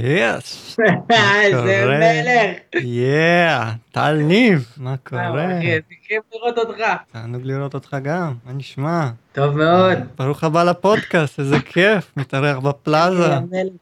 [0.00, 0.76] Yes.
[1.10, 2.84] איזה מלך.
[2.84, 5.60] Yeah, טל ניב, מה קורה?
[5.60, 6.80] איזה כיף לראות אותך.
[7.12, 9.08] תענוג לראות אותך גם, מה נשמע?
[9.32, 9.98] טוב מאוד.
[10.18, 13.34] ברוך הבא לפודקאסט, איזה כיף, מתארח בפלאזה.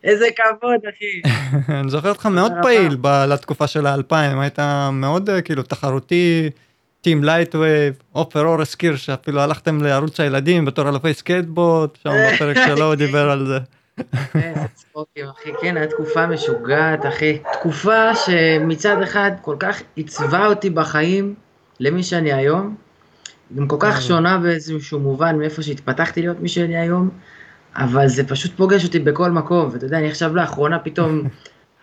[0.05, 1.33] איזה כבוד, אחי.
[1.81, 2.97] אני זוכר אותך מאוד פעיל
[3.29, 4.59] לתקופה של האלפיים, היית
[4.93, 6.51] מאוד אה, כאילו תחרותי,
[7.01, 12.87] team Lightwave, עופר אור הזכיר שאפילו הלכתם לערוץ הילדים בתור אלופי סקייטבורד, שם בפרק שלו
[12.89, 13.59] הוא דיבר על זה.
[14.75, 15.51] צחוקים, אחי.
[15.61, 17.39] כן, הייתה תקופה משוגעת, אחי.
[17.53, 21.35] תקופה שמצד אחד כל כך עיצבה אותי בחיים
[21.81, 22.75] למי שאני היום.
[23.57, 24.01] גם כל כך אה.
[24.01, 27.11] שונה באיזשהו מובן מאיפה שהתפתחתי להיות מי שאני היום.
[27.75, 29.69] אבל זה פשוט פוגש אותי בכל מקום.
[29.73, 31.23] ואתה יודע, אני עכשיו לאחרונה פתאום...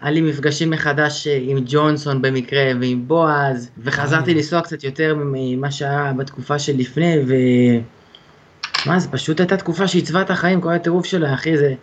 [0.02, 4.36] היה לי מפגשים מחדש אה, עם ג'ונסון במקרה ועם בועז, וחזרתי אה.
[4.36, 7.34] לנסוע קצת יותר ממה שהיה בתקופה שלפני, ו...
[8.86, 11.74] מה, זה פשוט הייתה תקופה שעיצבה את החיים, כל הטירוף שלה, אחי, זה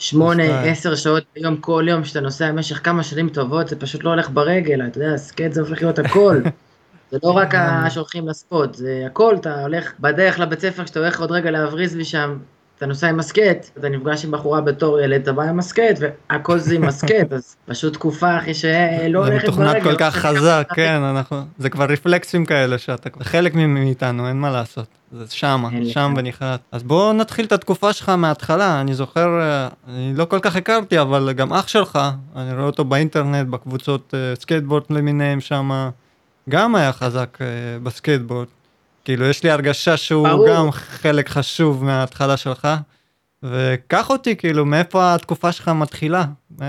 [0.00, 0.62] שמונה.
[0.62, 4.30] עשר שעות ביום כל יום, שאתה נוסע במשך כמה שנים טובות, זה פשוט לא הולך
[4.30, 6.36] ברגל, אתה יודע, סקייט זה הופך להיות הכל.
[7.10, 7.54] זה לא רק
[7.88, 11.96] שהולכים ל spot, זה הכל, אתה הולך בדרך לבית ספר, כשאתה הולך עוד רגע להבריז
[11.96, 12.38] משם,
[12.80, 16.58] אתה נוסע עם הסקייט, אתה נפגש עם בחורה בתור ילד, אתה בא עם הסקייט, והכל
[16.58, 19.62] זה עם הסקייט, אז פשוט תקופה, אחי, שלא זה הולכת ברגל.
[19.62, 24.36] מתוכנת כל כך חזק, כן, אנחנו, זה כבר רפלקסים כאלה שאתה זה חלק מאיתנו, אין
[24.36, 24.86] מה לעשות.
[25.12, 26.14] זה שמה, שם.
[26.16, 26.60] ונחרט.
[26.72, 31.00] אז בואו נתחיל את התקופה שלך מההתחלה, אני זוכר, אה, אני לא כל כך הכרתי,
[31.00, 31.98] אבל גם אח שלך,
[32.36, 35.90] אני רואה אותו באינטרנט, בקבוצות אה, סקייטבורד למיניהם שם,
[36.48, 37.46] גם היה חזק אה,
[37.82, 38.46] בסקייטבורד.
[39.04, 40.48] כאילו, יש לי הרגשה שהוא ברור.
[40.48, 42.68] גם חלק חשוב מההתחלה שלך.
[43.42, 46.24] וקח אותי, כאילו, מאיפה התקופה שלך מתחילה?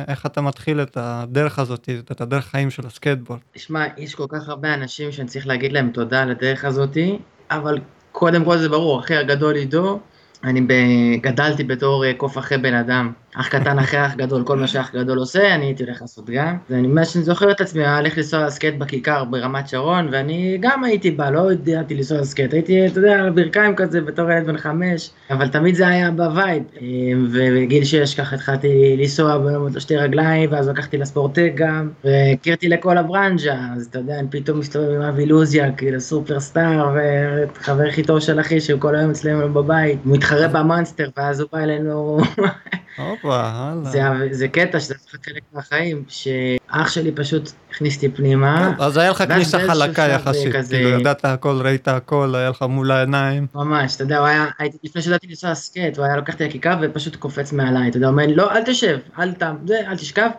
[0.08, 3.40] איך אתה מתחיל את הדרך הזאת, את הדרך חיים של הסקייטבורד?
[3.54, 7.20] תשמע, יש כל כך הרבה אנשים שאני צריך להגיד להם תודה על הדרך הזאתי,
[7.52, 7.80] אבל
[8.12, 10.00] קודם כל זה ברור, אחי הגדול עידו,
[10.44, 10.74] אני ב...
[11.22, 13.12] גדלתי בתור אה, קוף אחרי בן אדם.
[13.36, 16.58] אח קטן אחרי אח גדול, כל מה שאח גדול עושה, אני הייתי הולך לעשות גם.
[16.70, 21.12] ואני שאני זוכר את עצמי, היה הולך לנסוע לסקייט בכיכר ברמת שרון, ואני גם הייתי
[21.12, 25.10] בא, לא ידעתי לנסוע לסקייט, הייתי, אתה יודע, על הברכיים כזה בתור ילד בן חמש,
[25.30, 26.64] אבל תמיד זה היה ב vibe.
[26.82, 26.88] אה,
[27.32, 29.38] ובגיל שש ככה התחלתי לנסוע
[29.76, 34.92] לשתי רגליים, ואז לקחתי לספורטק גם, והכרתי לכל הברנז'ה, אז אתה יודע, אני פתאום מסתובב
[34.92, 40.00] עם אבי לוזיה, כאילו superstar, וחבר הכי טוב של אחי, שהוא כל היום אצלנו בבית,
[40.04, 42.18] הוא מתחרה במאנסטר, ואז הוא בא אלינו,
[42.98, 43.92] הופה, הלאה.
[43.92, 49.10] זה, זה קטע שזה צריך חלק מהחיים, שאח שלי פשוט הכניס אותי פנימה, אז היה
[49.12, 53.48] לך כניסה חלקה יחסית, כזה- כאילו ידעת הכל, ראית הכל, היה לך מול העיניים.
[53.56, 56.76] ממש, אתה יודע, הוא היה, הייתי, לפני שידעתי לנסוע סקייט, הוא היה לוקח אותי לכיכר
[56.82, 59.44] ופשוט קופץ מעליי, אתה יודע, אומר לי, לא, אל תשב, אל ת...
[59.68, 60.30] זה, אל תשכב.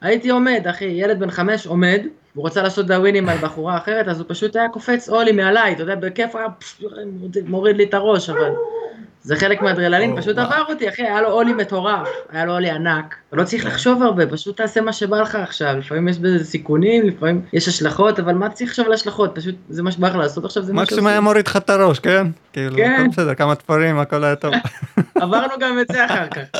[0.00, 2.00] הייתי עומד, אחי, ילד בן חמש עומד,
[2.34, 5.82] הוא רוצה לעשות דאווינים על בחורה אחרת, אז הוא פשוט היה קופץ אולי מעליי, אתה
[5.82, 6.46] יודע, בכיף היה
[7.46, 8.50] מוריד לי את הראש, אבל
[9.24, 10.38] זה חלק מהאדרללין, פשוט.
[10.38, 14.26] עבר אותי, אחי, היה לו אולי מטורף, היה לו אולי ענק, לא צריך לחשוב הרבה,
[14.26, 18.48] פשוט תעשה מה שבא לך עכשיו, לפעמים יש בזה סיכונים, לפעמים יש השלכות, אבל מה
[18.48, 21.14] צריך לחשוב על השלכות, פשוט זה מה שבא לך לעשות עכשיו, זה מה מקסימום היה
[21.14, 21.24] שעושים.
[21.24, 22.26] מוריד לך את הראש, כן?
[22.52, 22.94] כאילו, כן.
[23.00, 24.54] הכל בסדר, כמה תפרים, הכל היה טוב.
[25.22, 26.58] עברנו גם את זה אחר כך.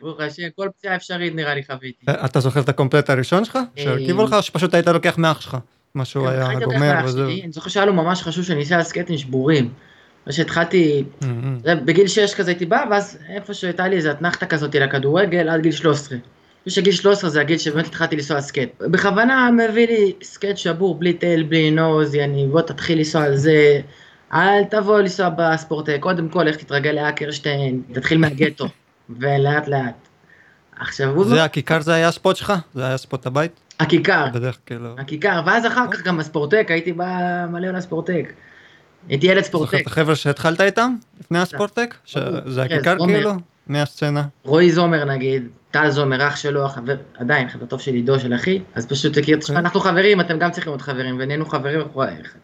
[0.00, 2.06] ברוך השם, כל פציעה אפשרית נראה לי חוויתי.
[2.24, 3.58] אתה זוכר את ה complete הראשון שלך?
[3.76, 5.56] שהרכיבו לך, או שפשוט היית לוקח מאח שלך?
[5.94, 7.24] מה שהוא היה גומר וזהו.
[7.28, 9.68] אני זוכר שהיה לו ממש חשוב שאני אסע על סקייטים שבורים.
[10.28, 14.46] אז שהתחלתי, אמ, זה, בגיל 6 כזה הייתי בא, ואז איפה שהייתה לי איזה אתנחתה
[14.46, 16.18] כזאת לכדורגל עד גיל 13.
[16.18, 18.70] אני חושב שגיל 13 זה הגיל שבאמת התחלתי לנסוע על סקייט.
[18.80, 23.80] בכוונה מביא לי סקייט שבור, בלי tail, בלי nose, יעני, בוא תתחיל לנסוע על זה.
[24.32, 28.66] אל תבוא לנסוע בספורטק, קודם כל לך תתרגל לאקרשטיין, תתחיל מהגטו,
[29.20, 30.08] ולאט לאט.
[30.80, 32.52] עכשיו הוא, זה הכיכר זה היה הספוט שלך?
[32.74, 33.52] זה היה ספוט הבית?
[33.80, 34.94] הכיכר, בדרך כאילו.
[34.98, 38.32] הכיכר, ואז אחר כך גם הספורטק, הייתי בא מלא לספורטק.
[39.08, 39.80] הייתי ילד זוכר ספורטק.
[39.82, 40.94] את החבר'ה שהתחלת איתם?
[41.20, 41.94] לפני הספורטק?
[42.04, 42.20] שזה
[42.68, 43.12] כן, הכיכר זומר.
[43.14, 43.32] כאילו?
[43.66, 44.22] מהסצנה?
[44.44, 48.60] רועי זומר נגיד, טל זומר, אח שלו, החבר, עדיין חבר טוב של עידו של אחי,
[48.74, 51.80] אז פשוט הכיר, תשמע, אנחנו חברים, אתם גם צריכים להיות חברים, ונהיינו חברים,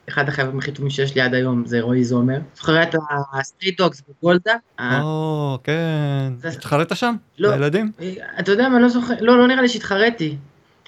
[0.08, 2.38] אחד החברים הכי טובים שיש לי עד היום זה רועי זומר.
[2.56, 2.94] זוכר את
[3.32, 4.54] ה Street Dogs בגולדה?
[4.80, 6.32] או, כן.
[6.38, 7.14] זה- התחרית שם?
[7.38, 7.50] לא.
[7.50, 7.92] לילדים?
[8.40, 10.36] אתה יודע מה, לא זוכר, לא, לא נראה לי שהתחרתי.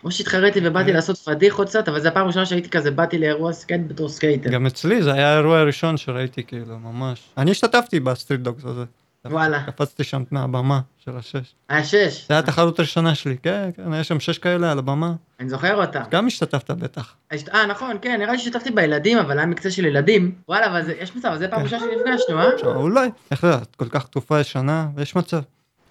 [0.07, 0.95] או שהתחרתי ובאתי אה.
[0.95, 4.51] לעשות פדיחות קצת, אבל זו הפעם הראשונה שהייתי כזה, באתי לאירוע סקייט בתור סקייטר.
[4.51, 7.23] גם אצלי זה היה האירוע הראשון שראיתי כאילו, ממש.
[7.39, 8.85] אני השתתפתי ב Street Dogs הזה.
[9.25, 9.63] וואלה.
[9.63, 11.55] קפצתי שם מהבמה של השש.
[11.69, 15.13] היה שש, זה היה התחרות הראשונה שלי, כן, כן, היה שם שש כאלה על הבמה.
[15.41, 16.03] אני זוכר אותה.
[16.11, 17.15] גם השתתפת בטח.
[17.33, 20.33] אה, נכון, כן, נראה לי שהשתתפתי בילדים, אבל היה מקצה של ילדים.
[20.49, 22.77] וואלה, אבל יש מצב, זה פעם ראשונה שנפגשנו, אה?
[22.77, 25.41] אולי, איך זה, את כל כך תקופה ישנה, ויש מצב.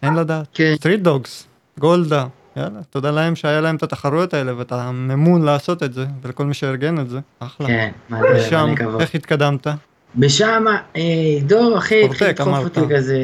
[0.04, 0.48] אין לדעת.
[0.54, 0.74] כן.
[0.76, 1.48] Street Dogs,
[1.80, 2.26] גולדה,
[2.57, 6.54] יאללה, תודה להם שהיה להם את התחרויות האלה ואת המימון לעשות את זה, ולכל מי
[6.54, 7.68] שארגן את זה, אחלה.
[7.68, 9.00] כן, מלא, ושם, מלא.
[9.00, 9.68] איך התקדמת?
[10.16, 12.63] בשם, אה, עידו, אחי, התחיל לדחוף.
[12.63, 13.18] אותי כזה,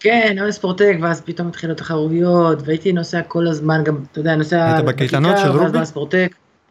[0.00, 4.74] כן, היה ספורטק, ואז פתאום התחילו תחרויות, והייתי נוסע כל הזמן, גם, אתה יודע, נוסע...
[4.74, 5.78] היית בקייטנות של רובי?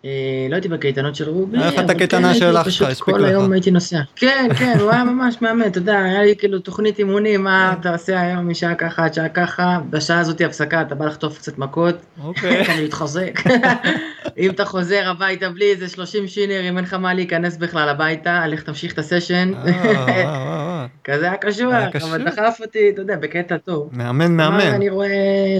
[0.07, 3.15] אה, לא הייתי בקייטנות של רובי, איך אבל את הקייטנה כן, שלך הייתי פשוט הספיק
[3.15, 3.30] כל לך?
[3.30, 4.00] היום הייתי נוסע.
[4.15, 7.92] כן, כן, הוא היה ממש מאמן, אתה יודע, היה לי כאילו תוכנית אימונים, מה אתה
[7.94, 11.95] עושה היום משעה ככה עד שעה ככה, בשעה הזאתי הפסקה, אתה בא לחטוף קצת מכות,
[12.24, 12.63] אוקיי.
[12.65, 13.39] כדי להתחזק.
[14.38, 18.48] אם אתה חוזר הביתה בלי איזה 30 שינר, אם אין לך מה להיכנס בכלל הביתה,
[18.48, 19.51] לך תמשיך את הסשן.
[19.53, 20.88] אה, וואו.
[21.03, 21.89] כזה היה קשוח, היה.
[22.03, 23.89] אבל דחף אותי, אתה יודע, בקטע טוב.
[23.92, 24.60] מאמן מאמן.
[24.60, 24.89] אני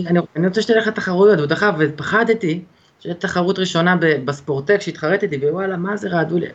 [0.08, 2.62] אני, אני רוצה שתלך לתחרויות, והוא דחף, ופחדתי,
[3.00, 3.96] שזו תחרות ראשונה
[4.26, 6.48] בספורטק שהתחרטיתי, ווואלה, מה זה רעדו לי,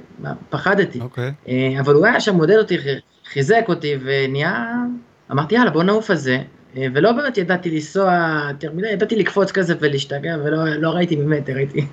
[0.50, 1.00] פחדתי.
[1.00, 1.32] אוקיי.
[1.48, 2.76] אה, אבל הוא היה שם, מודד אותי,
[3.24, 4.74] חיזק אותי, ונהיה,
[5.30, 6.38] אמרתי, יאללה, בוא נעוף על זה.
[6.76, 11.56] אה, ולא באמת ידעתי לנסוע יותר מדי, ידעתי לקפוץ כזה ולהשתגע, ולא לא ראיתי ממטר,
[11.56, 11.86] הייתי...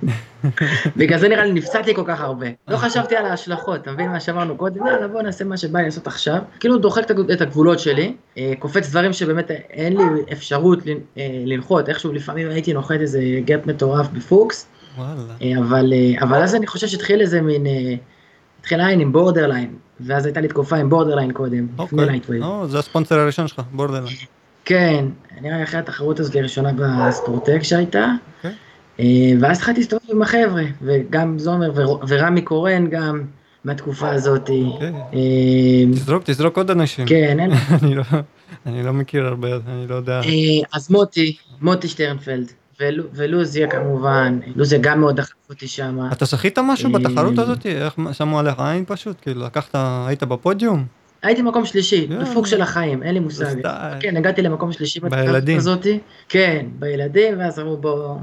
[0.96, 2.46] בגלל זה נראה לי נפצעתי כל כך הרבה.
[2.68, 4.86] לא חשבתי על ההשלכות, אתה מבין מה שאמרנו קודם?
[4.86, 6.38] יאללה, בוא נעשה מה שבא לי לעשות עכשיו.
[6.60, 10.90] כאילו דוחק את הגב- את הגבולות שלי, אה, קופץ דברים שבאמת אין לי אפשרות לנ-
[11.18, 14.66] אה, לנחות, איכשהו לפעמים הייתי נוחת איזה gap מטורף בפוקס,
[15.58, 17.94] אבל, אבל אז אני חושב שהתחיל איזה מין, אה,
[18.60, 19.70] התחיל עין עם Borderline,
[20.00, 22.06] ואז הייתה לי תקופה עם Borderline קודם, לפני אוקיי.
[22.06, 22.42] Lightwave.
[22.44, 24.16] או, זה הספונסר הראשון שלך, Borderline.
[24.70, 25.04] כן,
[25.40, 28.06] נראה לי אחרי התחרות הזאת הראשונה בספורטק שהייתה.
[28.36, 28.50] אוקיי.
[29.00, 29.04] אה,
[29.40, 33.22] ואז התחלתי להסתובב עם החבר'ה, וגם זומר ור- ורמי קורן גם
[33.64, 34.50] מהתקופה הזאת.
[34.66, 34.92] אוקיי.
[35.14, 37.06] אה, תזרוק, תזרוק עוד אנשים.
[37.06, 37.50] כן, אין.
[37.82, 38.02] אני לא-
[38.66, 40.20] אני לא מכיר הרבה, אני לא יודע.
[40.20, 40.22] אה,
[40.72, 42.46] אז מוטי, מוטי שטרנפלד,
[42.80, 45.98] ולו- ולוזיה כמובן, לוזיה גם מאוד דחף אותי שם.
[46.12, 47.66] אתה זכית משהו בתחרות הזאת?
[47.66, 49.16] איך שמו עליך עין פשוט?
[49.22, 49.74] כאילו לקחת,
[50.06, 50.84] היית בפודיום?
[51.22, 52.24] הייתי מקום שלישי, יואו.
[52.24, 53.54] בפוקס של החיים, אין לי מושג.
[54.00, 55.58] כן, הגעתי למקום שלישי בילדים.
[55.58, 55.86] הזאת.
[56.28, 58.16] כן, בילדים, ואז אמרו בוא...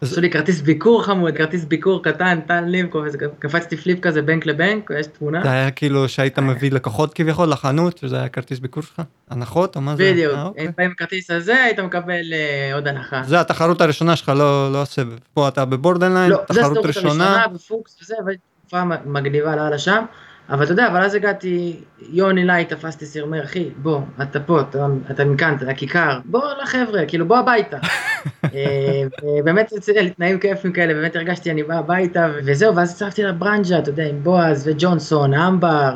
[0.00, 4.22] אז- עשו לי כרטיס ביקור חמוד, כרטיס ביקור קטן, טל לימקו, וזה קפצתי flip כזה
[4.22, 5.42] bank ל bank, ויש תמונה.
[5.42, 9.02] זה היה כאילו שהיית מביא לקוחות כביכול לחנות, שזה היה כרטיס ביקור שלך?
[9.30, 10.12] הנחות או מה זה?
[10.12, 10.68] בדיוק, אה, אוקיי.
[10.76, 13.22] באים עם הכרטיס הזה, היית מקבל אה, עוד הנחה.
[13.26, 15.18] זה התחרות הראשונה שלך, לא לא הסבב.
[15.34, 17.10] פה אתה ב Borderline, לא, זה תחרות היסטורית ראשונה.
[17.30, 20.04] הראשונה בפוקס וזה, אבל תקופה מגניבה לאללה שם.
[20.50, 24.86] אבל אתה יודע, אבל אז הגעתי, יוני לי תפסתי סרמר, אחי, בוא, אתה פה, אתה,
[25.10, 27.78] אתה מכאן, אתה הכיכר, בוא לחבר'ה, כאילו בוא הביתה.
[28.54, 33.22] אה, ובאמת יצא לי תנאים כיפים כאלה, באמת הרגשתי אני בא הביתה, וזהו, ואז הצטרפתי
[33.22, 35.94] לברנז'ה, אתה יודע, עם בועז וג'ונסון, אמבר,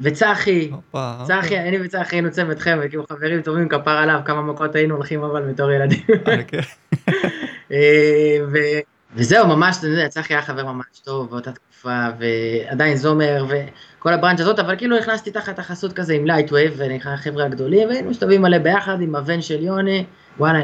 [0.00, 0.70] וצחי.
[1.24, 5.22] צחי, אני וצחי היינו צוות חבר'ה, כאילו חברים טובים, כפר עליו, כמה מכות היינו הולכים
[5.22, 6.00] אבל בתור ילדים.
[9.14, 14.40] וזהו, ממש, אתה יודע, צחי היה חבר ממש טוב באותה תקופה, ועדיין זומר, וכל הברנז'ה
[14.40, 18.58] הזאת, אבל כאילו נכנסתי תחת החסות כזה עם לייטווייב, ונקרא החבר'ה הגדולים, והיינו מסתובבים מלא
[18.58, 20.04] ביחד עם הבן של יוני,
[20.38, 20.60] וואלה,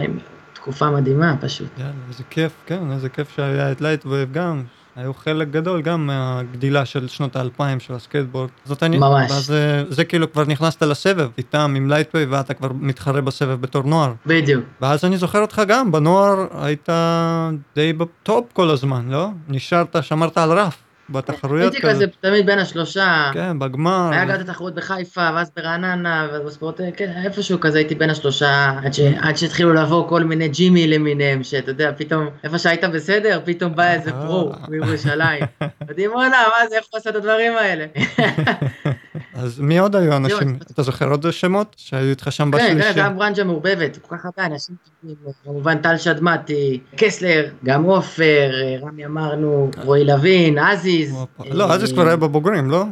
[0.52, 1.78] תקופה מדהימה פשוט.
[1.78, 4.64] יאללה, איזה כיף, כן, איזה כיף שהיה את Lightwave גם.
[4.96, 8.48] היו חלק גדול גם מהגדילה של שנות האלפיים של הסקייטבורד.
[8.64, 9.30] זאת אני, ממש.
[9.30, 13.82] ואז זה, זה כאילו כבר נכנסת לסבב איתם עם Lightwave ואתה כבר מתחרה בסבב בתור
[13.82, 14.12] נוער.
[14.26, 14.64] בדיוק.
[14.80, 16.88] ואז אני זוכר אותך גם, בנוער היית
[17.74, 19.28] די בטופ כל הזמן, לא?
[19.48, 23.30] נשארת, שמרת על רף בתחרויות הייתי כזה תמיד בין השלושה.
[23.34, 24.08] כן, בגמר.
[24.12, 28.72] היה גם את התחרות בחיפה, ואז ברעננה, ואז בספורט, כן, איפשהו כזה הייתי בין השלושה,
[28.84, 33.40] עד ש- עד שהתחילו לבוא כל מיני ג'ימי למיניהם, שאתה יודע, פתאום, איפה שהיית בסדר,
[33.44, 34.26] פתאום בא איזה אה.
[34.26, 35.44] פרו מירושלים.
[35.88, 37.86] ודימונה, מה זה, איך הוא עושה את הדברים האלה?
[39.36, 40.58] אז מי עוד היו אנשים?
[40.70, 42.94] אתה זוכר עוד שמות שהיו איתך שם כן, בשלישי?
[42.94, 44.76] כן, היה ברנז'ה מעורבבת, כל כך הרבה אנשים
[45.44, 48.50] כמובן טל שדמתי, קסלר, גם עופר,
[48.82, 51.16] רמי אמרנו, רועי לוין, עזיז.
[51.50, 52.84] לא, אז זה כבר היה בבוגרים, לא?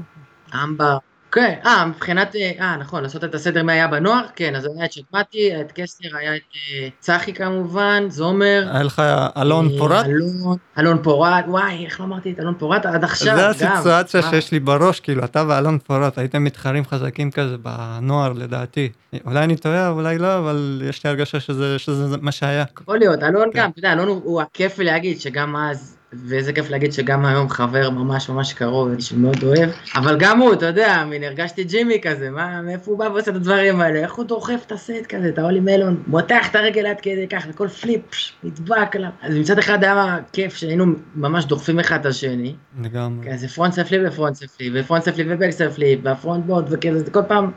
[0.64, 0.98] אמבר.
[1.34, 4.84] כן, אה, מבחינת, אה, אה, נכון, לעשות את הסדר מי היה בנוער, כן, אז היה
[4.84, 6.40] את שדמתי, היה את קסלר, היה את
[6.72, 8.68] אה, צחי כמובן, זומר.
[8.72, 9.02] היה לך
[9.36, 10.06] אלון אה, פורת?
[10.06, 13.52] אלון, אלון פורט, וואי, איך לא אמרתי את אלון פורט עד עכשיו, גם.
[13.52, 18.88] זה הסיטואציה שיש לי בראש, כאילו, אתה ואלון פורת הייתם מתחרים חזקים כזה בנוער לדעתי.
[19.26, 21.40] אולי אני טועה, אולי לא, אבל יש לי הרגשה
[21.78, 22.64] שזה מה שהיה.
[22.82, 23.58] יכול להיות, אלון כן.
[23.58, 25.93] גם, אתה יודע, אלון הוא, הוא כיף לי להגיד שגם אז,
[26.26, 30.66] ואיזה כיף להגיד שגם היום חבר ממש ממש קרוב, שמאוד אוהב, אבל גם הוא, אתה
[30.66, 34.24] יודע, מין הרגשתי ג'ימי כזה, מה, מאיפה הוא בא ועושה את הדברים האלה, איך הוא
[34.24, 38.02] דוחף את הסט כזה, את האולי מלון, מותח את הרגל עד כדי כך, וכל פליפ,
[38.44, 39.10] נדבק עליו.
[39.22, 43.32] אז מצד אחד היה כיף שהיינו ממש דוחפים אחד את השני, לגמרי.
[43.32, 47.50] כזה פרונט ספלי ופרונט ספלי, ופרונט ספלי ובק ספלי, והפרונט בורד וכזה, כל פעם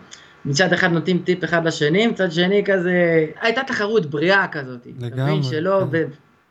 [0.45, 4.87] מצד אחד נותנים טיפ אחד לשני, מצד שני כזה, הייתה תחרות בריאה כזאת.
[4.97, 5.43] אתה לגמרי, מבין?
[5.43, 5.97] שלא כן.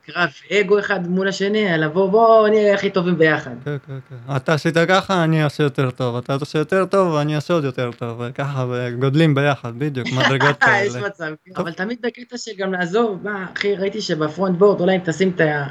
[0.09, 3.51] בקרב אגו אחד מול השני, אלא בוא בוא נהיה הכי טובים ביחד.
[3.65, 4.37] כן, כן, כן.
[4.37, 6.17] אתה עשית ככה, אני אעשה יותר טוב.
[6.17, 8.21] אתה עושה יותר טוב, אני אעשה עוד יותר טוב.
[8.25, 11.09] וככה, וגודלים ביחד, בדיוק, מדרגות יש כאלה.
[11.09, 15.33] מצב, אבל תמיד בקטע של גם לעזור, מה, אחי, ראיתי שבפרונט בורד, אולי אם תשים
[15.35, 15.67] את ה...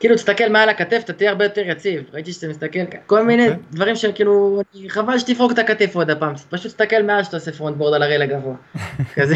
[0.00, 2.02] כאילו, תסתכל מעל הכתף, אתה תהיה הרבה יותר יציב.
[2.12, 3.62] ראיתי שאתה מסתכל, כל מיני אוקיי.
[3.70, 7.94] דברים שכאילו, חבל שתפרוק את הכתף עוד הפעם, פשוט תסתכל מעל שאתה עושה front board
[7.94, 8.54] על ה rail הגבוה.
[9.14, 9.34] כזה.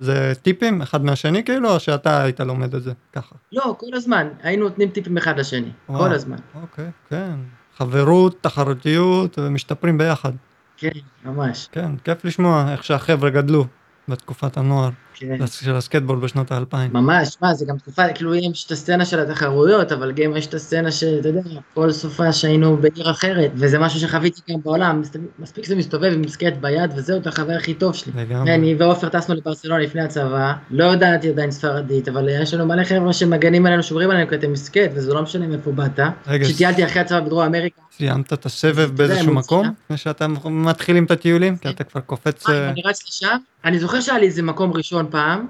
[0.00, 3.34] זה טיפים אחד מהשני כאילו, או שאתה היית לומד את זה ככה?
[3.52, 6.04] לא, כל הזמן, היינו נותנים טיפים אחד לשני, וואו.
[6.04, 6.36] כל הזמן.
[6.62, 7.34] אוקיי, כן.
[7.76, 10.32] חברות, תחרותיות, ומשתפרים ביחד.
[10.76, 10.88] כן,
[11.24, 11.68] ממש.
[11.72, 13.66] כן, כיף לשמוע איך שהחבר'ה גדלו
[14.08, 15.46] בתקופת הנוער כן.
[15.46, 16.90] של הסקייטבורד בשנות האלפיים.
[16.92, 20.54] ממש, מה, זה גם תקופה, כאילו, יש את הסצנה של התחרויות, אבל גם יש את
[20.54, 21.40] הסצנה שאתה יודע,
[21.74, 25.02] כל סופה שהיינו בעיר אחרת, וזה משהו שחוויתי גם בעולם,
[25.38, 28.12] מספיק שזה מסתובב עם סקט ביד, וזהו, את החבר הכי טוב שלי.
[28.16, 28.54] לגמרי.
[28.54, 33.12] אני ועופר טסנו לברסלונה לפני הצבא, לא ידעתי עדיין ספרדית, אבל יש לנו מלא חבר'ה
[33.12, 36.00] שמגנים עלינו, שומרים עלינו כי אתם מסקט, וזה לא משנה מאיפה באת.
[36.26, 39.34] רגע, כשטיילתי אחרי הצבא בדרום אמריקה, סיימת את הסבב באיזשהו.
[39.34, 39.66] מקום?
[39.84, 41.56] לפני שאתם מתחילים את הטיולים?
[41.56, 42.48] כי אתה כבר קופץ...
[42.48, 45.46] אה, אה, אני רץ לשם, אני זוכר שהיה לי איזה מקום ראשון פעם,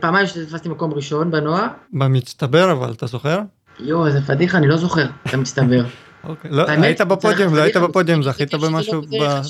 [0.00, 3.40] פעמיים שתפסתי מקום ראשון בנוער, במצטבר אבל, אתה זוכר?
[3.80, 5.84] יואו, איזה פדיחה, אני לא זוכר, אתה מצטבר.
[6.28, 6.50] אוקיי.
[6.50, 9.02] לא, היית בפודיום, לא היית בפודיום, זכית במשהו.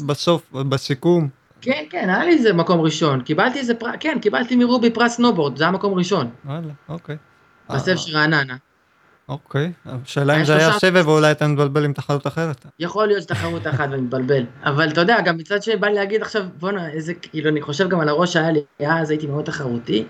[0.07, 1.29] בסוף, בסיכום.
[1.61, 5.57] כן, כן, היה לי איזה מקום ראשון, קיבלתי איזה פרס, כן, קיבלתי מרובי פרס סנובורד,
[5.57, 7.17] זה היה מקום ראשון, וואלה, אוקיי.
[7.71, 8.57] בסבב אה, של רעננה.
[9.29, 9.73] אוקיי.
[9.87, 12.67] השאלה אם זה היה סבב או אולי אתה מבלבל עם תחרות אחרת.
[12.79, 16.23] יכול להיות שתחרות אחת ואני מתבלבל, אבל אתה יודע, גם מצד שני בא לי להגיד
[16.23, 20.07] עכשיו, בואנה, איזה, כאילו, אני חושב גם על הראש שהיה לי, אז הייתי מאוד תחרותי,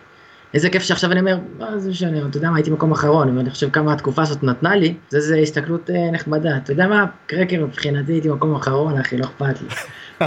[0.54, 3.50] איזה כיף שעכשיו אני אומר, מה זה משנה, אתה יודע מה, הייתי מקום אחרון, ואני
[3.50, 7.64] חושב כמה התקופה הזאת נתנה לי, זה איזה הסתכלות אה, נחמדה, אתה יודע מה, קרקר
[7.64, 9.68] מבחינתי הייתי מקום אחרון, אחי, לא אכפת לי.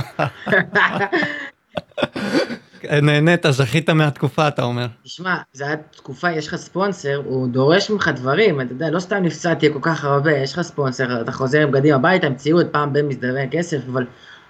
[3.02, 4.88] נהנית, זכית מהתקופה, אתה אומר.
[5.04, 9.24] תשמע, זה היה תקופה, יש לך ספונסר, הוא דורש ממך דברים, אתה יודע, לא סתם
[9.24, 12.94] נפצעתי כל כך הרבה, יש לך ספונסר, אתה חוזר עם בגדים הביתה, עם ציוד, פעם
[12.94, 14.06] בין מזדווה כסף, אבל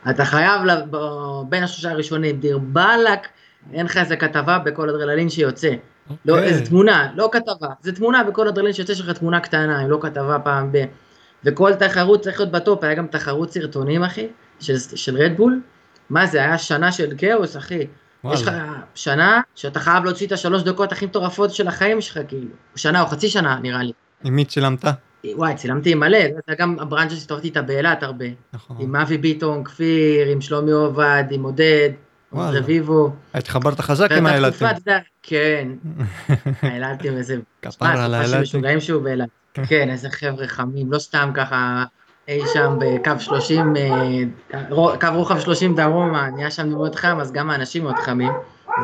[0.10, 3.28] אתה חייב, ל- ב- בין השלושה הראשונים, דיר באלק,
[3.74, 5.70] אין לך איזה כתבה בכל אדרללין שיוצא.
[6.26, 6.48] לא, אוקיי.
[6.48, 9.98] איזה תמונה, לא כתבה, זה תמונה בכל אדרללין שיוצא, יש לך תמונה קטנה, אם לא
[10.02, 10.84] כתבה פעם ב...
[11.46, 14.28] וכל תחרות צריך להיות בטופ, היה גם תחרות סרטונים, אחי,
[14.60, 15.62] של, של רדבול.
[16.10, 17.88] מה זה, היה שנה של כאוס, אחי.
[18.24, 18.52] יש לך.
[18.96, 22.48] שנה שאתה חייב להוציא את השלוש דקות הכי מטורפות של החיים שלך, כאילו.
[22.76, 23.92] שנה או חצי שנה, נראה לי.
[24.24, 24.86] עם מי צילמת?
[25.36, 28.26] וואי, צילמתי מלא, זה גם הברנצ'ה שהסתובבתי איתה באילת הרבה.
[28.54, 28.78] נכון.
[28.80, 31.90] עם אבי ביטון, כפיר, עם שלומי עובד, עם עודד,
[32.34, 32.40] עם.
[32.40, 33.12] רביבו.
[33.34, 35.68] התחברת חזק עם אתה יודע, כן,
[36.62, 37.38] האילתים איזה...
[37.62, 38.46] כפרה על תקופה הילדים.
[38.46, 39.30] שמשוגעים שהוא באילת.
[39.54, 41.84] כן, איזה חבר'ה חמים, לא סתם ככה
[42.30, 47.50] אי שם בקו 30, אה, קו רוחב 30 דרומה, נהיה שם מאוד חם, אז גם
[47.50, 48.32] האנשים מאוד חמים.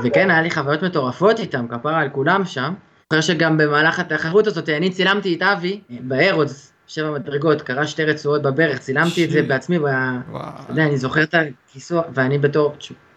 [0.04, 2.74] וכן, היה לי חוויות מטורפות איתם, כפרה על כולם שם.
[3.14, 8.04] חושב שגם במהלך התחרות הזאת, אני צילמתי את אבי אה, בארודס, שבע מדרגות, קרה שתי
[8.04, 9.42] רצועות בברך, צילמתי את זה.
[9.42, 9.78] בעצמי.
[9.78, 11.36] אתה יודע, אני זוכר את
[11.70, 12.76] הכיסוע, ואני בתור,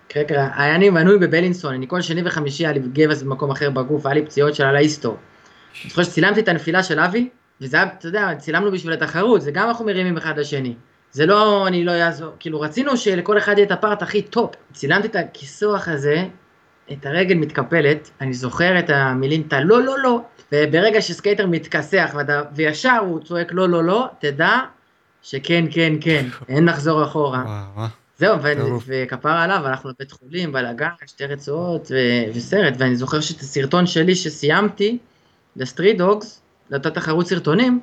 [0.08, 4.06] קרקר, היה אני מנוי בבלינסון, אני כל שני וחמישי היה לי גבס במקום אחר בגוף,
[4.06, 5.16] היה לי פציעות של הלהיסטור.
[5.82, 7.28] אני זוכר שצילמתי את הנפילה של אבי,
[7.60, 10.74] וזה היה, אתה יודע, צילמנו בשביל התחרות, זה גם אנחנו מרימים אחד לשני.
[11.12, 14.54] זה לא, אני לא אעזור, כאילו רצינו שלכל אחד יהיה את הפארט הכי טופ.
[14.72, 16.24] צילמתי את הכיסוח הזה,
[16.92, 20.20] את הרגל מתקפלת, אני זוכר את המילים, את הלא לא לא,
[20.52, 24.58] וברגע שסקייטר מתכסח ואתה, וישר הוא צועק לא לא לא, תדע
[25.22, 27.44] שכן כן כן, אין לחזור אחורה.
[28.18, 28.84] זהו, ו- טירוף.
[28.86, 31.90] וכפרה עליו, הלכנו לבית חולים, בלאגן, שתי רצועות
[32.34, 34.98] וסרט, ואני זוכר שאת הסרטון שלי שסיימתי,
[35.56, 37.80] לסטריט דוגס, לאותה תחרות סרטונים,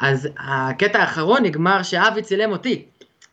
[0.00, 2.84] אז הקטע האחרון נגמר שאבי צילם אותי.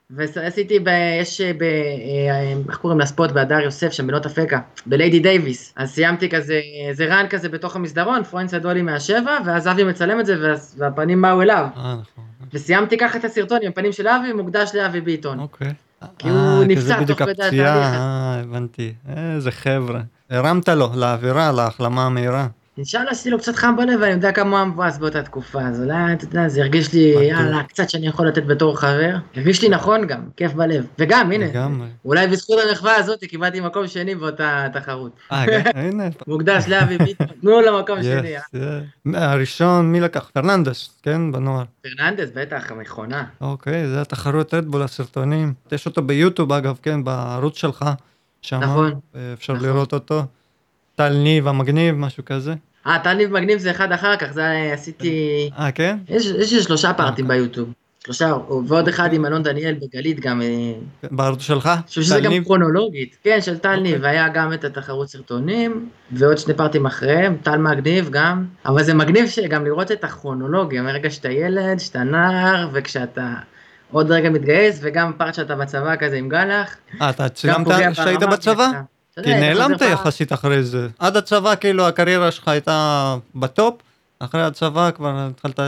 [0.10, 0.88] ועשיתי, ב,
[1.22, 5.74] יש, ב, אה, איך קוראים לספוט בהדר יוסף שם בנות אפקה, בליידי דייוויס.
[5.76, 6.60] אז סיימתי כזה,
[6.90, 11.22] איזה רן כזה בתוך המסדרון, פרוין סדולי מהשבע, ואז אבי מצלם את זה, וה- והפנים
[11.22, 11.66] באו אליו.
[11.78, 12.24] אה, נכון.
[12.54, 15.40] וסיימתי ככה את הסרטון עם הפנים של אבי, מוקדש לאבי ביטון.
[15.40, 15.74] אוקיי.
[16.20, 17.62] כי הוא אה, נפצע תוך כדי התהליך.
[17.62, 18.94] אה, הבנתי.
[19.18, 20.02] איזה חבר'ה.
[20.30, 22.48] הרמת לו, לאווירה, להחלמה המהירה.
[22.78, 25.82] אינשאללה עשיתי לו קצת חם בלב, ואני יודע כמה הוא היה מבואס באותה תקופה, אז
[25.82, 27.00] אולי, אתה יודע, זה הרגיש לי.
[27.00, 29.16] יאללה, קצת שאני יכול לתת בתור חבר.
[29.36, 30.86] הרגיש לי נכון גם, כיף בלב.
[31.00, 31.46] וגם, הנה.
[32.06, 35.12] אולי בזכות המחווה הזאת קיבלתי מקום שני באותה תחרות.
[35.32, 35.46] אה,
[35.82, 36.08] הנה.
[36.28, 38.38] מוקדש לאבי ביטון, תנו לו מקום שני.
[38.38, 39.32] אה?
[39.32, 40.30] הראשון, מי לקח?
[40.34, 41.32] פרננדס, כן?
[41.32, 41.64] בנוער.
[41.82, 43.24] פרננדס, בטח, מכונה.
[43.42, 45.54] אוקיי, זה התחרות רדבול, הסרטונים.
[45.72, 47.86] יש אותו ביוטיוב, אגב, כן, בערוץ שלך.
[48.42, 49.00] שם נכון,
[49.34, 49.66] אפשר נכון.
[49.68, 50.24] לראות אותו.
[50.96, 52.54] טל ניב המגניב, משהו כזה.
[52.88, 55.50] אה, טל ניב מגניב זה אחד אחר כך, זה היה- עשיתי...
[55.60, 55.98] אה, כן?
[56.10, 57.40] יש יש לי שלושה פארטים אוקיי.
[57.40, 57.70] ביוטיוב.
[58.06, 58.34] שלושה,
[58.68, 60.42] ועוד אחד עם אלון דניאל בגלית גם.
[60.42, 60.48] אה,
[61.12, 61.68] בערוץ שלך?
[61.68, 62.32] אני חושב שזה גם?
[62.44, 63.84] כרונולוגית, כן, של טל אוקיי.
[63.84, 68.94] ניב, והיה גם את התחרות סרטונים, ועוד שני פארטים אחריהם, טל מגניב גם, אבל זה
[68.94, 73.34] מגניב שגם לראות את הכרונולוגיה, מרגע שאתה ילד, שאתה נער, וכשאתה
[73.92, 76.76] עוד רגע מתגייס, וגם פארט שאתה בצבא כזה עם גלח.
[77.02, 78.70] אה, אתה גם צילמת כשהיית בצבא?
[79.24, 80.88] כי נעלמת יחסית אחרי זה.
[81.00, 83.82] עד הצבא, כאילו, הקריירה שלך הייתה בטופ,
[84.20, 85.60] אחרי הצבא כבר התחלת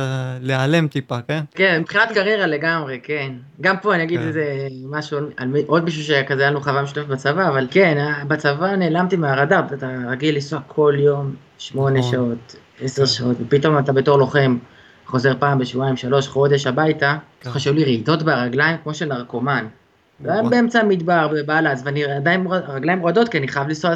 [0.41, 1.43] להיעלם טיפה, כן?
[1.55, 3.31] כן, מבחינת קריירה לגמרי, כן.
[3.61, 4.27] גם פה אני אגיד כן.
[4.27, 8.75] איזה משהו על עוד מישהו שכזה היה לנו חוויה משותפת בצבא, אבל כן, אה, בצבא
[8.75, 12.11] נעלמתי מהרדאר, אתה רגיל לנסוע כל יום שמונה נכון.
[12.11, 13.07] שעות, עשר כן.
[13.07, 14.57] שעות, ופתאום אתה בתור לוחם
[15.05, 17.49] חוזר פעם בשבועיים, שלוש, חודש הביתה, כן.
[17.49, 19.67] חשוב לי רעידות ברגליים כמו של נרקומן.
[20.21, 20.49] והיה וואו.
[20.49, 23.93] באמצע המדבר, בבאלאס, ואני עדיין, עם הרגליים רועדות כי אני חייב לנסוע.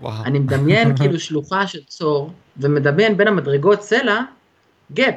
[0.00, 0.24] וואו.
[0.24, 4.20] אני מדמיין כאילו שלוחה של צור, ומדמיין בין המדרגות סלע,
[4.92, 5.14] gap.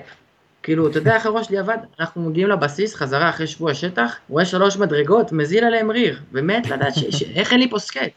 [0.63, 1.77] כאילו, אתה יודע איך הראש שלי עבד?
[1.99, 6.93] אנחנו מגיעים לבסיס, חזרה אחרי שבוע שטח, רואה שלוש מדרגות, מזיל עליהם ריר, ומת לדעת
[7.35, 8.11] איך אין לי פה סקייט.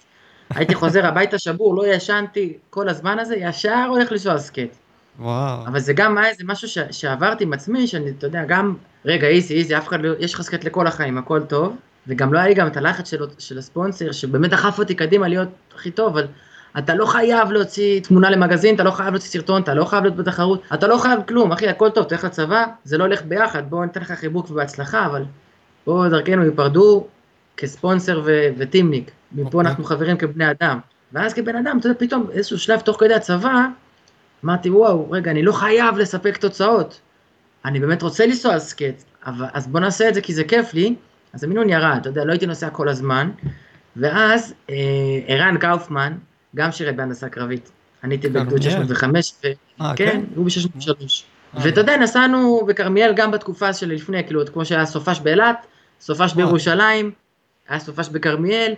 [0.50, 4.76] הייתי חוזר הביתה שבור, לא ישנתי כל הזמן הזה, ישר הולך לנסוע סקייט.
[5.18, 5.66] וואו.
[5.66, 9.26] אבל זה גם היה איזה משהו ש- שעברתי עם עצמי, שאני, אתה יודע, גם, רגע,
[9.26, 11.76] easy, easy, אף אחד לא, יש לך סקייט לכל החיים, הכל טוב,
[12.08, 15.48] וגם לא היה לי גם את הלחץ של, של הספונסר, שבאמת דחף אותי קדימה להיות
[15.74, 16.26] הכי טוב, אבל
[16.78, 20.16] אתה לא חייב להוציא תמונה למגזין, אתה לא חייב להוציא סרטון, אתה לא חייב להיות
[20.16, 23.84] בתחרות, אתה לא חייב כלום, אחי, הכל טוב, תלך לצבא, זה לא הולך ביחד, בואו
[23.84, 25.24] ניתן לך חיבוק ובהצלחה, אבל
[25.86, 27.06] בואו דרכנו ייפרדו
[27.56, 29.60] כספונסר ו- וטימניק, מפה אוקיי.
[29.60, 30.78] אנחנו חברים כבני אדם.
[31.12, 33.66] ואז כבן אדם, אתה יודע, פתאום איזשהו שלב תוך כדי הצבא,
[34.44, 37.00] אמרתי, וואו, רגע, אני לא חייב לספק תוצאות.
[37.64, 40.94] אני באמת רוצה לנסוע סקייט, אבל, אז בוא נעשה את זה כי זה כיף לי.
[41.36, 43.30] אז המינון ירד, אתה יודע, לא הייתי נוסע כל הזמן.
[43.96, 44.74] ואז אה,
[45.26, 46.12] ערן קאופמן,
[46.56, 47.70] גם שירת בהנדסה קרבית.
[48.04, 49.22] אני הייתי בגדוד כרמיאל.
[49.22, 49.48] 605, ו...
[49.80, 50.88] אה, כן, הוא ב-603.
[50.90, 51.60] אה.
[51.62, 55.66] ואתה יודע, נסענו בכרמיאל גם בתקופה שלפני, כאילו, כמו שהיה סופש באילת,
[56.00, 56.46] סופש וואו.
[56.46, 57.10] בירושלים,
[57.68, 58.74] היה סופש בכרמיאל,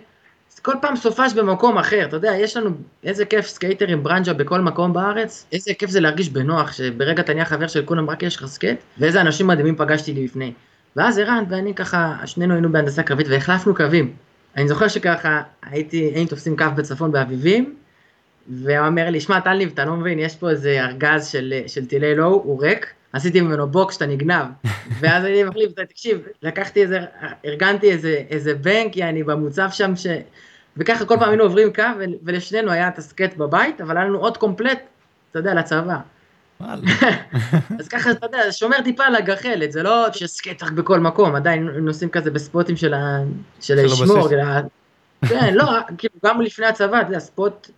[0.61, 2.69] כל פעם סופש במקום אחר, אתה יודע, יש לנו
[3.03, 7.33] איזה כיף סקייטר עם ברנג'ה בכל מקום בארץ, איזה כיף זה להרגיש בנוח, שברגע אתה
[7.33, 10.53] נהיה חבר של כולם רק יש לך סקייט, ואיזה אנשים מדהימים פגשתי לי לפני.
[10.95, 14.13] ואז ערן ואני ככה, שנינו היינו בהנדסה קרבית והחלפנו קווים.
[14.57, 17.75] אני זוכר שככה הייתי, היינו תופסים קו בצפון באביבים,
[18.47, 22.15] והוא אומר לי, שמע טלניב, אתה לא מבין, יש פה איזה ארגז של, של טילי
[22.15, 24.45] לאו, הוא ריק, עשיתי ממנו box שאתה נגנב.
[24.99, 26.99] ואז אני מחליף, תקשיב, לקחתי איזה,
[27.45, 30.07] ארגנתי איזה, איזה בנק, יעני, במוצב שם, ש...
[30.77, 31.83] וככה כל פעם היינו עוברים קו,
[32.23, 34.79] ולשנינו היה את הסקייט בבית, אבל היה לנו עוד complete,
[35.31, 35.97] אתה יודע, לצבא.
[37.79, 41.67] אז ככה, אתה יודע, שומר טיפה על הגחלת, זה לא שסקייט רק בכל מקום, עדיין
[41.67, 43.17] נוסעים כזה בספוטים של ה...
[43.61, 44.17] של של לשמור.
[44.17, 44.29] הבסיס.
[44.31, 44.61] של ה-
[45.29, 45.65] כן, לא,
[45.97, 47.69] כאילו, גם לפני הצבא, אתה יודע, spot,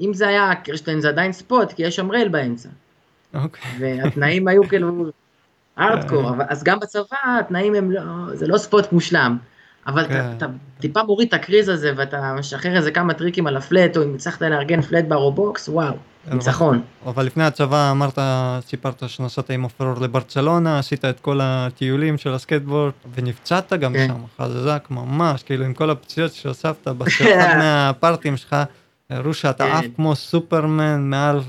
[0.00, 2.68] אם זה היה קרשטיין זה עדיין spot, כי יש שם rail באמצע.
[3.34, 3.70] אוקיי.
[3.80, 5.06] והתנאים היו כאילו
[5.78, 8.02] ארדקור, אז גם בצבא התנאים הם לא,
[8.34, 9.36] זה לא spot מושלם.
[9.86, 10.14] אבל כן.
[10.14, 10.46] אתה, אתה
[10.80, 14.14] טיפה מוריד את הקריז הזה ואתה משחרר איזה כמה טריקים על ה flat, או אם
[14.14, 15.94] הצלחת לארגן flatbar או box, וואו,
[16.32, 16.82] ניצחון.
[17.06, 18.18] אבל לפני הצבא אמרת,
[18.66, 24.08] סיפרת שנסעת עם עופר אור לברצלונה, עשית את כל הטיולים של הסקייטבורד, ונפצעת גם כן.
[24.08, 27.24] שם, חזק ממש, כאילו עם כל הפציעות שהוספת באחד
[27.58, 28.56] מהפארטים שלך,
[29.10, 29.72] הראו שאתה כן.
[29.72, 31.40] עף כמו סופרמן מעל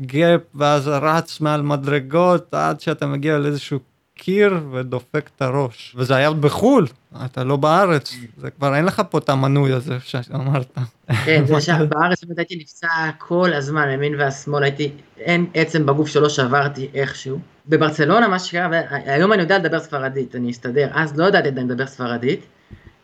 [0.00, 3.78] gap, ואז רץ מעל מדרגות, עד שאתה מגיע לאיזשהו
[4.14, 5.94] קיר ודופק את הראש.
[5.98, 6.86] וזה היה בחו"ל,
[7.24, 10.78] אתה לא בארץ, זה כבר אין לך פה את המנוי הזה שאמרת.
[11.24, 16.28] כן, זה שבארץ באמת הייתי נפצע כל הזמן, הימין והשמאל, הייתי, אין עצם בגוף שלא
[16.28, 17.38] שברתי איכשהו.
[17.68, 21.86] בברצלונה, מה שקרה, היום אני יודע לדבר ספרדית, אני אסתדר, אז לא ידעתי עדיין לדבר
[21.86, 22.46] ספרדית,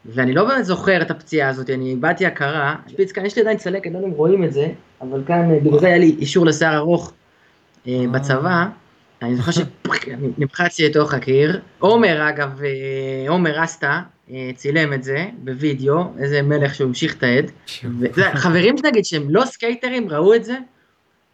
[0.07, 2.77] ואני לא באמת זוכר את הפציעה הזאת, אני איבדתי הכרה.
[2.88, 4.68] שפיץ כאן, יש לי עדיין צלקת, לא יודע אם רואים את זה,
[5.01, 7.12] אבל כאן, בגלל זה היה לי אישור לשיער ארוך
[7.88, 8.66] אה, בצבא.
[9.22, 11.61] אני זוכר שנמחצתי לתוך הקיר.
[11.78, 17.22] עומר, אגב, אה, עומר אסטה, אה, צילם את זה בווידאו, איזה מלך שהוא המשיך את
[17.22, 17.50] העד.
[18.35, 20.56] חברים נגיד שהם לא סקייטרים ראו את זה,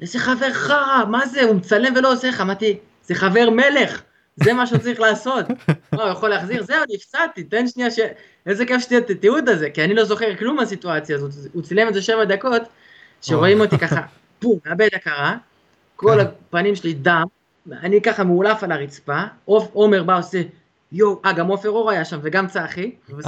[0.00, 4.02] איזה חבר חרא, מה זה, הוא מצלם ולא עושה לך, אמרתי, זה חבר מלך,
[4.36, 5.46] זה מה שהוא צריך לעשות.
[5.92, 6.62] מה, הוא יכול להחזיר?
[6.62, 7.98] זהו, נפצעתי, תן שנייה ש...
[8.46, 11.88] איזה כיף שתהיה את התיעוד הזה, כי אני לא זוכר כלום מהסיטואציה הזאת, הוא צילם
[11.88, 12.62] את זה שבע דקות,
[13.22, 14.00] שרואים אותי ככה,
[14.42, 15.36] בום, מאבד הכרה,
[15.96, 17.24] כל הפנים שלי דם,
[17.72, 20.42] אני ככה מעולף על הרצפה, עומר בא עושה,
[20.92, 23.18] יואו, אה, גם עופר אור היה שם, וגם צחי, גם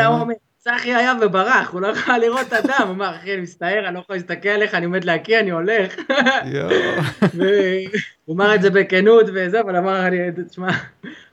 [0.00, 3.86] העומר, צחי היה וברח, הוא לא יכול לראות את הדם, הוא אמר, אחי, אני מצטער,
[3.86, 5.94] אני לא יכול להסתכל עליך, אני עומד להקיא, אני הולך.
[7.34, 10.68] והוא אמר את זה בכנות וזה, אבל אמר, אני, תשמע,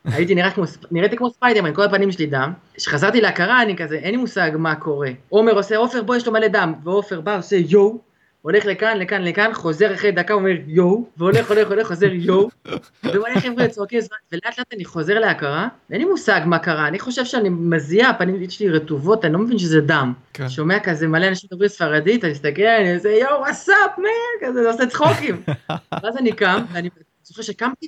[0.06, 2.54] הייתי נראה כמו, נראיתי כמו ספיידרמן, כל הפנים שלי דם.
[2.74, 5.10] כשחזרתי להכרה, אני כזה, אין לי מושג מה קורה.
[5.30, 6.74] עומר עושה, עופר, בוא, יש לו מלא דם.
[6.84, 7.98] ועופר בא, עושה יואו,
[8.42, 12.50] הולך לכאן, לכאן, לכאן, חוזר אחרי דקה, אומר יואו, והולך, הולך, הולך, חוזר יואו.
[13.04, 17.00] ומלא חבר'ה צועקים, זמן, ולאט לאט אני חוזר להכרה, ואין לי מושג מה קרה, אני
[17.00, 20.14] חושב שאני מזיע, הפנים שלי רטובות, אני לא מבין שזה דם.
[20.34, 20.50] כן.
[20.50, 24.86] שומע כזה מלא אנשים מדברים ספרדית, אני מסתכל, אני עושה יואו, וואסאפ, מן, כזה, עושה
[24.86, 25.42] צחוקים.
[26.04, 26.90] ואז אני קם, ואני
[27.24, 27.88] זוכר שקמתי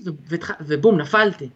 [0.61, 1.49] ובום, נפלתי.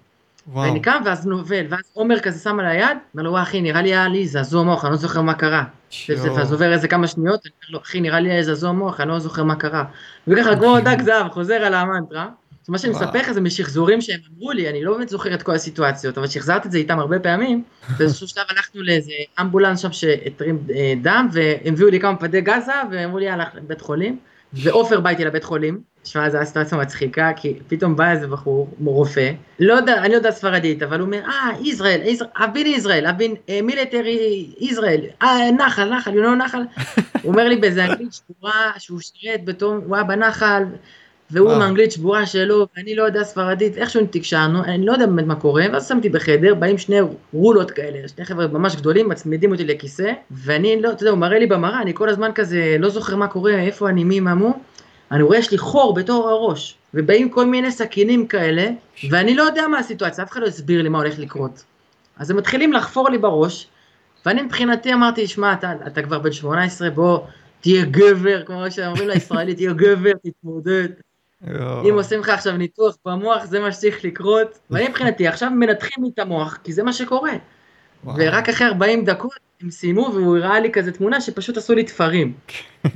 [0.47, 0.67] וואו.
[0.67, 3.81] ואני קם ואז נובל, ואז עומר כזה שם על היד, אומר לו, וואי אחי, נראה
[3.81, 5.63] לי היה לי זעזוע מוח, אני לא זוכר מה קרה.
[6.09, 9.09] ואז עובר איזה כמה שניות, אני אומר לו, אחי, נראה לי היה זעזוע מוח, אני
[9.09, 9.83] לא זוכר מה קרה.
[10.27, 12.27] וככה, כמו דג זהב, חוזר על המנטרה.
[12.67, 12.93] אז מה שאני.
[12.93, 16.27] מספר לך זה משחזורים שהם אמרו לי, אני לא באמת זוכר את כל הסיטואציות, אבל
[16.27, 17.63] שחזרתי את זה איתם הרבה פעמים,
[17.97, 22.71] באיזשהו שלב הלכנו לאיזה אמבולנס שם שהתרים אה, דם, והם הביאו לי כמה פדי גזה,
[22.91, 24.19] ואמרו לי, יאללה, לבית חולים,
[24.53, 28.69] ועופר בא איתי לבית חולים, תשמע, זו הייתה סיטואציה מצחיקה, כי פתאום בא איזה בחור,
[28.79, 32.01] מורופא, לא יודע, אני לא יודע ספרדית, אבל הוא אומר, אה, ישראל,
[32.53, 36.61] been ישראל, been uh, military ישראל, אה, נחל, נחל, you know נחל,
[37.23, 40.63] הוא אומר לי באיזה אנגלית שבורה, שהוא שירת בתור, הוא היה בנחל,
[41.31, 41.67] והוא עם וואו.
[41.67, 45.65] האנגלית שבורה שלו, ואני לא יודע ספרדית, איכשהו תקשרנו, אני לא יודע באמת מה קורה,
[45.73, 46.97] ואז שמתי בחדר, באים שני
[47.33, 51.39] רולות כאלה, שני חבר'ה ממש גדולים, מצמידים אותי לכיסא, ואני לא, אתה יודע, הוא מראה
[51.39, 54.59] לי במראה, אני כל הזמן כזה לא זוכר מה קורה, איפה אני, מי, מה מו,
[55.11, 58.67] אני רואה יש לי חור בתור הראש, ובאים כל מיני סכינים כאלה,
[59.09, 61.63] ואני לא יודע מה הסיטואציה, אף אחד לא הסביר לי מה הולך לקרות.
[62.17, 63.67] אז הם מתחילים לחפור לי בראש,
[64.25, 67.19] ואני מבחינתי אמרתי, שמע, אתה, אתה כבר בן 18, בוא,
[67.61, 71.06] תהיה גבר, כמו שאומרים לישראלי, תהיה גבר, תתמודד.
[71.89, 74.59] אם עושים לך עכשיו ניתוח במוח, זה מה שצריך לקרות.
[74.69, 77.33] ואני מבחינתי, עכשיו מנתחים לי את המוח, כי זה מה שקורה.
[78.05, 82.33] ורק אחרי 40 דקות הם סיימו, והוא הראה לי כזה תמונה שפשוט עשו לי תפרים.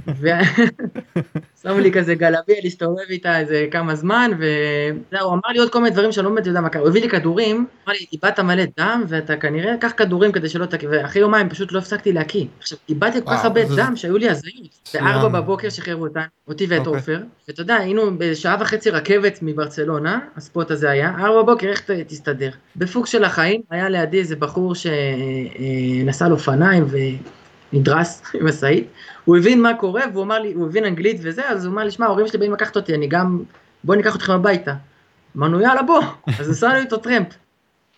[0.08, 5.80] ושמו לי כזה גלביה להסתובב איתה איזה כמה זמן, וזהו, הוא אמר לי עוד כל
[5.80, 6.82] מיני דברים שאני לא באמת יודע מה קרה.
[6.82, 10.66] הוא הביא לי כדורים, אמר לי, איבדת מלא דם, ואתה כנראה, קח כדורים כדי שלא
[10.66, 12.46] תקיא, ואחרי יומיים פשוט לא הפסקתי להקיא.
[12.60, 14.90] עכשיו, איבדתי כל כך הרבה דם שהיו לי הזיות.
[14.94, 17.00] בארבע בבוקר שחררו אותנו, אותי ואת אוקיי.
[17.00, 22.50] עופר, ואתה יודע, היינו בשעה וחצי רכבת מברצלונה, הספוט הזה היה, ארבע בבוקר, איך תסתדר?
[22.76, 26.86] בפוקס של החיים, היה לידי איזה בחור שנסע על אופניים
[27.74, 28.88] ונדרס עם משאית,
[29.26, 31.92] הוא הבין מה קורה, והוא אמר לי, הוא הבין אנגלית וזה, אז הוא אמר לי,
[31.92, 33.44] שמע, ההורים שלי באים לקחת אותי, אני גם,
[33.84, 34.74] בוא ניקח אתכם הביתה.
[35.38, 36.02] אמרנו, יאללה, בוא.
[36.40, 37.28] אז נסענו איתו טרמפ.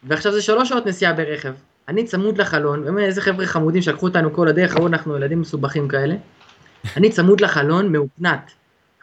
[0.03, 1.53] ועכשיו זה שלוש שעות נסיעה ברכב.
[1.87, 6.15] אני צמוד לחלון, איזה חבר'ה חמודים שלקחו אותנו כל הדרך, ראו אנחנו ילדים מסובכים כאלה.
[6.97, 8.51] אני צמוד לחלון, מהופנת.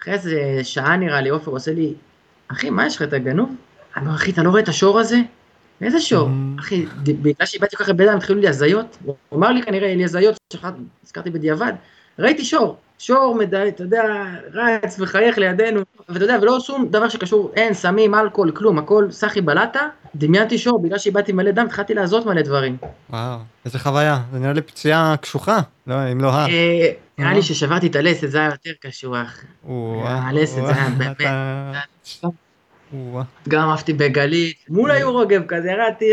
[0.00, 1.94] אחרי איזה שעה נראה לי, עופר עושה לי,
[2.48, 3.54] אחי, מה יש לך, אתה גנוב?
[3.96, 5.16] אני אומר, אחי, אתה לא רואה את השור הזה?
[5.82, 6.28] איזה שור?
[6.28, 6.60] Mm.
[6.60, 8.98] אחי, בגלל שאיבדתי כל כך הרבה דם, התחילו לי הזיות.
[9.04, 11.72] הוא אמר לי כנראה, יהיה לי הזיות, שכחת- הזכרתי בדיעבד.
[12.18, 14.02] ראיתי שור, שור, מדי, אתה יודע,
[14.52, 19.40] רץ מחייך לידינו, ואתה יודע, ולא שום דבר שקשור, אין, סמים, אלכוהול, כלום, הכל סחי
[19.40, 19.88] בלטה.
[20.14, 22.76] דמיינתי שור, בגלל שאיבדתי מלא דם, התחלתי לעזות מלא דברים.
[23.10, 24.18] וואו, איזה חוויה.
[24.32, 26.48] זה נראה לי פציעה קשוחה, לא, אם לא הר.
[26.50, 27.36] אה, נראה אה.
[27.36, 29.44] לי ששברתי את הלסת, זה היה יותר קשוח.
[30.04, 32.30] הלסת זה היה באמת-.
[33.48, 36.04] גם עפתי בגלית, מול היורוגב כזה, ירדתי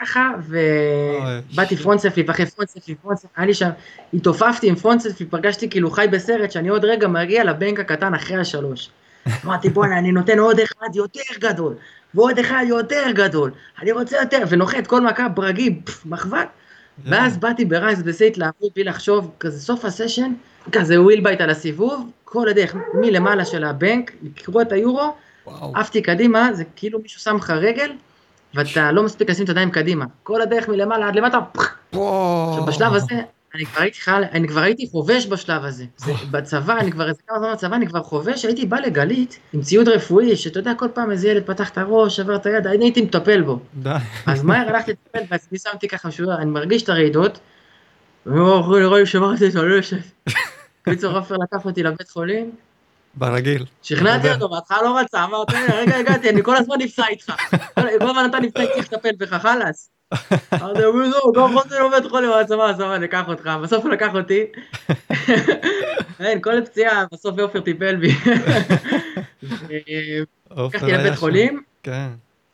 [0.00, 1.82] ככה, ובאתי שיט.
[1.82, 3.70] פרונט-ספליפ אחרי פרונט-ספליפ, פרונט-ספליפ, היה לי שם,
[4.14, 8.90] התעופפתי עם פרונט-ספליפ, פגשתי כאילו חי בסרט, שאני עוד רגע מגיע לבנק הקטן אחרי השלוש.
[9.44, 11.74] אמרתי בואנה, אני נותן עוד אחד יותר גדול,
[12.14, 13.50] ועוד אחד יותר גדול,
[13.82, 16.48] אני רוצה יותר, ונוחת כל מכה ברגים, פף, מחבת,
[17.04, 20.32] ואז באתי ב race בשיא התלהבות בלי לחשוב, כזה סוף הסשן,
[20.72, 25.14] כזה wheel bite על הסיבוב, כל הדרך מלמעלה של הבנק, לקרוא את היורו,
[25.46, 25.72] וואו.
[25.76, 27.92] עפתי קדימה, זה כאילו מישהו שם לך רגל,
[28.54, 30.04] ואתה לא מספיק לשים את הידיים קדימה.
[30.22, 31.38] כל הדרך מלמעלה עד למטה.
[31.90, 33.14] עכשיו בשלב הזה,
[33.54, 35.84] אני כבר הייתי חייל, אני כבר הייתי חובש בשלב הזה.
[35.96, 39.62] זה, בצבא, אני כבר איזה כמה זמן בצבא, אני כבר חובש, הייתי בא לגלית עם
[39.62, 42.84] ציוד רפואי, שאתה יודע, כל פעם איזה ילד פתח את הראש, שבר את היד, אני
[42.84, 43.60] הייתי מטפל בו.
[44.26, 47.38] אז מהר הלכתי לטפל, ועצמי שמתי ככה שוער, אני מרגיש את הרעידות,
[48.26, 49.96] ואומר, נראה לי שברתי את הלשת.
[50.84, 52.50] קיצור, עופר לקח אותי לבית חולים,
[53.14, 53.64] ברגיל.
[53.82, 54.32] שכנעתי.
[54.32, 57.34] אותו, בהתחלה לא רצה, אמרתי, "הנה, רגע הגעתי, אני כל הזמן נפצע איתך.
[57.74, 59.90] כל הזמן אתה נפצע, צריך לטפל בך, חלאס.
[60.52, 63.50] אמרתי זהו, גם חוזר לבית חולים, אמרתי, סבבה, סבבה, אני אקח אותך.
[63.62, 64.44] בסוף הוא לקח אותי.
[66.20, 68.14] אין, כל פציעה, בסוף עופר טיפל בי.
[70.56, 71.14] לקחתי לבית.
[71.14, 72.08] חולים, כן,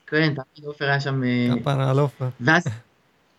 [0.06, 2.28] כן, תמיד עופר היה שם, אה, כפרה על עופר.
[2.40, 2.64] ואז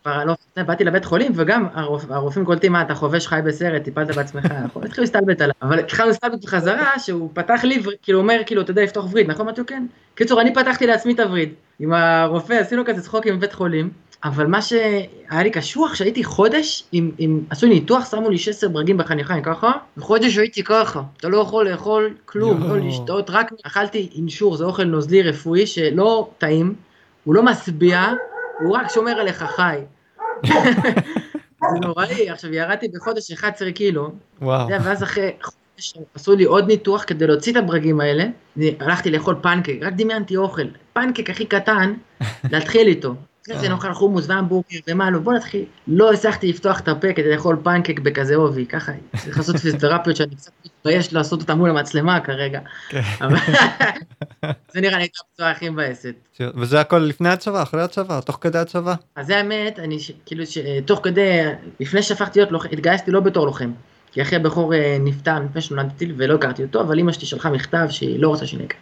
[0.02, 4.16] כבר לא, באתי לבית חולים, וגם הרופ- הרופאים קולטים, מה, אתה חובש חי בסרט, טיפלת
[4.16, 5.54] בעצמך, אנחנו התחילו להסתלבט עליו.
[5.62, 9.48] אבל התחלנו להסתלבט בחזרה, שהוא פתח לי, כאילו אומר, כאילו, אתה יודע, לפתוח וריד, נכון
[9.48, 9.68] מתוק?
[9.68, 9.86] כן.
[10.14, 11.52] קיצור, אני פתחתי לעצמי את הווריד.
[11.80, 13.90] עם הרופא, עשינו כזה צחוקים בבית חולים,
[14.24, 18.70] אבל מה שהיה לי קשוח, שהייתי חודש, עם, עם, עשו לי ניתוח, שמו לי 16
[18.70, 22.62] ברגים בחניכיים ככה, וחודש הייתי ככה, אתה לא יכול לאכול כלום.
[22.62, 26.74] לא לשתות, רק אכלתי אינשור, זה אוכל נוזלי רפואי שלא טעים,
[27.24, 28.12] הוא לא משביע,
[28.60, 29.78] הוא רק שומר עליך חי.
[31.72, 34.10] זה נוראי, עכשיו ירדתי בחודש 11 קילו,
[34.42, 34.68] וואו.
[34.68, 38.24] ואז אחרי חודש עשו לי עוד ניתוח כדי להוציא את הברגים האלה,
[38.80, 41.94] הלכתי לאכול פנקק, רק דמיינתי אוכל, פנקק הכי קטן,
[42.52, 43.14] להתחיל איתו.
[43.50, 45.64] אחרי זה נאכל חומוס והמבורגר ומה לא, בוא נתחיל.
[45.88, 50.36] לא הצלחתי לפתוח את הפה כדי לאכול פנקק בכזה עובי, ככה, צריך לעשות פיזיותרפיות שאני
[50.36, 52.60] קצת מתבייש לעשות אותה מול המצלמה כרגע.
[52.88, 53.00] כן.
[54.72, 56.14] זה נראה לי הייתה הפצועה הכי מבאסת.
[56.56, 58.94] וזה הכל לפני הצבא, אחרי הצבא, תוך כדי הצבא?
[59.16, 61.40] אז זה האמת, אני כאילו שתוך כדי,
[61.80, 63.72] לפני שהפכתי להיות לוחם, התגייסתי לא בתור לוחם.
[64.12, 67.86] כי אחי הבכור אה, נפטר לפני שנולדתי ולא הכרתי אותו, אבל אמא שלי שלחה מכתב
[67.90, 68.76] שהיא לא רוצה שאני אכר.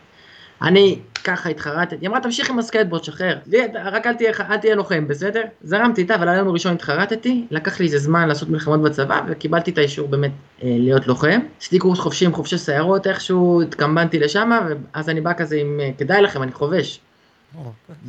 [0.63, 3.39] אני ככה התחרטתי, היא אמרה תמשיך עם הסקייטבורד, שחרר.
[3.85, 5.43] רק אל תהיה, אל תהיה לוחם, בסדר?
[5.63, 9.79] זרמתי איתה, אבל היום הראשון התחרטתי, לקח לי איזה זמן לעשות מלחמות בצבא, וקיבלתי את
[9.79, 10.31] האישור באמת
[10.63, 11.41] אה, להיות לוחם.
[11.61, 14.51] עשיתי קורס חובשים עם חובשי סיירות, איכשהו התקמבנתי לשם,
[14.95, 17.01] ואז אני בא כזה עם, אה, כדאי לכם, אני חובש.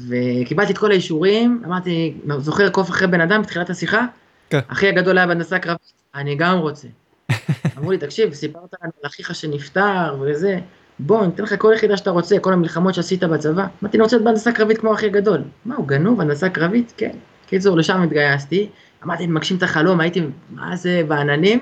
[0.10, 4.06] וקיבלתי את כל האישורים, אמרתי, זוכר קוף אחרי בן אדם בתחילת השיחה?
[4.50, 4.60] כן.
[4.68, 6.88] אחי הגדול היה בהנדסה קרבית, אני גם רוצה.
[7.78, 10.60] אמרו לי, תקשיב, סיפרת לנו על אחיך שנפטר וזה,
[11.00, 13.66] בוא, אני אתן לך כל יחידה שאתה רוצה, כל המלחמות שעשית בצבא.
[13.84, 15.42] אמרתי, אני רוצה להיות בהנדסה קרבית כמו אחי הגדול.
[15.66, 16.94] מה, הוא גנוב, הנדסה קרבית?
[16.98, 17.12] כן.
[17.48, 18.70] קיצור, לשם התגייסתי,
[19.04, 21.60] אמרתי, אני מגשים את החלום, הייתי, מה זה, בעננים,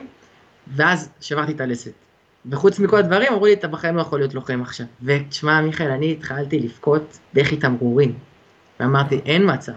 [0.75, 1.91] ואז שברתי את הלסת.
[2.51, 4.85] וחוץ מכל הדברים, אמרו לי, אתה בחיים לא יכול להיות לוחם עכשיו.
[5.03, 8.13] ותשמע, מיכאל, אני התחלתי לבכות בכי תמרורים.
[8.79, 9.71] ואמרתי, אין מצב.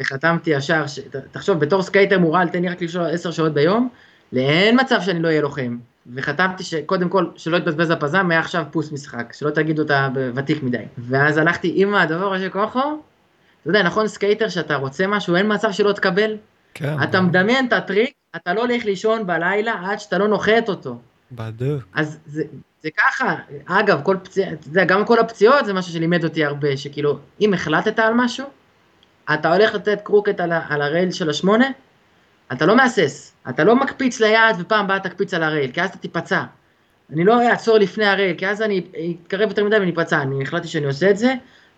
[0.00, 0.98] וחתמתי ישר, ש...
[1.32, 3.88] תחשוב, בתור סקייטר מורעל, תן לי רק לשאול עשר שעות ביום,
[4.32, 5.78] לאין מצב שאני לא אהיה לוחם.
[6.14, 10.84] וחתמתי שקודם כל, שלא יתבזבז הפזם, מעכשיו פוס משחק, שלא תגידו אותה ותיק מדי.
[10.98, 12.78] ואז הלכתי עם הדבר הזה כוחו,
[13.62, 16.36] אתה יודע, נכון, סקייטר שאתה רוצה משהו, אין מצב שלא תקבל?
[16.74, 17.02] כן.
[17.02, 20.98] אתה מדמיין את הטריק, אתה לא הולך לישון בלילה עד שאתה לא נוחת אותו.
[21.32, 21.82] בדיוק.
[21.94, 22.42] אז זה,
[22.82, 23.34] זה ככה,
[23.66, 27.54] אגב, כל פציעה, אתה יודע, גם כל הפציעות זה משהו שלימד אותי הרבה, שכאילו, אם
[27.54, 28.46] החלטת על משהו,
[29.34, 31.66] אתה הולך לתת קרוקד על, על הרייל של השמונה,
[32.52, 35.98] אתה לא מהסס, אתה לא מקפיץ לייד ופעם הבאה תקפיץ על הרייל, כי אז אתה
[35.98, 36.42] תיפצע.
[37.12, 38.82] אני לא אעצור לפני הרייל, כי אז אני
[39.22, 41.34] אתקרב יותר מדי ואני אפצע, אני החלטתי שאני עושה את זה,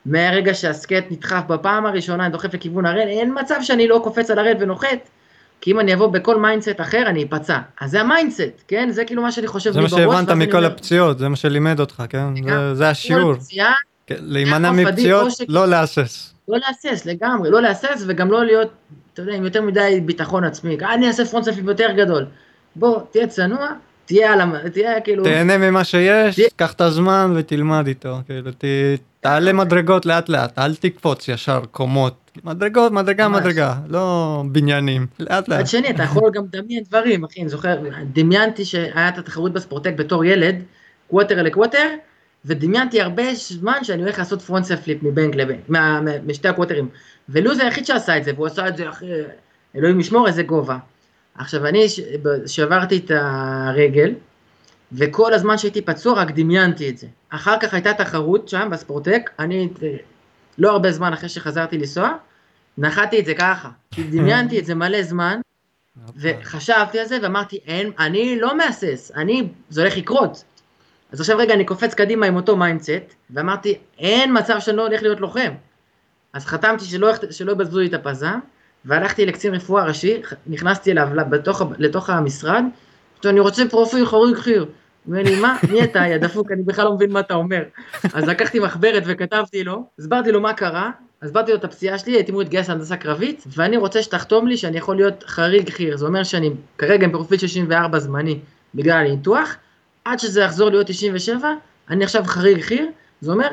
[0.06, 4.38] מהרגע שהסקט נדחף בפעם הראשונה, אני דוחף לכיוון הרייל, אין מצב שאני לא קופץ על
[4.38, 5.08] הרייל ונוחת.
[5.60, 7.58] כי אם אני אבוא בכל mindset אחר, אני אפצע.
[7.80, 8.90] אז זה ה mindset, כן?
[8.90, 11.36] זה כאילו מה שאני חושב זה לי מה בראש, שהבנת מכל אומר, הפציעות, זה מה
[11.36, 12.44] שלימד אותך, כן?
[12.48, 12.74] זה-.
[12.74, 13.34] זה השיעור.
[14.06, 16.33] כן, להימנע מפציעות, לא להסס.
[16.48, 18.70] לא להסס לגמרי, לא להסס וגם לא להיות,
[19.12, 20.76] אתה יודע, עם יותר מדי ביטחון עצמי.
[20.82, 22.26] "אה, אני אעשה front יותר גדול.
[22.76, 23.68] בוא, תהיה צנוע,
[24.04, 24.68] תהיה על המ...
[24.68, 25.24] תהיה כאילו...
[25.24, 28.64] תהנה ממה שיש, תהיה- קח את הזמן ותלמד איתו, כאילו, ת-
[29.20, 32.14] תעלה מדרגות לאט לאט, אל תקפוץ ישר קומות.
[32.44, 33.40] מדרגות, מדרגה, ממש.
[33.40, 35.60] מדרגה, לא בניינים, לאט לאט.
[35.60, 37.76] מצד שני, אתה יכול גם לדמיין דברים, אחי, אני זוכר,
[38.12, 40.54] דמיינתי שהיה את התחרות בספורטק בתור ילד,
[41.10, 41.88] קווטר לקווטר,
[42.44, 46.88] ודמיינתי הרבה זמן שאני הולך לעשות front side flip מבנק לבנק, מה- משתי הקווטרים.
[47.28, 49.22] ולוז היחיד שעשה את זה, והוא עשה את זה אחרי,
[49.76, 50.78] אלוהים ישמור איזה גובה.
[51.34, 52.00] עכשיו, אני ש-
[52.46, 54.14] שברתי את הרגל,
[54.92, 57.06] וכל הזמן שהייתי פצוע רק דמיינתי את זה.
[57.30, 59.96] אחר כך הייתה תחרות שם בספורטק, אני אה,
[60.58, 62.10] לא הרבה זמן אחרי שחזרתי לנסוע,
[62.78, 63.68] נחתי את זה ככה.
[64.10, 65.40] דמיינתי את זה מלא זמן,
[66.16, 70.44] וחשבתי על זה ואמרתי, אין, אני לא מהסס, אני, זה הולך לקרות.
[71.14, 75.02] אז עכשיו רגע, אני קופץ קדימה עם אותו mindset, ואמרתי, אין מצב שאני לא הולך
[75.02, 75.52] להיות לוחם.
[76.32, 78.38] אז חתמתי שלא, שלא יבזבזו לי את הפזם,
[78.84, 82.64] והלכתי לקצין רפואה ראשי, נכנסתי אליו בתוך, לתוך המשרד,
[83.20, 84.60] אמרתי אני רוצה פרופיל חריג חי"ר.
[84.60, 84.68] הוא
[85.06, 87.62] אומר לי, מה, מי אתה, יא דפוק, אני בכלל לא מבין מה אתה אומר.
[88.14, 90.90] אז לקחתי מחברת וכתבתי לו, הסברתי לו מה קרה,
[91.22, 94.78] הסברתי לו את הפציעה שלי, הייתי אמור להתגייס להנדסה קרבית, ואני רוצה שתחתום לי שאני
[94.78, 98.38] יכול להיות חריג חי"ר, זה אומר שאני כרגע עם פרופיל 64 זמני
[98.74, 99.56] בגלל הניתוח,
[100.04, 101.48] עד שזה יחזור להיות 97,
[101.90, 102.86] אני עכשיו חריג חי"ר,
[103.20, 103.48] זה אומר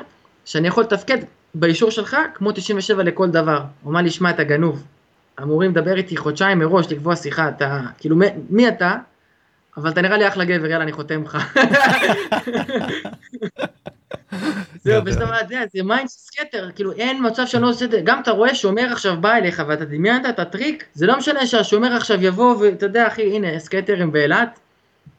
[0.46, 1.18] שאני יכול לתפקד
[1.56, 3.62] באישור שלך כמו 97 לכל דבר.
[3.82, 4.84] הוא אמר לי, שמע, אתה גנוב.
[5.42, 8.96] אמורים לדבר איתי חודשיים מראש, לקבוע שיחה, אתה, כאילו, מי, מי אתה?
[9.78, 11.38] אבל אתה נראה לי אחלה גבר, יאללה, אני חותם לך.
[14.84, 17.92] זהו, ושאתה אומר, אתה יודע, זה mind סקייטר, כאילו אין מצב שאני לא עושה את
[17.92, 21.46] זה, גם אתה רואה שומר עכשיו בא אליך ואתה דמיינת את הטריק, זה לא משנה
[21.46, 24.60] שהשומר עכשיו יבוא ואתה יודע, אחי, הנה, סקייטרים באילת,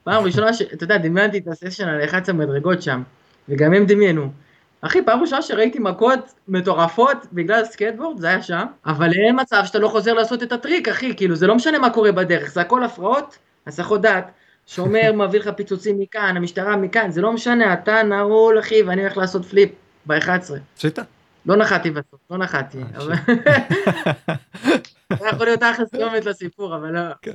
[0.04, 3.02] פעם ראשונה שאתה יודע, דמיינתי את ה session על 11 מדרגות שם,
[3.48, 4.32] וגם הם דמיינו.
[4.80, 9.78] אחי, פעם ראשונה שראיתי מכות מטורפות בגלל סקטבורד, זה היה שם, אבל אין מצב שאתה
[9.78, 12.84] לא חוזר לעשות את הטריק, אחי, כאילו, זה לא משנה מה קורה בדרך, זה הכל
[12.84, 14.30] הפרעות, הסחות דעת.
[14.66, 19.16] שומר מביא לך פיצוצים מכאן, המשטרה מכאן, זה לא משנה, אתה נעול אחי ואני הולך
[19.16, 19.70] לעשות flip
[20.06, 20.52] ב-11.
[20.76, 20.98] עשית?
[21.46, 22.78] לא נחתי בסוף, לא נחתי.
[25.20, 27.00] היה יכול להיות אחלה סיומת לסיפור, אבל לא.
[27.22, 27.32] כן,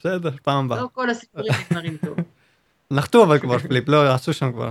[0.00, 0.80] בסדר, פעם הבאה.
[0.82, 2.16] לא כל הסיפורים נגמרים טוב.
[2.90, 4.70] נחתו אבל כבר flip, לא, עשו שם כבר.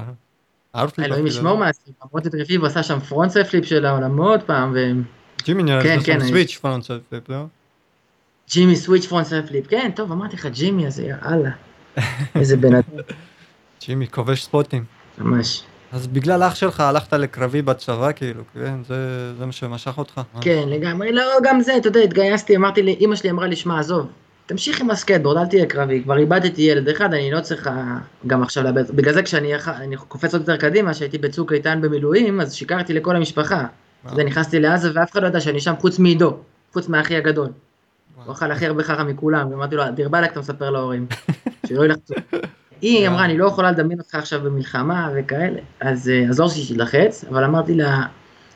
[1.00, 1.28] אלוהים.
[1.28, 4.76] ישמור מהסיפור, למרות את רביבו עשה שם front flip של העולמות פעם,
[5.44, 7.46] ג'ימי נראה כן, לי כן, שם אני- switch front flip, לא?
[8.50, 11.50] וג'ימי switch front flip, כן, טוב, אמרתי לך, ג'ימי הזה, יאללה.
[12.36, 12.98] איזה בן אדם,
[13.86, 14.84] ג'ימי כובש ספוטים.
[15.18, 15.64] ממש.
[15.92, 18.74] אז בגלל אח שלך הלכת לקרבי בצבא, כאילו, כן?
[18.88, 20.22] זה, זה מה שמשך אותך?
[20.42, 21.12] כן, לגמרי.
[21.12, 24.08] לא, גם זה, אתה יודע, התגייסתי, אמרתי לי, אימא שלי אמרה לי, שמע, עזוב,
[24.46, 28.64] תמשיך עם הסקטבורד, אל תהיה קרבי, כבר איבדתי ילד אחד, אני לא צריכה גם עכשיו
[28.64, 32.94] לאבד, בגלל זה כשאני אני קופץ עוד יותר קדימה, כשהייתי בצוק איתן במילואים, אז שיקרתי
[32.94, 33.66] לכל המשפחה.
[34.06, 36.38] אתה יודע, נכנסתי לעזה ואף אחד לא ידע שאני שם חוץ מעידו,
[36.74, 37.50] חוץ מהאחי הגדול.
[38.26, 41.08] הוא אכל הכי הרבה חרא מכולם, ואמרתי לו, דיר באלק אתה מספר להורים,
[41.68, 42.14] שלא ילחצו.
[42.82, 47.44] היא אמרה, אני לא יכולה לדמיין אותך עכשיו במלחמה וכאלה, אז אה, לא שתלחץ, אבל
[47.44, 48.04] אמרתי לה,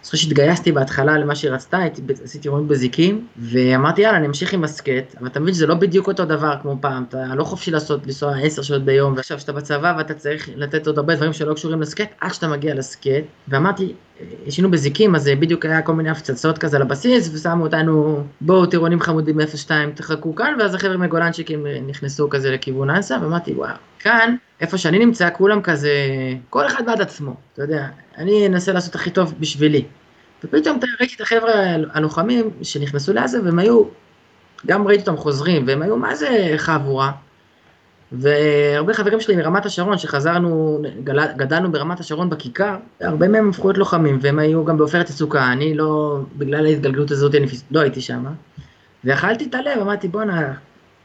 [0.04, 1.80] זוכר שהתגייסתי בהתחלה למה שהיא רצתה,
[2.24, 6.08] עשיתי רואים בזיקים, ואמרתי יאללה אני אמשיך עם הסקט, אבל אתה מבין שזה לא בדיוק
[6.08, 9.94] אותו דבר כמו פעם, אתה לא חופשי לעשות, לנסוע עשר שעות ביום, ועכשיו שאתה בצבא
[9.98, 13.94] ואתה צריך לתת עוד הרבה דברים שלא קשורים לסקט, עד שאתה מגיע לסקט, ואמרתי,
[14.45, 19.39] ישנו בזיקים, אז בדיוק היה כל מיני הפצצות כזה לבסיס, ושמו אותנו, בואו טירונים חמודים
[19.56, 24.99] 02 תחכו כאן, ואז החבר'ה מגולנצ'יקים נכנסו כזה לכיוון אנסה, ואמרתי וואו, כאן, איפה שאני
[24.99, 25.91] נמצא, כולם כזה,
[26.49, 29.86] כל אחד בעד עצמו, אתה יודע, אני אנסה לעשות הכי טוב בשבילי.
[30.43, 31.54] ופתאום ראיתי את החבר'ה
[31.93, 33.84] הלוחמים שנכנסו לעזה, והם היו,
[34.65, 37.12] גם ראיתי אותם חוזרים, והם היו מה זה חבורה.
[38.12, 40.82] והרבה חברים שלי מרמת השרון, שחזרנו,
[41.38, 45.74] גדלנו ברמת השרון בכיכר, הרבה מהם הפכו להיות לוחמים, והם היו גם בעופרת יצוקה, אני
[45.74, 48.26] לא, בגלל ההתגלגלות הזאת, אני לא הייתי שם.
[49.04, 50.54] ואכלתי את הלב, אמרתי בואנה,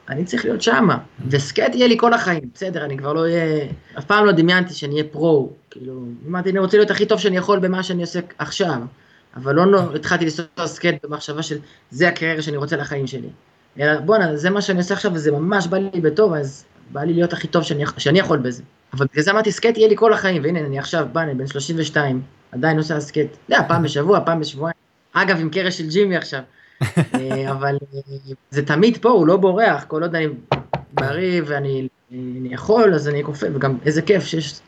[0.09, 3.67] אני צריך להיות שמה, וסקייט יהיה לי כל החיים, בסדר, אני כבר לא אהיה,
[3.99, 7.37] אף פעם לא דמיינתי שאני אהיה pro, כאילו, אמרתי, אני רוצה להיות הכי טוב שאני
[7.37, 8.79] יכול במה שאני עושה עכשיו,
[9.37, 11.59] אבל לא, לא התחלתי לנסוע סקייט במחשבה של
[11.91, 13.29] זה הקריירה שאני רוצה לחיים שלי,
[14.05, 17.33] בואנה, זה מה שאני עושה עכשיו וזה ממש בא לי בטוב, אז בא לי להיות
[17.33, 18.63] הכי טוב שאני, שאני יכול בזה.
[18.93, 21.47] אבל בגלל זה אמרתי, סקייט יהיה לי כל החיים, והנה, אני עכשיו בא, אני בן
[21.47, 22.23] 32,
[22.53, 24.77] עדיין נוסע סקייט, אתה יודע, פעם בשבוע, פעם בשבועיים.
[25.13, 26.41] אגב, עם קרש של ג'ימי עכשיו.
[26.83, 28.01] אה, אבל אה,
[28.51, 30.27] זה תמיד פה, הוא לא בורח, כל עוד אני
[30.93, 34.61] בריא ואני אני יכול, אז אני כופה, וגם איזה כיף שיש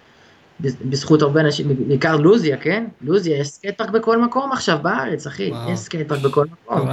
[0.61, 2.85] בזכות הרבה אנשים, בעיקר לוזיה, כן?
[3.01, 6.89] לוזיה, יש skate park בכל מקום עכשיו בארץ, אחי, יש skate park בכל מקום.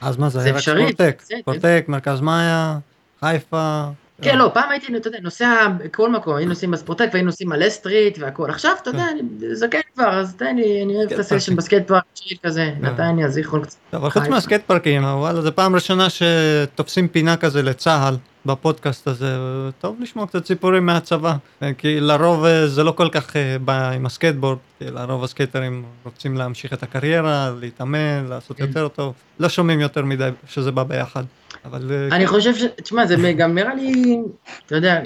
[0.00, 2.78] אז מה זה, זה רק ספורטק, ספורטק, מרכז מאיה,
[3.20, 3.88] חיפה.
[4.22, 7.66] כן, לא, פעם הייתי, אתה יודע, נוסע בכל מקום, היינו נוסעים בספורטק והיינו נוסעים על
[7.66, 8.50] ה street והכל.
[8.50, 9.22] עכשיו, אתה יודע, אני
[9.54, 12.04] זקן כבר, אז תן לי, אני אוהב את ה session ב skate park
[12.42, 13.76] כזה, נתניה, זיכרון קצת.
[13.92, 18.16] אבל חוץ מה skate פארקים, וואלה, זו פעם ראשונה שתופסים פינה כזה לצה"ל.
[18.46, 19.36] בפודקאסט הזה,
[19.80, 21.34] טוב לשמוע קצת סיפורים מהצבא,
[21.78, 26.36] כי לרוב אה, זה לא כל כך אה, בא עם הסקייטבורד, כי לרוב הסקייטרים רוצים
[26.36, 28.66] להמשיך את הקריירה, להתאמן, לעשות כן.
[28.66, 31.24] יותר טוב, לא שומעים יותר מדי שזה בא ביחד,
[31.70, 31.90] אבל...
[31.92, 32.62] אה, אני חושב ש...
[32.82, 34.18] תשמע, זה גם נראה לי,
[34.66, 35.02] אתה יודע,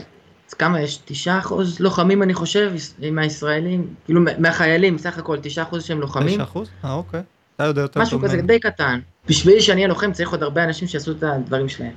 [0.59, 0.99] כמה יש?
[1.05, 2.73] תשעה אחוז לוחמים אני חושב,
[3.13, 6.29] מהישראלים, כאילו מהחיילים, סך הכל תשעה אחוז שהם לוחמים.
[6.29, 6.69] תשעה אחוז?
[6.85, 7.21] אה אוקיי,
[7.57, 8.03] אתה יודע יותר טוב.
[8.03, 9.01] משהו כזה די קטן.
[9.29, 11.93] בשביל שאני אהיה לוחם צריך עוד הרבה אנשים שיעשו את הדברים שלהם.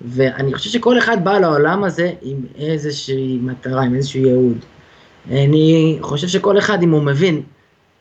[0.00, 4.64] ואני חושב שכל אחד בא לעולם הזה עם איזושהי מטרה, עם איזשהו ייעוד.
[5.30, 7.42] אני חושב שכל אחד, אם הוא מבין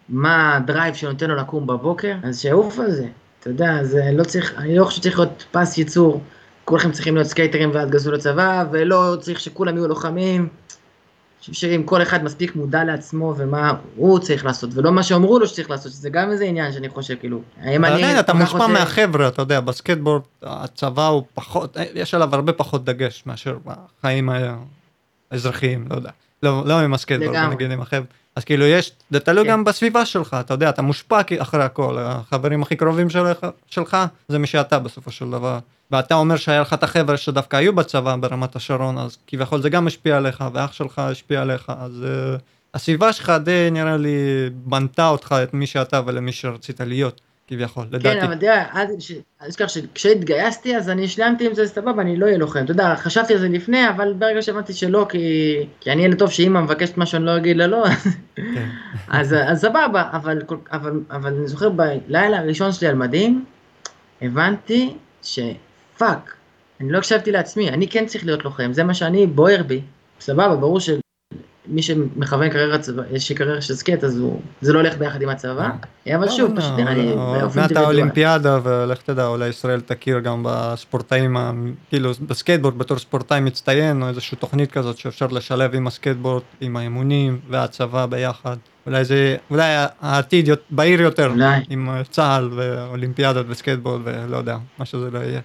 [0.09, 3.07] מה ה drive שנותן לו לקום בבוקר, אז שיעוף על זה.
[3.41, 6.21] אתה יודע, זה לא צריך, אני לא חושב שצריך להיות פס ייצור,
[6.65, 10.47] כולכם צריכים להיות סקייטרים ואז גזו לצבא, ולא צריך שכולם יהיו לוחמים.
[11.39, 15.47] חושב שאם כל אחד מספיק מודע לעצמו ומה הוא צריך לעשות, ולא מה שאמרו לו
[15.47, 18.19] שצריך לעשות, שזה גם איזה עניין שאני חושב, כאילו, האם אני...
[18.19, 18.67] אתה מושפע.
[18.67, 24.30] מהחבר'ה, אתה יודע, בסקייטבורד הצבא הוא פחות, יש עליו הרבה פחות דגש מאשר בחיים
[25.32, 26.10] האזרחיים, לא יודע.
[26.43, 28.20] לא, לא עם הסקייטבורד, נגיד עם החבר'ה.
[28.36, 29.52] אז כאילו יש, זה תלוי כן.
[29.52, 34.39] גם בסביבה שלך, אתה יודע, אתה מושפע אחרי הכל, החברים הכי קרובים שלך, שלך זה
[34.39, 35.60] מי שאתה בסופו של דבר.
[35.91, 39.88] ואתה אומר שהיה לך את החבר'ה שדווקא היו בצבא ברמת השרון, אז כביכול זה גם
[39.88, 42.06] השפיע עליך, ואח שלך השפיע עליך, אז
[42.38, 42.41] uh,
[42.74, 44.15] הסביבה שלך די נראה לי
[44.54, 47.22] בנתה אותך את מי שאתה ולמי שרצית להיות.
[47.51, 48.19] כביכול, כן, לדעתי.
[48.19, 48.81] כן, אבל תראה,
[49.41, 52.63] אל תשכח שכשהתגייסתי אז אני השלמתי עם זה סבבה, אני לא אהיה לוחם.
[52.63, 56.31] אתה יודע, חשבתי על זה לפני, אבל ברגע שהבנתי שלא, כי, כי אני ילד טוב
[56.31, 57.85] שאימא מבקשת משהו, אני לא אגיד לה לא,
[58.35, 58.69] כן.
[59.09, 63.45] אז, אז סבבה, אבל, אבל, אבל אני זוכר בלילה הראשון שלי על מדים,
[64.21, 66.35] הבנתי שפאק,
[66.81, 69.81] אני לא הקשבתי לעצמי, אני כן צריך להיות לוחם, זה מה שאני בוער בי.
[70.19, 70.79] סבבה, ברור.
[71.71, 75.29] מי שמכוון קריירה צבא, יש קריירה של סקייט אז הוא, זה לא הולך ביחד עם
[75.29, 75.69] הצבא,
[76.07, 76.15] אה.
[76.15, 81.38] אבל שוב, פשוט נראה לי באופן מעט האולימפיאדה ולך תדע, אולי ישראל תכיר גם בספורטאים,
[81.89, 87.39] כאילו בסקייטבורד בתור ספורטאי מצטיין, או איזושהי תוכנית כזאת שאפשר לשלב עם הסקייטבורד, עם האימונים
[87.49, 88.57] והצבא ביחד.
[88.86, 91.60] אולי זה, אולי העתיד בהיר יותר, אולי.
[91.69, 95.41] עם צה"ל ואולימפיאדות וסקייטבורד ולא יודע, מה שזה לא יהיה.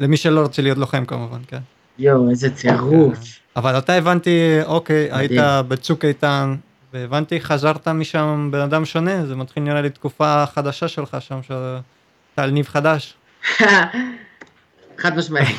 [0.00, 1.58] למי שלא רוצה להיות לוחם כמובן, כן.
[1.98, 3.18] יואו, איזה צירוף.
[3.56, 5.32] אבל אתה הבנתי, אוקיי, היית
[5.68, 6.54] בצוק איתן,
[6.92, 11.80] והבנתי, חזרת משם בן אדם שונה, זה מתחיל נראה לי תקופה חדשה שלך שם, שאתה
[12.36, 13.14] על ניב חדש.
[14.98, 15.56] חד משמעית.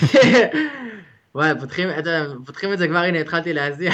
[1.36, 1.90] וואי, פותחים,
[2.46, 3.94] פותחים את זה כבר, הנה, התחלתי להזיע.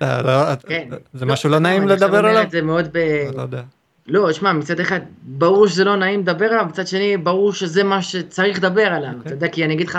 [0.00, 0.88] לא- את- כן.
[1.12, 2.44] זה משהו לא נעים אני עכשיו לדבר עליו?
[2.50, 2.98] זה מאוד ב...
[3.34, 3.62] לא יודע.
[4.06, 8.02] לא, שמע, מצד אחד, ברור שזה לא נעים לדבר עליו, מצד שני, ברור שזה מה
[8.02, 9.08] שצריך לדבר עליו.
[9.10, 9.20] אוקיי.
[9.26, 9.98] אתה יודע, כי אני אגיד לך,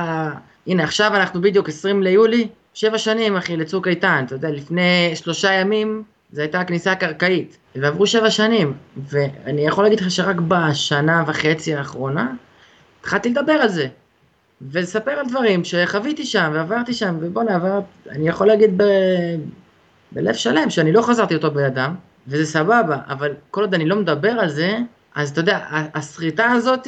[0.67, 4.23] הנה, עכשיו אנחנו בדיוק 20 ליולי, שבע שנים, אחי, לצוק איתן.
[4.25, 7.57] אתה יודע, לפני שלושה ימים, זו הייתה הכניסה הקרקעית.
[7.75, 8.73] ועברו שבע שנים,
[9.09, 12.31] ואני יכול להגיד לך שרק בשנה וחצי האחרונה,
[12.99, 13.87] התחלתי לדבר על זה.
[14.71, 17.79] ולספר על דברים שחוויתי שם, ועברתי שם, ובואנה, עבר...
[18.09, 18.83] אני יכול להגיד ב...
[20.11, 21.95] בלב שלם, שאני לא חזרתי אותו בידם,
[22.27, 24.77] וזה סבבה, אבל כל עוד אני לא מדבר על זה,
[25.15, 26.87] אז אתה יודע, ה- השריטה הזאת,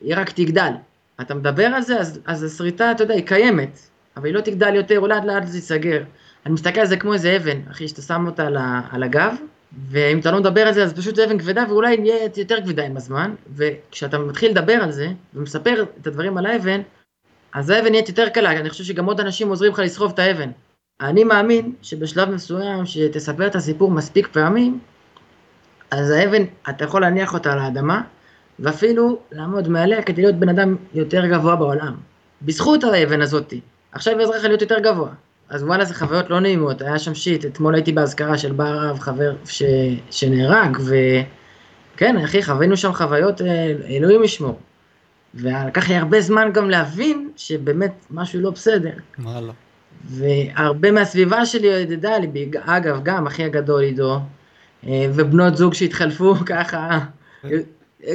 [0.00, 0.72] היא רק תגדל.
[1.20, 3.78] אתה מדבר על זה, אז, אז השריטה, אתה יודע, היא קיימת,
[4.16, 6.02] אבל היא לא תגדל יותר, אולי לאט לאט זה ייסגר.
[6.46, 8.56] אני מסתכל על זה כמו איזה אבן, אחי, שאתה שם אותה על,
[8.90, 9.34] על הגב,
[9.88, 12.86] ואם אתה לא מדבר על זה, אז פשוט זה אבן כבדה, ואולי נהיה יותר כבדה
[12.86, 16.80] עם הזמן, וכשאתה מתחיל לדבר על זה, ומספר את הדברים על האבן,
[17.52, 20.50] אז האבן נהיית יותר קלה, אני חושב שגם עוד אנשים עוזרים לך לסחוב את האבן.
[21.00, 24.80] אני מאמין שבשלב מסוים, שתספר את הסיפור מספיק פעמים,
[25.90, 28.02] אז האבן, אתה יכול להניח אותה על האדמה,
[28.60, 31.94] ואפילו לעמוד מעליה כדי להיות בן אדם יותר גבוה בעולם.
[32.42, 33.60] בזכות האבן הזאתי.
[33.92, 35.10] עכשיו היא עזרה לך להיות יותר גבוה.
[35.48, 38.98] אז וואלה, זה חוויות לא נעימות, היה שם שיט, אתמול הייתי באזכרה של בר רב,
[38.98, 39.62] חבר ש...
[40.10, 44.58] שנהרג, וכן, אחי, חווינו שם חוויות, אה, אלוהים ישמור.
[45.34, 48.92] ולקח לי הרבה זמן גם להבין שבאמת משהו לא בסדר.
[49.18, 49.52] לא?
[50.04, 54.18] והרבה מהסביבה שלי ידידה לי, אגב, גם אחי הגדול עידו,
[54.86, 56.98] אה, ובנות זוג שהתחלפו ככה,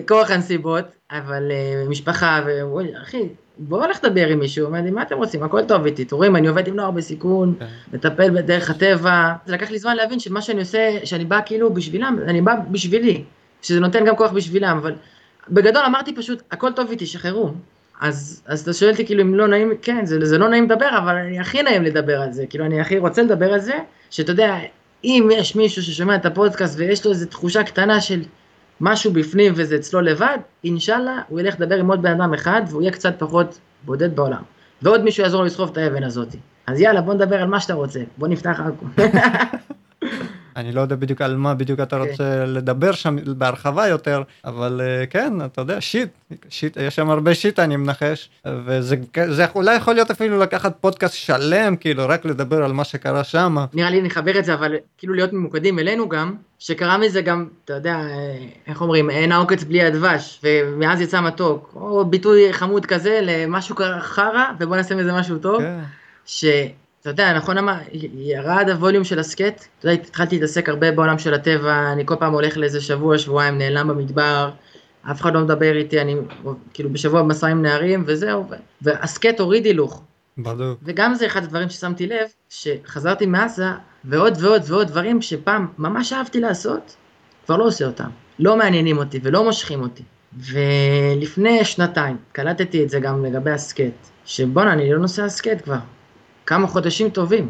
[0.08, 3.28] כוח הנסיבות, אבל אה, משפחה, ואוי, אחי,
[3.58, 6.36] בואו נלך לדבר עם מישהו, אומר לי, מה אתם רוצים, הכל טוב איתי, אתם רואים,
[6.36, 7.66] אני עובד עם נוער בסיכון, כן.
[7.94, 12.20] מטפל בדרך הטבע, זה לקח לי זמן להבין שמה שאני עושה, שאני בא כאילו בשבילם,
[12.28, 13.24] אני בא בשבילי,
[13.62, 14.96] שזה נותן גם כוח בשבילם, אבל
[15.50, 17.52] בגדול אמרתי פשוט, הכל טוב איתי, שחררו.
[18.02, 20.90] אז, אז אתה שואל אותי כאילו אם לא נעים, כן, זה, זה לא נעים לדבר,
[20.98, 23.80] אבל אני הכי נעים לדבר על זה, כאילו אני הכי רוצה לדבר על זה,
[24.10, 24.58] שאתה יודע,
[25.04, 28.22] אם יש מישהו ששומע את הפודקאסט ויש לו איזו תחושה קטנה של
[28.82, 32.82] משהו בפנים וזה אצלו לבד, אינשאללה הוא ילך לדבר עם עוד בן אדם אחד והוא
[32.82, 34.42] יהיה קצת פחות בודד בעולם.
[34.82, 36.36] ועוד מישהו יעזור לו לסחוב את האבן הזאת.
[36.68, 38.86] אז יאללה, בוא נדבר על מה שאתה רוצה, בוא נפתח עכו.
[40.56, 42.02] אני לא יודע בדיוק על מה בדיוק אתה כן.
[42.02, 46.10] רוצה לדבר שם בהרחבה יותר, אבל אה, כן, אתה יודע, שיט,
[46.50, 48.30] שיט, יש שם הרבה שיט אני מנחש,
[48.66, 48.96] וזה
[49.30, 53.56] זה אולי יכול להיות אפילו לקחת פודקאסט שלם, כאילו רק לדבר על מה שקרה שם.
[53.74, 56.36] נראה לי נחבר את זה, אבל כאילו להיות ממוקדים אלינו גם,
[56.66, 58.38] שקרה מזה גם, אתה יודע, אה,
[58.68, 64.46] איך אומרים, אין העוקץ בלי הדבש, ומאז יצא מתוק, או ביטוי חמוד כזה למשהו חרא,
[64.60, 65.80] ובוא נעשה מזה משהו טוב, כן.
[66.26, 67.76] שאתה יודע, נכון אמר,
[68.14, 72.34] ירד הווליום של הסכת, אתה יודע, התחלתי להתעסק הרבה בעולם של הטבע, אני כל פעם
[72.34, 74.50] הולך לאיזה שבוע, שבועיים, נעלם במדבר,
[75.12, 76.16] אף אחד לא מדבר איתי, אני
[76.74, 80.04] כאילו בשבוע במסע עם נערים, וזהו, ו- והסכת הוריד הילוך.
[80.38, 80.80] בדיוק.
[80.84, 83.68] וגם זה אחד הדברים ששמתי לב, שחזרתי מעזה,
[84.08, 86.96] ועוד ועוד ועוד דברים שפעם ממש אהבתי לעשות,
[87.46, 88.10] כבר לא עושה אותם.
[88.40, 90.04] לא מעניינים אותי ולא מושכים אותי.
[90.38, 93.92] ולפני שנתיים, קלטתי את זה גם לגבי הסכת,
[94.26, 95.78] שבואנה, אני לא נוסע הסכת כבר.
[96.46, 97.50] כמה חודשים טובים.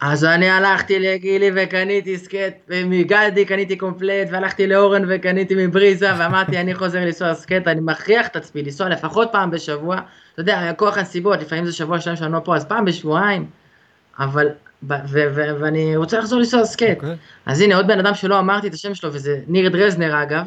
[0.00, 6.74] אז אני הלכתי לגילי וקניתי סקט, מגדי קניתי קומפלט, והלכתי לאורן וקניתי מבריזה, ואמרתי, אני
[6.74, 9.96] חוזר לנסוע סקט, אני מכריח את עצמי לנסוע לפחות פעם בשבוע.
[10.32, 13.46] אתה יודע, כוח הנסיבות, לפעמים זה שבוע שלם שאני לא פה, אז פעם בשבועיים.
[14.18, 14.48] אבל,
[14.82, 16.96] ואני רוצה לחזור לנסוע סקייט.
[16.96, 17.16] אוקיי.
[17.46, 20.44] אז הנה עוד בן אדם שלא אמרתי את השם שלו, וזה ניר דרזנר אגב,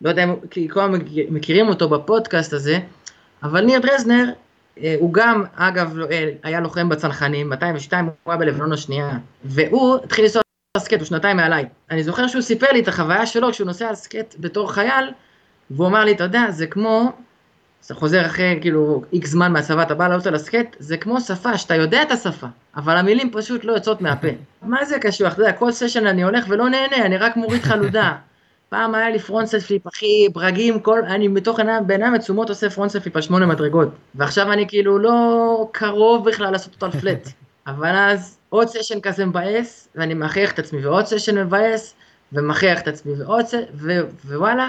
[0.00, 0.34] לא יודע אם
[0.72, 0.94] כולם
[1.30, 2.78] מכירים אותו בפודקאסט הזה,
[3.42, 4.24] אבל ניר דרזנר,
[4.82, 9.10] אה, הוא גם, אגב, אה, היה לוחם בצנחנים, 202, הוא היה בלבנון השנייה,
[9.44, 10.42] והוא התחיל לנסוע
[10.76, 11.64] על סקייט, הוא שנתיים מעליי.
[11.90, 15.10] אני זוכר שהוא סיפר לי את החוויה שלו כשהוא נוסע על סקייט בתור חייל,
[15.70, 17.12] והוא אמר לי, אתה יודע, זה כמו,
[17.86, 21.58] אתה חוזר אחרי כאילו איקס זמן מהצבא, אתה בא לעלות על הסקייט, זה כמו שפה,
[21.58, 24.28] שאתה יודע את השפה, אבל המילים פשוט לא יוצאות מהפה.
[24.62, 28.12] מה זה קשוח, אתה יודע, כל סשן אני הולך ולא נהנה, אני רק מוריד חלודה.
[28.68, 32.96] פעם היה לי front flip, אחי, ברגים, כל, אני מתוך עיניים, בעיניים עצומות עושה front
[32.96, 33.88] flip על שמונה מדרגות.
[34.14, 37.28] ועכשיו אני כאילו לא קרוב בכלל לעשות אותו על flat.
[37.66, 41.94] אבל אז עוד סשן כזה מבאס, ואני מכריח את עצמי, ועוד סשן מבאס,
[42.32, 44.68] ומכריח את עצמי, ועוד סשן, ו- ווואלה,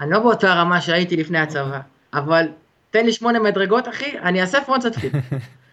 [0.00, 1.80] אני לא באותה רמה שהייתי לפני הצבא,
[2.16, 2.48] אבל
[2.90, 5.12] תן לי שמונה מדרגות, אחי, אני אעשה front flip.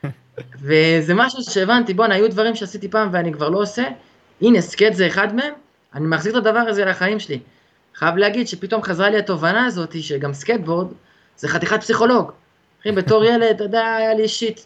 [0.62, 3.84] וזה משהו שהבנתי, בואנה, היו דברים שעשיתי פעם ואני כבר לא עושה,
[4.42, 5.54] הנה, סקייט זה אחד מהם,
[5.96, 7.40] אני מחזיר את הדבר הזה לחיים שלי.
[7.96, 10.88] חייב להגיד שפתאום חזרה לי התובנה הזאת, שגם סקייטבורד
[11.38, 12.32] זה חתיכת פסיכולוג.
[12.82, 14.60] אחי, בתור ילד, אתה יודע, היה לי shit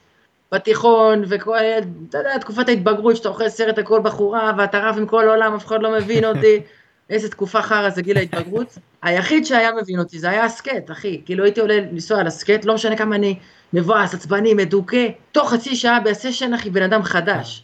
[0.51, 1.57] בתיכון, וכל,
[2.09, 5.65] אתה יודע, תקופת ההתבגרות, שאתה אוכל סרט הכל בחורה, ואתה רב עם כל העולם, אף
[5.65, 6.61] אחד לא מבין אותי.
[7.09, 8.77] איזה תקופה חרא זה גיל ההתבגרות.
[9.01, 11.21] היחיד שהיה מבין אותי זה היה הסקט, אחי.
[11.25, 13.39] כאילו הייתי עולה לנסוע על הסקט, לא משנה כמה אני
[13.73, 17.63] מבואס, עצבני, מדוכא, תוך חצי שעה בסשן, אחי, בן אדם חדש.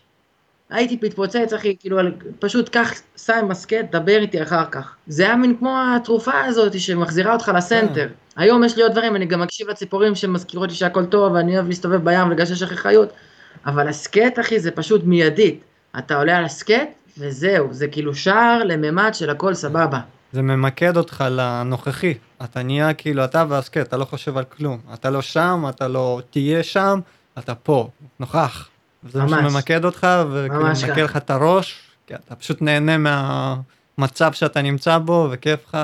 [0.70, 1.98] הייתי מתפוצץ, אחי, כאילו,
[2.40, 4.96] פשוט קח, שם מסקט, דבר איתי אחר כך.
[5.08, 8.08] זה היה מין כמו התרופה הזאת שמחזירה אותך לסנטר.
[8.36, 11.68] היום יש לי עוד דברים, אני גם מקשיב לציפורים שמזכירות לי שהכל טוב, ואני אוהב
[11.68, 13.10] להסתובב בים ולגשש אחרי חיות,
[13.66, 15.64] אבל הסקט, אחי, זה פשוט מיידית.
[15.98, 16.88] אתה עולה על הסקט,
[17.18, 20.00] וזהו, זה כאילו שער לממד של הכל סבבה.
[20.32, 22.14] זה ממקד אותך לנוכחי.
[22.44, 24.80] אתה נהיה כאילו אתה והסקט, אתה לא חושב על כלום.
[24.94, 27.00] אתה לא שם, אתה לא תהיה שם,
[27.40, 27.90] אתה פה,
[28.20, 28.70] נוכח.
[29.10, 29.52] זה מה ממש.
[29.52, 31.02] שממקד אותך, וכאילו ככה.
[31.02, 35.78] לך את הראש, כי אתה פשוט נהנה מהמצב שאתה נמצא בו, וכיף לך,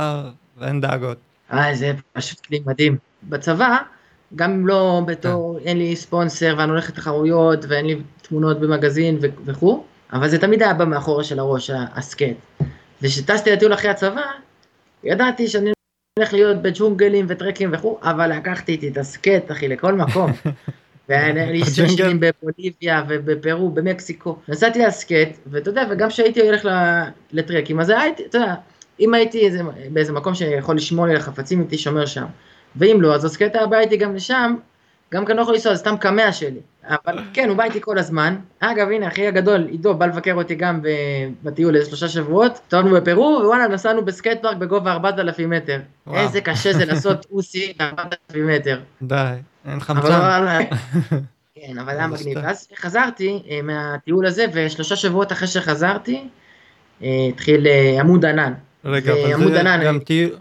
[0.58, 1.18] ואין דאגות.
[1.54, 2.98] אה, זה פשוט כלי מדהים.
[3.24, 3.78] בצבא,
[4.36, 9.84] גם אם לא בתור, אין לי ספונסר ואני הולך לתחרויות ואין לי תמונות במגזין וכו',
[10.14, 12.36] אבל זה תמיד היה בא מאחורה של הראש, ה- הסקט.
[13.01, 14.22] וכשטסתי לטיול אחרי הצבא,
[15.03, 15.72] ידעתי שאני
[16.20, 20.32] הולך להיות בג'ונגלים וטרקים וכו', אבל לקחתי איתי את הסקט, אחי, לכל מקום.
[21.10, 21.66] והיה בג'ונגל?
[21.66, 24.38] סשנים בבוליביה ובפרו, במקסיקו.
[24.47, 26.68] נסעתי להסקט, ואתה יודע, וגם כשהייתי הולך
[27.32, 28.55] לטרקים, אז הייתי, אתה יודע,
[28.99, 29.62] אם הייתי איזה,
[29.93, 32.26] באיזה מקום שיכול לשמור לי לחפצים, הייתי שומר שם.
[32.76, 34.55] ואם לא, אז הסקייט היה בא איתי גם לשם,
[35.14, 36.60] גם כאן לא יכול לנסוע, זה סתם קמע שלי.
[36.88, 38.36] אבל כן, הוא בא איתי כל הזמן.
[38.60, 40.80] אגב, הנה, אחי הגדול, עידו, בא לבקר אותי גם
[41.44, 42.52] בטיול איזה שלושה שבועות.
[42.52, 45.80] הסתובבנו בפרו, ווואלה, נסענו בסקייט פארק בגובה 4,000 מטר.
[46.08, 46.20] וואו.
[46.20, 48.80] איזה קשה זה לעשות אוסי 4,000 מטר.
[49.02, 49.16] די,
[49.66, 50.08] אין אבל חמצן.
[50.08, 50.60] וואלה,
[51.56, 52.38] כן, אבל היה מגניב.
[52.44, 56.28] ואז חזרתי אה, מהטיול הזה, ושלושה שבועות אחרי שחזרתי,
[57.04, 58.54] אה, התחיל אה, עמוד ענן.
[58.86, 60.32] רגע, אבל זה גם טיול,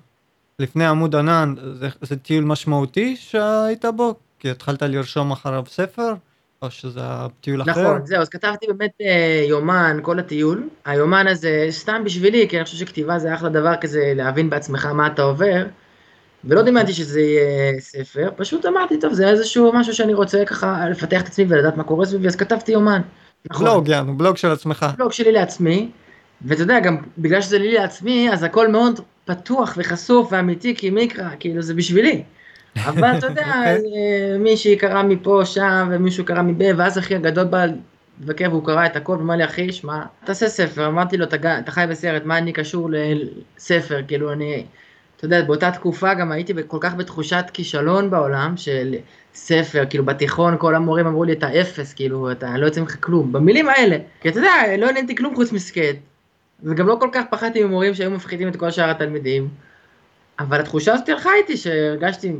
[0.59, 4.14] לפני עמוד ענן, זה- זה טיול משמעותי שהיית בו?
[4.39, 6.14] כי התחלת לרשום אחריו ספר?
[6.62, 7.70] או שזה הטיול אחר?
[7.70, 10.68] נכון, זהו, אז כתבתי באמת אה, יומן כל הטיול.
[10.84, 15.06] היומן הזה סתם בשבילי, כי אני חושב שכתיבה זה אחלה דבר כזה להבין בעצמך מה
[15.06, 15.66] אתה עובר.
[16.44, 21.20] ולא דמיינתי שזה יהיה ספר, פשוט אמרתי, טוב, זה איזשהו משהו שאני רוצה ככה לפתח
[21.20, 23.00] את עצמי ולדעת מה קורה סביבי, אז כתבתי יומן.
[23.50, 23.66] נכון.
[23.66, 24.86] בלוג, יענו, בלוג של עצמך.
[24.96, 25.90] בלוג שלי לעצמי,
[26.42, 31.28] ואתה יודע, גם בגלל שזה לי לעצמי, אז הכל מאוד פתוח וחשוף ואמיתי, כי מיקרא,
[31.40, 32.22] כאילו זה בשבילי.
[32.87, 33.76] אבל אתה יודע, אוקיי.
[34.33, 37.66] אה, מישהי קרא מפה, שם, ומישהו קרא מב, ואז אחי הגדול בא
[38.20, 40.87] לבקר והוא קרא את הכל, ואמר לי, אחי, שמע, תעשה ספר.
[40.87, 44.01] אמרתי לו, "אתה ג- אתה חי בסרט, מה אני קשור לספר?
[44.09, 44.64] כאילו, אני,
[45.16, 48.95] אתה יודע, באותה תקופה גם הייתי כל כך בתחושת כישלון בעולם, של
[49.35, 53.33] ספר, כאילו בתיכון כל המורים אמרו לי, אתה אפס, כאילו, אתה לא יוצא ממך כלום.
[53.33, 53.97] במילים האלה.
[54.20, 55.96] כי אתה יודע, לא עניינתי כלום חוץ מסקייט.
[56.62, 59.49] וגם לא כל כך פחדתי ממורים שהיו מפחידים את כל שאר התלמידים.
[60.39, 62.33] אבל התחושה הזאת הלכה איתי, שהרגשתי,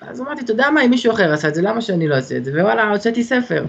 [0.00, 2.36] אז אמרתי, אתה יודע מה, אם מישהו אחר עשה את זה, למה שאני לא אעשה
[2.36, 2.50] את זה?
[2.50, 3.64] ווואלה, הוצאתי ספר.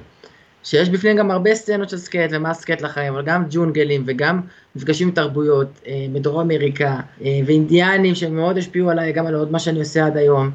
[0.64, 4.42] שיש בפנים גם הרבה סצנות של סקייט ומה סקייט לחיים, אבל גם ג'ונגלים וגם
[4.76, 9.60] מפגשים עם תרבויות אה, בדרום אמריקה, אה, ואינדיאנים שמאוד השפיעו עליי, גם על עוד מה
[9.60, 10.52] שאני עושה עד היום.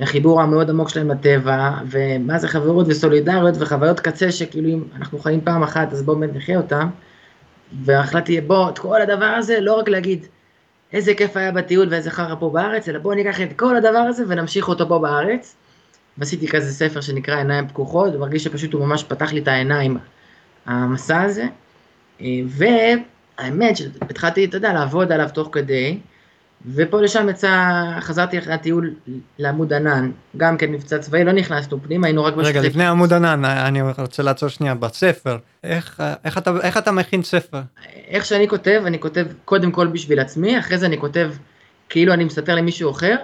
[0.00, 5.40] החיבור המאוד עמוק שלהם לטבע, ומה זה חברות וסולידריות וחוויות קצה שכאילו אם אנחנו חיים
[5.40, 6.88] פעם אחת אז בואו נחיה אותם.
[7.84, 10.26] והחלטתי בוא את כל הדבר הזה לא רק להגיד
[10.92, 14.24] איזה כיף היה בטיול ואיזה חרא פה בארץ, אלא בואו ניקח את כל הדבר הזה
[14.28, 15.56] ונמשיך אותו פה בארץ.
[16.18, 19.98] ועשיתי כזה ספר שנקרא עיניים פקוחות, ומרגיש שפשוט הוא ממש פתח לי את העיניים,
[20.66, 21.46] המסע הזה.
[22.20, 25.98] אה, והאמת שהתחלתי, אתה יודע, לעבוד עליו תוך כדי,
[26.74, 28.90] ופה לשם יצא, חזרתי אחרי הטיול
[29.38, 33.12] לעמוד ענן, גם כן מבצע צבאי, לא נכנסנו פנימה, היינו רק רגע, בשטחי- לפני עמוד
[33.12, 37.60] ענן, אני רוצה לעצור שנייה, בספר, איך איך אתה- איך אתה מכין ספר?
[38.08, 41.30] איך שאני כותב, אני כותב קודם כל בשביל עצמי, אחרי זה אני כותב
[41.88, 43.16] כאילו אני מספר למישהו אחר,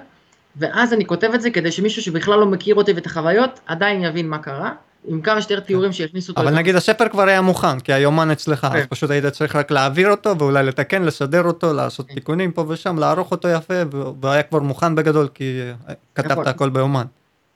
[0.56, 4.28] ואז אני כותב את זה כדי שמישהו שבכלל לא מכיר אותי ואת החוויות, עדיין יבין
[4.28, 4.72] מה קרה,
[5.06, 6.40] עם כמה שיותר תיאורים שיכניסו אותו.
[6.42, 8.86] אבל לתוך- נגיד הספר כבר היה מוכן, כי היומן אצלך, אז כן.
[8.88, 13.30] פשוט היית צריך רק להעביר אותו, ואולי לתקן, לסדר אותו, לעשות תיקונים פה ושם, לערוך
[13.30, 13.74] אותו יפה,
[14.20, 16.46] והיה כבר מוכן בגדול, כי אה, כתבת נכון.
[16.46, 17.04] הכל ביומן.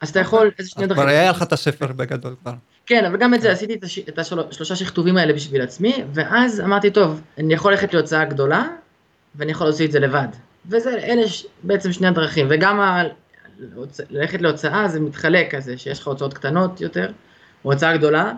[0.00, 1.02] אז אתה יכול איזה שני דרכים.
[1.02, 2.52] כבר היה לך את הספר בגדול כבר.
[2.86, 3.98] כן, אבל גם את זה עשיתי את, הש...
[3.98, 8.64] את השלושה שכתובים האלה בשביל עצמי, ואז אמרתי, טוב, אני יכול ללכת להוצאה גדולה,
[9.34, 10.28] ואני יכול להוציא את זה לבד.
[10.70, 11.46] וזה, אלה ש...
[11.62, 13.02] בעצם שני הדרכים, וגם ה...
[14.10, 17.10] ללכת להוצאה זה מתחלק כזה, שיש לך הוצאות קטנות יותר,
[17.64, 18.32] או הוצאה גדולה,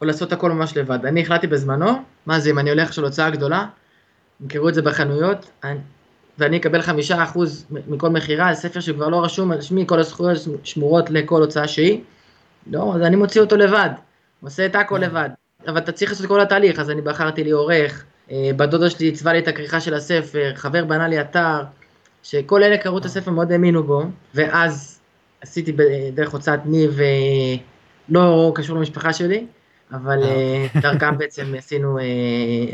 [0.00, 1.06] או לעשות הכל ממש לבד.
[1.06, 1.92] אני החלטתי בזמנו,
[2.26, 3.66] מה זה, אם אני הולך עכשיו להוצאה גדולה,
[4.40, 5.78] ימכרו את זה בחנויות, אני...
[6.38, 10.38] ואני אקבל חמישה אחוז מכל מכירה על ספר שכבר לא רשום על שמי, כל הזכויות
[10.64, 12.00] שמורות לכל הוצאה שהיא,
[12.66, 13.90] לא, אז אני מוציא אותו לבד,
[14.42, 15.28] עושה את הכל לבד.
[15.68, 18.90] אבל אתה צריך לעשות את כל התהליך, אז אני בחרתי לי עורך, אה, בת דודה
[18.90, 21.62] שלי עיצבה לי את הכריכה של הספר, חבר בנה לי אתר,
[22.22, 24.02] שכל אלה קראו את הספר, מאוד האמינו בו,
[24.34, 25.00] ואז
[25.40, 25.72] עשיתי
[26.14, 27.06] דרך הוצאת ניב, אה,
[28.08, 29.46] לא קשור למשפחה שלי,
[29.92, 32.04] אבל אה, דרכם בעצם עשינו אה,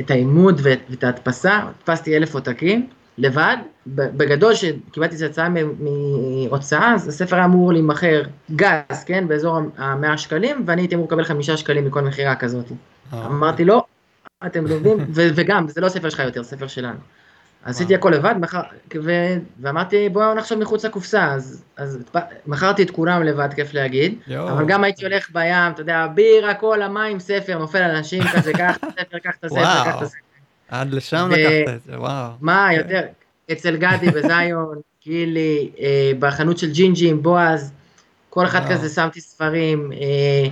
[0.00, 2.86] את העימוד ואת ההדפסה, הדפסתי אלף עותקים,
[3.18, 3.56] לבד,
[3.86, 8.22] בגדול שקיבלתי את הצעה מהוצאה, אז הספר היה אמור להימכר
[8.56, 12.66] גז, כן, באזור ה-100 שקלים, ואני הייתי אמור לקבל 5 שקלים מכל מכירה כזאת.
[13.12, 13.26] אה.
[13.26, 13.84] אמרתי לא,
[14.46, 16.98] אתם יודעים, וגם, זה לא ספר שלך יותר, ספר שלנו.
[17.64, 18.34] עשיתי הכל לבד,
[19.60, 21.98] ואמרתי בואו נחשוב מחוץ לקופסה, אז, אז
[22.46, 24.48] מכרתי את כולם לבד, כיף להגיד, יו.
[24.48, 28.52] אבל גם הייתי הולך בים, אתה יודע, בירה, כל המים, ספר, נופל על אנשים כזה,
[28.52, 30.18] קח את הספר, קח את הספר, קח את הספר.
[30.68, 32.30] עד לשם לקחת את זה, וואו.
[32.40, 33.02] מה יותר,
[33.52, 37.72] אצל גדי בזיון, גילי, אה, בחנות של ג'ינג'י עם בועז,
[38.30, 38.70] כל אחד וואו.
[38.70, 39.92] כזה שמתי ספרים.
[39.92, 40.48] אה,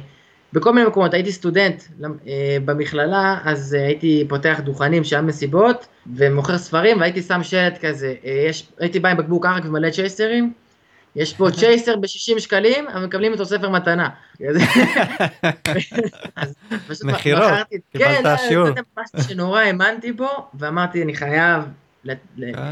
[0.57, 6.59] בכל מיני מקומות, הייתי סטודנט אה, במכללה, אז אה, הייתי פותח דוכנים שהיה מסיבות, ומוכר
[6.59, 10.53] ספרים, והייתי שם שלט כזה, אה, יש, הייתי בא עם בקבוק ערק ומלא צ'ייסרים,
[11.17, 14.09] יש פה צ'ייסר ב-60 שקלים, אבל מקבלים איתו ספר מתנה.
[17.05, 17.53] מכירות,
[17.93, 18.67] קיבלת כן, שיעור.
[18.67, 21.63] זה משהו שנורא האמנתי בו, ואמרתי, אני חייב,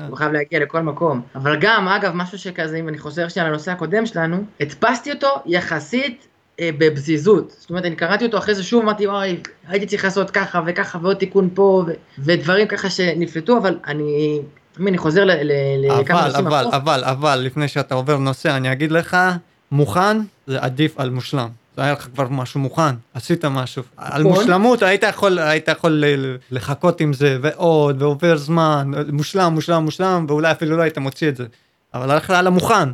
[0.09, 1.23] הוא חייב להגיע לכל מקום.
[1.35, 6.27] אבל גם, אגב, משהו שכזה, אם אני חוזר שנייה לנושא הקודם שלנו, הדפסתי אותו יחסית
[6.61, 7.57] אה, בבזיזות.
[7.59, 9.37] זאת אומרת, אני קראתי אותו אחרי זה שוב, אמרתי, וואי,
[9.69, 14.41] הייתי צריך לעשות ככה וככה ועוד תיקון פה, ו- ודברים ככה שנפלטו, אבל אני,
[14.81, 18.93] אם אני חוזר לכמה נושאים אבל, אבל, אבל, אבל, לפני שאתה עובר נושא, אני אגיד
[18.93, 19.17] לך,
[19.71, 21.49] מוכן זה עדיף על מושלם.
[21.77, 23.83] זה היה לך כבר משהו מוכן, עשית משהו.
[23.97, 24.35] על נכון.
[24.35, 26.05] מושלמות היית יכול, היית יכול
[26.51, 31.37] לחכות עם זה, ועוד, ועובר זמן, מושלם, מושלם, מושלם, ואולי אפילו לא היית מוציא את
[31.37, 31.47] זה.
[31.95, 32.89] אבל הלכת על המוכן,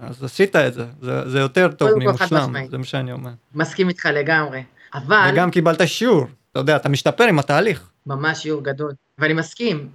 [0.00, 3.30] אז עשית את זה, זה, זה יותר טוב ממושלם, זה מה שאני אומר.
[3.54, 4.62] מסכים איתך לגמרי,
[4.94, 5.30] אבל...
[5.32, 7.88] וגם קיבלת שיעור, אתה יודע, אתה משתפר עם התהליך.
[8.06, 9.88] ממש שיעור גדול, ואני מסכים.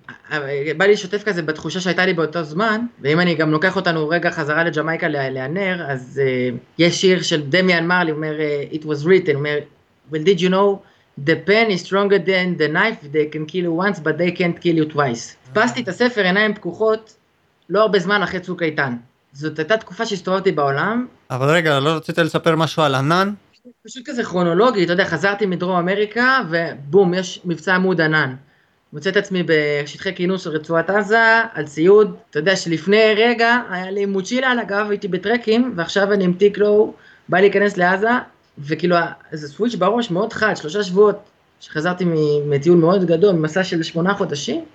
[0.78, 4.32] בא לי לשתף כזה בתחושה שהייתה לי באותו זמן, ואם אני גם לוקח אותנו רגע
[4.32, 9.36] חזרה לג'מייקה להנר, אז uh, יש שיר של דמיאן מרלי, אומר, uh, it was written,
[9.36, 9.58] אומר,
[10.12, 10.80] well did you know,
[11.30, 14.62] the pen is stronger than the knife, they can kill you once, but they can't
[14.62, 15.36] kill you twice.
[15.50, 17.16] הדפסתי את הספר עיניים פקוחות
[17.70, 18.96] לא הרבה זמן אחרי צוק איתן.
[19.38, 21.08] זאת הייתה תקופה שהסתובבתי בעולם.
[21.32, 23.34] אבל רגע, לא רצית לספר משהו על ענן?
[23.86, 28.36] פשוט כזה כרונולוגי, אתה יודע, חזרתי מדרום אמריקה, ובום, יש מבצע עמוד ענן.
[28.94, 33.92] מוצא את עצמי בשטחי כינוס של רצועת עזה, על ציוד, אתה יודע שלפני רגע היה
[33.92, 36.94] לי מוצ'ילה על הגב, הייתי בטרקים, ועכשיו אני עם טיקלו,
[37.30, 38.12] בא להיכנס לעזה,
[38.60, 38.96] וכאילו
[39.32, 41.20] איזה סוויץ' בראש מאוד חד, שלושה שבועות
[41.60, 42.06] שחזרתי
[42.50, 44.66] מטיול מאוד גדול, ממסע של שמונה חודשים,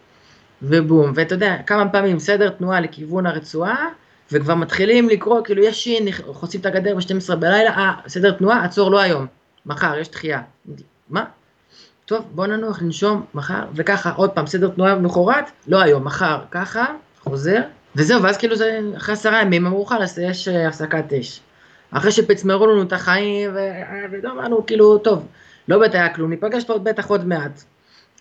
[0.62, 3.88] ובום, ואתה יודע, כמה פעמים סדר תנועה לכיוון הרצועה,
[4.33, 8.91] וכבר מתחילים לקרוא, כאילו יש שין, חוצים את הגדר ב-12 בלילה, אה, סדר תנועה, עצור
[8.91, 9.26] לא היום,
[9.66, 10.43] מחר, יש דחייה.
[11.11, 11.24] מה?
[12.07, 16.87] טוב, בוא ננוח, ננשום, מחר, וככה, עוד פעם, סדר תנועה מחרת, לא היום, מחר, ככה,
[17.20, 17.61] חוזר,
[17.97, 21.41] וזהו, ואז כאילו זה, אחרי עשרה ימים אמרו לך, יש אה, הפסקת אש.
[21.91, 23.51] אחרי שפצמרו לנו את החיים,
[24.11, 25.26] ולא אמרנו, כאילו, טוב,
[25.68, 27.62] לא באמת היה כלום, ניפגש פה בטח עוד מעט.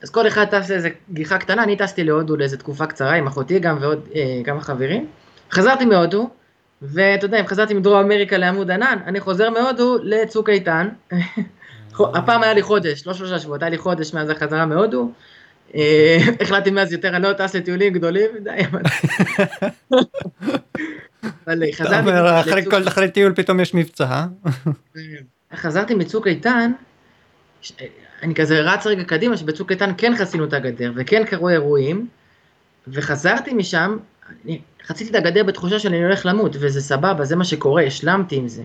[0.04, 3.60] אז כל אחד טס לאיזה גיחה קטנה, אני טסתי להודו לאיזה תקופה קצרה עם אחותי
[3.60, 5.08] גם ועוד אה, כמה חברים.
[5.52, 6.30] חזרתי מהודו,
[6.82, 10.90] ואתה יודע, אם חזרתי מדרום אמריקה לעמוד ענן, אני חוזר מהודו לצוק איתן.
[12.00, 15.12] הפעם היה לי חודש, לא שלושה שבועות, היה לי חודש מאז החזרה מהודו.
[15.76, 18.62] אה, החלטתי מאז יותר, אני לא טס לטיולים גדולים, די,
[21.48, 22.10] אבל חזרתי...
[22.88, 24.26] אחרי טיול פתאום יש מבצע, אה?
[25.56, 26.72] חזרתי מצוק איתן,
[28.24, 32.08] אני כזה רץ רגע קדימה, שבצוק איתן כן חסינו את הגדר, וכן קרו אירועים,
[32.88, 33.98] וחזרתי משם,
[34.46, 38.48] אני חציתי את הגדר בתחושה שאני הולך למות, וזה סבבה, זה מה שקורה, השלמתי עם
[38.48, 38.64] זה.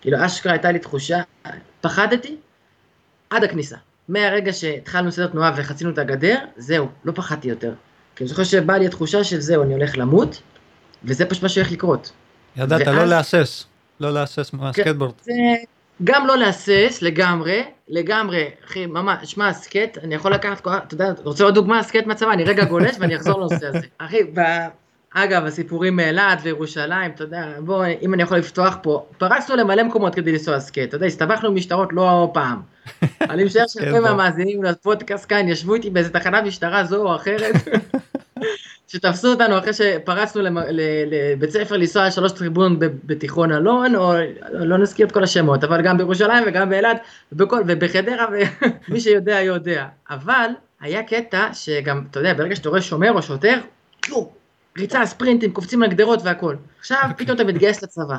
[0.00, 1.20] כאילו, אשכרה הייתה לי תחושה,
[1.80, 2.36] פחדתי
[3.30, 3.76] עד הכניסה.
[4.08, 7.72] מהרגע שהתחלנו סדר תנועה וחצינו את הגדר, זהו, לא פחדתי יותר.
[8.16, 10.42] כי אני זוכר שבאה לי התחושה של זהו, אני הולך למות,
[11.04, 12.12] וזה פשוט מה שהולך לקרות.
[12.56, 12.96] ידעת ואז...
[12.96, 13.64] לא להסס,
[14.00, 15.12] לא להסס מהסקטבורד.
[15.22, 15.32] זה
[16.04, 21.44] גם לא להסס לגמרי, לגמרי, אחי, ממש, שמע, הסקט, אני יכול לקחת, אתה יודע, רוצה
[21.44, 23.86] עוד דוגמה, הסקט מהצבא, אני רגע גולש ואני אחזור לנושא הזה.
[23.98, 24.18] אחי,
[25.14, 30.14] אגב, הסיפורים מאילת וירושלים, אתה יודע, בוא, אם אני יכול לפתוח פה, פרצנו למלא מקומות
[30.14, 32.60] כדי לנסוע סקייט, אתה יודע, הסתבכנו במשטרות לא פעם.
[33.30, 37.54] אני משער שהרבה מהמאזינים לפודקאסט כאן ישבו איתי באיזה תחנת משטרה זו או אחרת,
[38.88, 40.42] שתפסו אותנו אחרי שפרצנו
[41.06, 44.12] לבית ספר לנסוע על שלוש טריבון בתיכון אלון, או
[44.52, 47.00] לא נזכיר את כל השמות, אבל גם בירושלים וגם באילת,
[47.32, 48.26] ובחדרה,
[48.88, 49.86] ומי שיודע יודע.
[50.10, 50.50] אבל
[50.80, 53.58] היה קטע שגם, אתה יודע, ברגע שאתה רואה שומר או שוטר,
[54.04, 54.35] כלום.
[54.78, 56.56] ריצה, ספרינטים, קופצים על גדרות והכל.
[56.78, 57.14] עכשיו okay.
[57.14, 58.16] פתאום אתה מתגייס לצבא.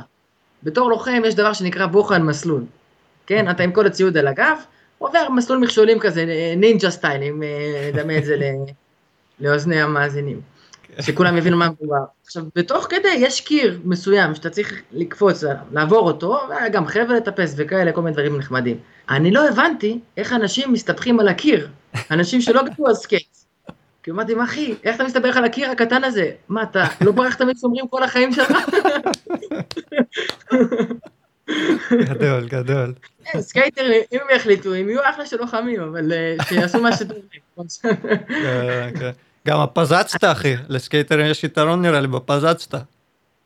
[0.63, 2.63] בתור לוחם יש דבר שנקרא בוחן מסלול.
[3.27, 4.57] כן, אתה עם כל הציוד על הגב,
[4.97, 6.25] עובר מסלול מכשולים כזה,
[6.57, 8.37] נינג'ה סטייל, אם אה, נדמה את זה
[9.39, 10.41] לאוזני המאזינים.
[10.97, 11.01] Okay.
[11.01, 12.03] שכולם יבינו מה מדובר.
[12.25, 17.91] עכשיו, בתוך כדי יש קיר מסוים שאתה צריך לקפוץ, לעבור אותו, וגם חבל לטפס וכאלה,
[17.91, 18.77] כל מיני דברים נחמדים.
[19.09, 21.67] אני לא הבנתי איך אנשים מסתבכים על הקיר,
[22.11, 23.46] אנשים שלא גדלו על סקייט.
[24.07, 26.31] כי אמרתי, מה אחי, איך אתה מסתבך על הקיר הקטן הזה?
[26.49, 28.51] מה, אתה לא ברחת משומרים כל החיים שלך?
[31.91, 32.93] גדול, גדול.
[33.23, 37.17] כן, סקייטרים, אם הם יחליטו, הם יהיו אחלה של לוחמים, אבל אה, שיעשו מה שטוב.
[38.27, 39.11] כן, כן.
[39.47, 42.75] גם הפזצת, אחי, לסקייטרים יש יתרון נראה לי בפזצת.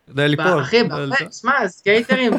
[0.08, 0.62] כדי ליפול.
[0.62, 0.82] אחי,
[1.42, 2.34] שמע, סקייטרים,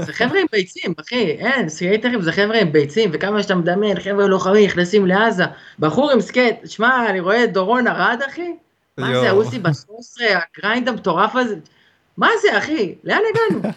[0.00, 4.26] זה חבר'ה עם ביצים, אחי, אין, סקייטרים זה חבר'ה עם ביצים, וכמה שאתה מדמיין, חבר'ה
[4.26, 5.44] לוחמים נכנסים לעזה,
[5.78, 8.56] בחור עם סקייט, שמע, אני רואה את דורון ארד, אחי,
[8.98, 10.22] מה זה, האוסי ב-13,
[10.56, 11.56] ה grind המטורף הזה,
[12.16, 13.62] מה זה, אחי, לאן הגענו?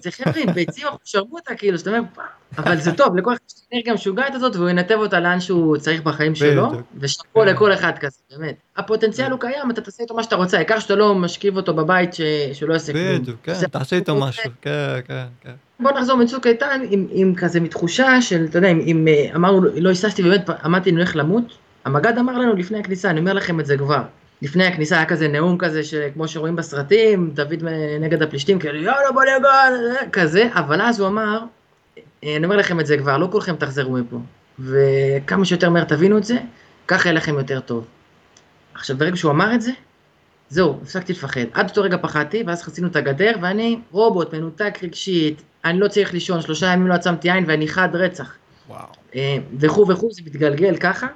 [0.00, 2.00] זה חבר'ה עם ביצים, אנחנו שרבו אותה, כאילו, שאתה אומר,
[2.58, 6.02] אבל זה טוב, לכל אחד יש אנרגיה משוגעת הזאת, והוא ינתב אותה לאן שהוא צריך
[6.02, 8.54] בחיים שלו, ושאפו לכל אחד כזה, באמת.
[8.76, 12.10] הפוטנציאל הוא קיים, אתה תעשה איתו מה שאתה רוצה, העיקר שאתה לא משכיב אותו בבית,
[12.52, 13.22] שלא יעשה כלום.
[13.22, 15.52] בדיוק, כן, תעשה איתו משהו, כן, כן, כן.
[15.80, 16.80] בוא נחזור מצוק איתן
[17.10, 21.44] עם כזה מתחושה של, אתה יודע, אם אמרנו, לא היססתי, באמת עמדתי, אני הולך למות,
[21.84, 24.02] המג"ד אמר לנו לפני הכניסה, אני אומר לכם את זה כבר.
[24.42, 27.64] לפני הכניסה היה כזה נאום כזה, שכמו שרואים בסרטים, דוד
[28.00, 29.48] נגד הפלישתים, כאילו יאללה בוא נגד,
[30.12, 31.42] כזה, אבל אז הוא אמר,
[32.22, 34.16] אני אומר לכם את זה כבר, לא כולכם תחזרו מפה,
[34.58, 36.38] וכמה שיותר מהר תבינו את זה,
[36.88, 37.86] ככה יהיה לכם יותר טוב.
[38.74, 39.70] עכשיו, ברגע שהוא אמר את זה,
[40.48, 41.44] זהו, הפסקתי לפחד.
[41.52, 46.12] עד אותו רגע פחדתי, ואז חצינו את הגדר, ואני רובוט, מנותק רגשית, אני לא צריך
[46.12, 48.34] לישון, שלושה ימים לא עצמתי עין, ואני חד רצח.
[48.68, 48.86] וואו.
[49.60, 51.06] וכו' וכו', זה מתגלגל ככה.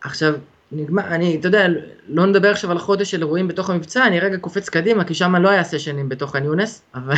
[0.00, 0.34] עכשיו,
[0.72, 1.66] נגמר, אני, אתה יודע,
[2.08, 5.36] לא נדבר עכשיו על חודש של אירועים בתוך המבצע, אני רגע קופץ קדימה, כי שם
[5.36, 7.14] לא היה סשנים בתוך ח'אן יונס, אבל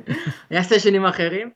[0.50, 1.50] היה סשנים אחרים,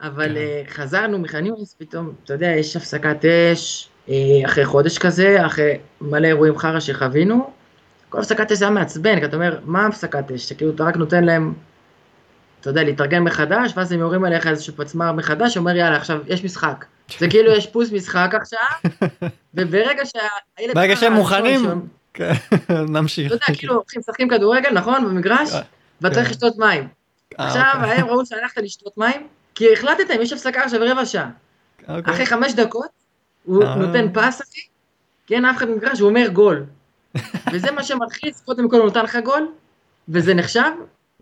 [0.00, 0.34] אבל כן.
[0.34, 4.10] uh, חזרנו מח'אן יונס, פתאום, אתה יודע, יש הפסקת אש, uh,
[4.44, 7.50] אחרי חודש כזה, אחרי מלא אירועים חרא שחווינו,
[8.08, 10.48] כל הפסקת אש זה היה מעצבן, כי אתה אומר, מה הפסקת אש?
[10.48, 11.54] שכאילו אתה רק נותן להם,
[12.60, 16.44] אתה יודע, להתארגן מחדש, ואז הם יורים עליך איזשהו פצמ"ר מחדש, שאומר, יאללה, עכשיו יש
[16.44, 16.84] משחק.
[17.18, 18.90] זה כאילו יש פוס משחק עכשיו,
[19.54, 20.74] וברגע שהילד...
[20.74, 22.32] ברגע שהם מוכנים, כן,
[22.94, 23.26] נמשיך.
[23.26, 25.60] אתה יודע, כאילו, הולכים לשחקים כדורגל, נכון, במגרש, אה,
[26.00, 26.32] ואתה צריך כן.
[26.32, 26.88] לשתות מים.
[27.40, 27.92] אה, עכשיו, אוקיי.
[27.92, 31.30] הם ראו שהלכת לשתות מים, כי החלטתם, יש הפסקה עכשיו רבע שעה.
[31.88, 32.14] אוקיי.
[32.14, 32.88] אחרי חמש דקות,
[33.44, 33.74] הוא אה.
[33.74, 34.60] נותן פס, אחי,
[35.26, 36.64] כן, אף אחד במגרש, הוא אומר גול.
[37.52, 39.48] וזה מה שמלחיץ, קודם כל הוא נותן לך גול,
[40.08, 40.70] וזה נחשב,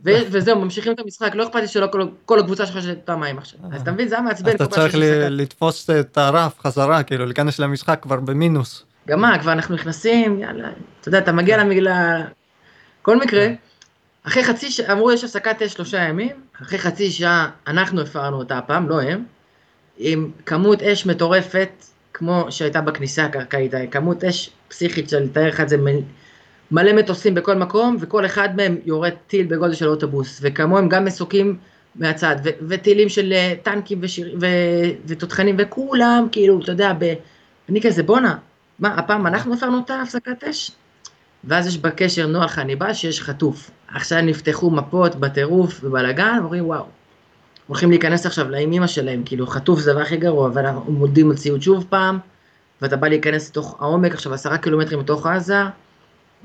[0.05, 1.89] וזהו, ממשיכים את המשחק, לא אכפת לי שלא
[2.25, 3.61] כל הקבוצה שלך שתה מים עכשיו.
[3.73, 4.55] אז אתה מבין, זה היה מעצבן.
[4.55, 4.95] אתה צריך
[5.31, 8.85] לתפוס את הרף חזרה, כאילו, להיכנס למשחק כבר במינוס.
[9.09, 10.69] גם מה, כבר אנחנו נכנסים, יאללה,
[11.01, 12.25] אתה יודע, אתה מגיע למגלה...
[13.03, 13.47] כל מקרה,
[14.23, 18.59] אחרי חצי שעה, אמרו יש הפסקת אש שלושה ימים, אחרי חצי שעה אנחנו הפרנו אותה
[18.59, 19.25] הפעם, לא הם,
[19.99, 21.71] עם כמות אש מטורפת,
[22.15, 25.77] כמו שהייתה בכניסה הקרקעית, כמות אש פסיכית של לתאר לך את זה
[26.71, 31.57] מלא מטוסים בכל מקום, וכל אחד מהם יורד טיל בגודל של אוטובוס, וכמוהם גם מסוקים
[31.95, 37.15] מהצד, ו- וטילים של אה, טנקים ושיר- ו- ותותחנים, וכולם, כאילו, אתה יודע, ב-
[37.69, 38.37] אני כזה, בואנה,
[38.79, 40.71] מה, הפעם אנחנו הפרנו את ההפסקת אש?
[41.45, 43.71] ואז יש בקשר נועה חניבה שיש חטוף.
[43.89, 46.85] עכשיו נפתחו מפות בטירוף ובלאגן, ואומרים וואו,
[47.67, 51.87] הולכים להיכנס עכשיו לאימא שלהם, כאילו חטוף זה הדבר הכי גרוע, ואנחנו מודים מציאות שוב
[51.89, 52.19] פעם,
[52.83, 55.63] ואתה בא להיכנס לתוך העומק, עכשיו עשרה קילומטרים מתוך עזה,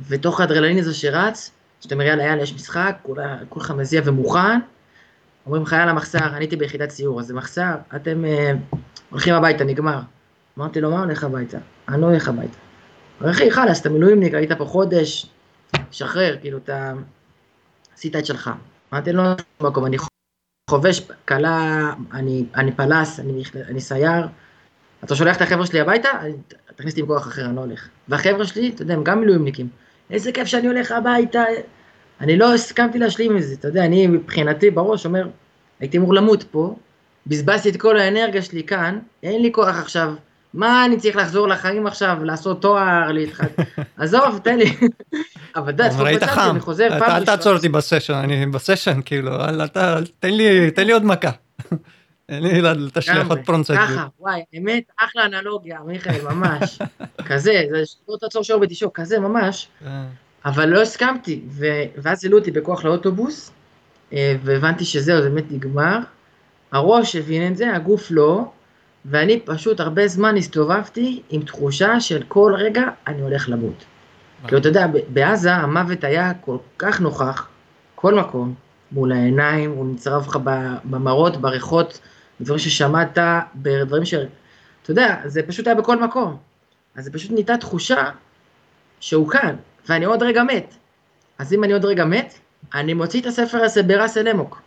[0.07, 2.97] ותוך האדרלנין הזה שרץ, שאתה אומר יאללה יאללה יש משחק,
[3.49, 4.59] כולך מזיע ומוכן,
[5.45, 8.51] אומרים לך יאללה מחסר, אני הייתי ביחידת סיור, אז זה מחסר, אתם אה,
[9.09, 9.99] הולכים הביתה, נגמר.
[10.57, 11.57] אמרתי לו מה הולך הביתה?
[11.89, 12.57] אני לא הולך הביתה.
[13.21, 15.25] אחי חלאס, אתה מילואימניק, היית פה חודש,
[15.91, 16.93] שחרר, כאילו אתה
[17.95, 18.51] עשית את שלך.
[18.93, 19.23] אמרתי לו,
[19.61, 19.97] לא מקום, אני
[20.69, 24.27] חובש כלה, אני, אני פלס, אני, אני סייר,
[25.03, 26.09] אתה שולח את החבר'ה שלי הביתה,
[26.75, 27.87] תכניס אותי עם כוח אחר, אני לא הולך.
[28.07, 29.67] והחבר'ה שלי, אתה יודע, הם גם מילואימניקים.
[30.09, 31.43] איזה כיף שאני הולך הביתה.
[32.21, 35.27] אני לא הסכמתי להשלים עם זה, אתה יודע, אני מבחינתי בראש אומר,
[35.79, 36.75] הייתי אמור למות פה,
[37.27, 40.13] בזבזתי את כל האנרגיה שלי כאן, אין לי כוח עכשיו,
[40.53, 43.47] מה אני צריך לחזור לחיים עכשיו, לעשות תואר, להתחד...
[43.97, 44.65] עזוב, תן לי.
[45.55, 47.17] אבל יודע, צחוק בצד, אני חוזר פעם ראשונה.
[47.17, 49.31] אל תעצור אותי בסשן, אני בסשן, כאילו,
[50.75, 51.31] תן לי עוד מכה.
[52.29, 53.71] אין לי לתשלח עוד פרונצט.
[53.71, 56.79] ככה, וואי, אמת, אחלה אנלוגיה, מיכאל, ממש.
[57.29, 59.67] כזה, זה לא תעצור שור ותשוק, כזה ממש.
[59.85, 60.05] אה.
[60.45, 61.41] אבל לא הסכמתי,
[61.97, 63.51] ואז העלו אותי בכוח לאוטובוס,
[64.13, 65.99] אה, והבנתי שזהו, זה באמת נגמר.
[66.71, 68.51] הראש הבין את זה, הגוף לא,
[69.05, 73.85] ואני פשוט הרבה זמן הסתובבתי עם תחושה של כל רגע אני הולך למות.
[74.47, 77.47] כי אתה יודע, בעזה המוות היה כל כך נוכח,
[77.95, 78.53] כל מקום,
[78.91, 80.39] מול העיניים, הוא נצרב לך
[80.83, 81.99] במראות, בריחות,
[82.41, 83.17] דברים ששמעת,
[83.55, 84.13] בדברים ש...
[84.83, 86.37] אתה יודע, זה פשוט היה בכל מקום.
[86.95, 88.09] אז זה פשוט נהייתה תחושה
[88.99, 89.55] שהוא כאן,
[89.89, 90.73] ואני עוד רגע מת.
[91.39, 92.33] אז אם אני עוד רגע מת,
[92.73, 94.61] אני מוציא את הספר הזה ברס אל אמוק.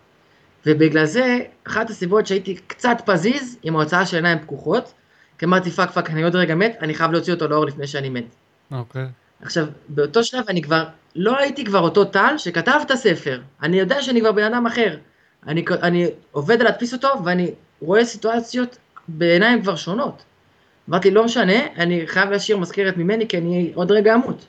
[0.66, 4.92] ובגלל זה, אחת הסיבות שהייתי קצת פזיז עם ההוצאה של עיניים פקוחות,
[5.38, 8.08] כי אמרתי fuck fuck, אני עוד רגע מת, אני חייב להוציא אותו לאור לפני שאני
[8.08, 8.24] מת.
[8.70, 9.06] אוקיי.
[9.42, 10.84] עכשיו, באותו שלב אני כבר,
[11.16, 13.40] לא הייתי כבר אותו טל שכתב את הספר.
[13.62, 14.96] אני יודע שאני כבר בן אדם אחר.
[15.46, 18.78] אני, אני עובד על להדפיס אותו, ואני רואה סיטואציות
[19.08, 20.22] בעיניים כבר שונות.
[20.88, 24.46] אמרתי, לא משנה, אני חייב להשאיר מזכירת ממני, כי אני עוד רגע אמות.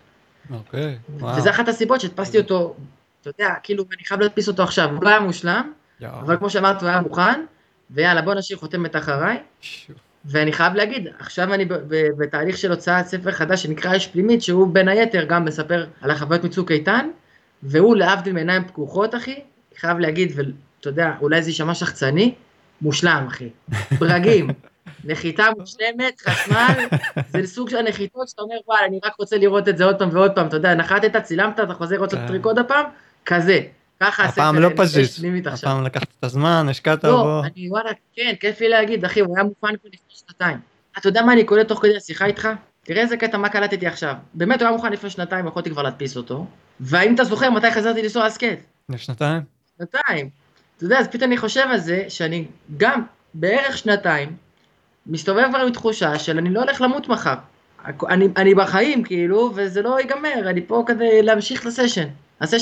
[0.52, 1.38] אוקיי, וואו.
[1.38, 2.76] וזה אחת הסיבות שהדפסתי אותו,
[3.22, 4.90] אתה יודע, כאילו, אני חייב להדפיס אותו עכשיו.
[4.96, 5.72] הוא לא היה מושלם,
[6.02, 6.20] יואו.
[6.20, 7.46] אבל כמו שאמרת, הוא היה מוכן,
[7.92, 9.38] ויאללה, בוא נשאיר חותמת אחריי.
[10.26, 11.66] ואני חייב להגיד, עכשיו אני
[12.18, 16.44] בתהליך של הוצאת ספר חדש שנקרא אש פנימית, שהוא בין היתר גם מספר על החוויות
[16.44, 17.10] מצוק איתן,
[17.64, 19.40] והוא להבדיל מעיניים פקוחות, אחי,
[19.78, 20.32] חייב להגיד,
[20.80, 22.34] ואתה יודע, אולי זה יישמע שחצני,
[22.82, 23.50] מושלם, אחי.
[24.00, 24.48] ברגים.
[25.06, 26.86] נחיתה מושלמת, חשמל,
[27.30, 30.10] זה סוג של נחיתות שאתה אומר, וואלה, אני רק רוצה לראות את זה עוד פעם
[30.12, 32.28] ועוד פעם, אתה יודע, נחתת, צילמת, אתה חוזר רוצה כן.
[32.28, 32.86] טריק עוד הפעם,
[33.26, 33.60] כזה.
[34.00, 35.26] ככה הפעם לא פזיז.
[35.46, 37.42] הפעם לקחת את הזמן, השקעת לא, בו.
[37.44, 40.58] אני וואלה, כן, כיף לי להגיד, אחי, הוא היה מוכן כבר לפני שנתיים.
[40.98, 42.50] אתה יודע מה אני קולט תוך כדי השיחה איתך?
[42.84, 44.14] תראה איזה קטע, מה קלטתי עכשיו.
[44.34, 46.46] באמת, הוא היה מוכן לפני שנתיים, יכולתי כבר להדפיס אותו.
[46.80, 48.58] והאם אתה זוכר מתי חזרתי לנסוע הסכת?
[48.90, 49.42] לשנתיים?
[49.78, 50.30] שנתיים.
[50.80, 52.46] אתה יודע, אז פתאום אני חושב על זה, שאני
[52.78, 53.02] גם
[53.34, 54.30] בערך שנתיים,
[55.08, 57.34] מסתובב כבר עם תחושה של אני לא הולך למות מחר.
[58.10, 62.08] אני, אני בחיים, כאילו, וזה לא ייגמר, אני פה כדי להמשיך את הסשן.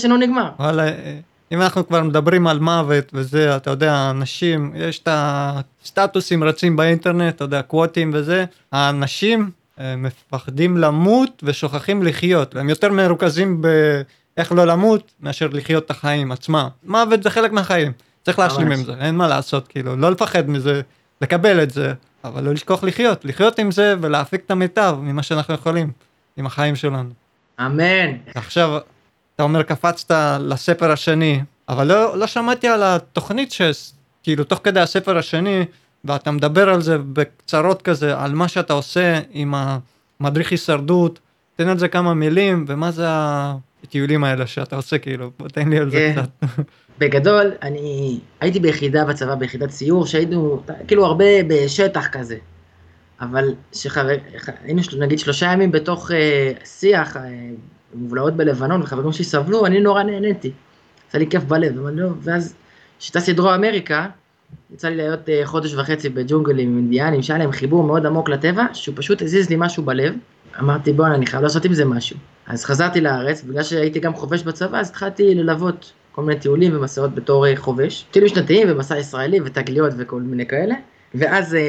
[0.10, 0.50] לא נגמר.
[0.60, 1.20] וואלה, אה,
[1.52, 7.36] אם אנחנו כבר מדברים על מוות וזה, אתה יודע, אנשים, יש את הסטטוסים רצים באינטרנט,
[7.36, 9.50] אתה יודע, קווטים וזה, האנשים
[9.80, 13.62] אה, מפחדים למות ושוכחים לחיות, הם יותר מרוכזים
[14.38, 16.68] באיך לא למות מאשר לחיות את החיים עצמם.
[16.84, 17.92] מוות זה חלק מהחיים,
[18.24, 18.72] צריך להשלים.
[18.72, 20.82] עם זה, אין מה לעשות, כאילו, לא לפחד מזה,
[21.22, 25.54] לקבל את זה, אבל לא לשכוח לחיות, לחיות עם זה ולהפיק את המיטב ממה שאנחנו
[25.54, 25.92] יכולים,
[26.38, 27.10] עם החיים שלנו.
[27.60, 28.18] אמן.
[28.36, 28.78] עכשיו,
[29.36, 35.18] אתה אומר קפצת לספר השני, אבל לא, לא שמעתי על התוכנית שכאילו תוך כדי הספר
[35.18, 35.66] השני,
[36.06, 39.54] ואתה מדבר על זה בקצרות כזה, על מה שאתה עושה עם
[40.20, 41.20] המדריך הישרדות,
[41.56, 43.08] תן על זה כמה מילים, ומה זה
[43.88, 46.22] הטיולים האלה שאתה עושה, כאילו, בוא תן לי על זה כן.
[46.22, 46.30] קצת.
[47.00, 52.38] בגדול, אני הייתי ביחידה בצבא, ביחידת סיור, שהיינו כאילו הרבה בשטח כזה.
[53.22, 54.16] אבל שחבר,
[54.64, 57.22] היינו נגיד שלושה ימים בתוך אה, שיח, אה,
[57.94, 60.52] מובלעות בלבנון, וחברים שלי סבלו, אני נורא נהניתי.
[61.10, 62.56] עשה לי כיף בלב, לא, ואז
[63.00, 64.08] כשטסתי דרום אמריקה,
[64.74, 68.66] יצא לי להיות אה, חודש וחצי בג'ונגלים עם אינדיאנים, שהיה להם חיבור מאוד עמוק לטבע,
[68.74, 70.14] שהוא פשוט הזיז לי משהו בלב.
[70.60, 72.18] אמרתי, בואנה, אני חייב לעשות עם זה משהו.
[72.48, 77.16] אז חזרתי לארץ, בגלל שהייתי גם חובש בצבא, אז התחלתי ללוות כל מיני טיולים ומסעות
[77.16, 78.06] בתור אה, חובש.
[78.12, 80.76] טיולים שנתיים ומסע ישראלי ותגליות וכל מיני כאלה.
[81.16, 81.62] ואז אה,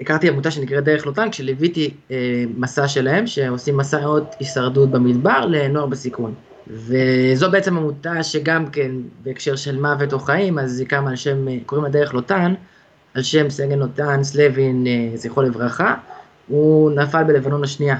[0.00, 6.34] הכרתי עמותה שנקראת דרך לוטן, כשליוויתי אה, מסע שלהם, שעושים מסעות הישרדות במדבר לנוער בסיכון.
[6.66, 8.90] וזו בעצם עמותה שגם כן,
[9.22, 12.54] בהקשר של מוות או חיים, אז היא קמה על שם, אה, קוראים לה דרך לוטן,
[13.14, 15.94] על שם סגן לוטן סלווין, אה, זכרו לברכה,
[16.48, 17.96] הוא נפל בלבנון השנייה.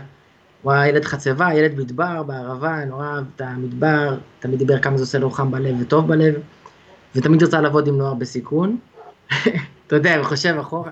[0.62, 5.02] הוא היה ילד חצבה, ילד מדבר בערבה, נורא אהב את המדבר, תמיד דיבר כמה זה
[5.02, 6.34] עושה לו חם בלב וטוב בלב,
[7.14, 8.76] ותמיד רצה לעבוד עם נוער בסיכון.
[9.86, 10.90] אתה יודע, אני חושב אחורה,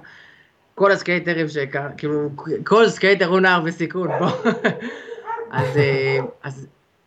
[0.74, 2.28] כל הסקייטרים שהכר, כאילו,
[2.64, 4.28] כל סקייטר הוא נער בסיכון, בוא.
[5.52, 6.66] אז, אה, אז,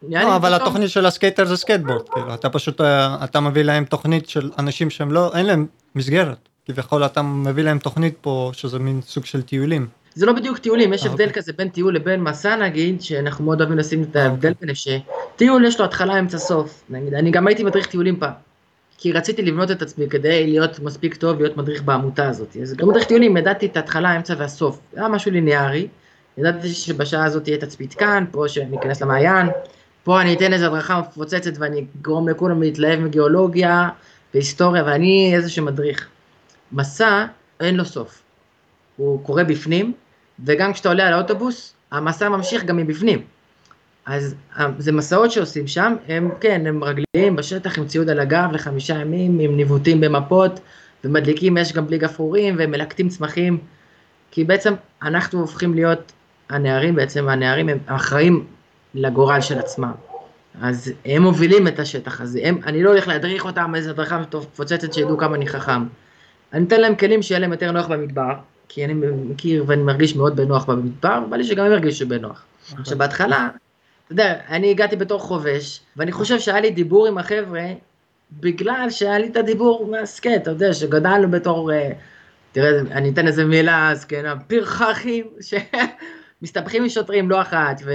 [0.10, 3.86] לא, אבל פתאום- התוכנית של הסקייטר זה סקייטבורד, כאילו, אתה פשוט, אה, אתה מביא להם
[3.86, 5.66] תוכנית של אנשים שהם לא, אין להם
[5.96, 6.38] מסגרת.
[6.66, 9.88] כביכול אתה מביא להם תוכנית פה, שזה מין סוג של טיולים.
[10.16, 11.42] זה לא בדיוק טיולים, יש אה, הבדל אוקיי.
[11.42, 14.54] כזה בין טיול לבין מסע נגיד, שאנחנו מאוד אוהבים לשים את ההבדל.
[14.60, 16.84] ביניהם, שטיול יש לו התחלה, אמצע, סוף.
[16.90, 18.32] נגיד, אני גם הייתי מדריך טיולים פעם.
[18.98, 22.58] כי רציתי לבנות את עצמי כדי להיות מספיק טוב, להיות מדריך בעמותה הזאת.
[22.62, 24.80] אז גם מדריך טיולים, ידעתי את ההתחלה, האמצע והסוף.
[24.96, 25.88] היה משהו ליניארי.
[26.38, 29.48] ידעתי שבשעה הזאת תהיה תצפית כאן, פה שאני אכנס למעיין,
[30.04, 33.90] פה אני אתן איזו הדרכה מפוצצת ואני אגרום לכולם להתלהב מגיאולוגיה
[34.34, 36.08] והיסטוריה, ואני איזשהו מדריך.
[36.72, 37.26] מסע,
[37.60, 38.22] אין לו סוף.
[38.98, 39.94] הוא קורה בפנים,
[40.44, 43.22] וגם כשאתה עולה על האוטובוס, המסע ממשיך גם מבפנים.
[44.06, 48.50] אז אה, זה מסעות שעושים שם, הם כן, הם רגליים בשטח עם ציוד על הגב
[48.52, 50.60] לחמישה ימים, עם ניווטים במפות,
[51.04, 53.58] ומדליקים אש גם בלי גפרורים, ומלקטים צמחים,
[54.32, 56.12] כי בעצם אנחנו הופכים להיות
[56.50, 58.46] הנערים, בעצם הנערים הם אחראים
[58.94, 59.92] לגורל של עצמם.
[60.62, 64.94] אז הם מובילים את השטח הזה, הם, אני לא הולך להדריך אותם איזה הדרכה מפוצצת
[64.94, 65.84] שידעו כמה אני חכם.
[66.54, 68.34] אני אתן להם כלים שיהיה להם יותר נוח במדבר,
[68.70, 68.94] כי אני
[69.30, 72.46] מכיר ואני מרגיש מאוד בנוח במדבר, בא לי שגם הם ירגישו בנוח.
[72.78, 73.50] עכשיו בהתחלה,
[74.06, 77.64] אתה יודע, אני הגעתי בתור חובש, ואני חושב שהיה לי דיבור עם החבר'ה,
[78.32, 81.92] בגלל שהיה לי את הדיבור מהסכת, אתה יודע, שגדלנו בתור, אה,
[82.52, 87.92] תראה, אני אתן איזה מילה זקנה, פרחחים, שמסתבכים עם שוטרים לא אחת, ו...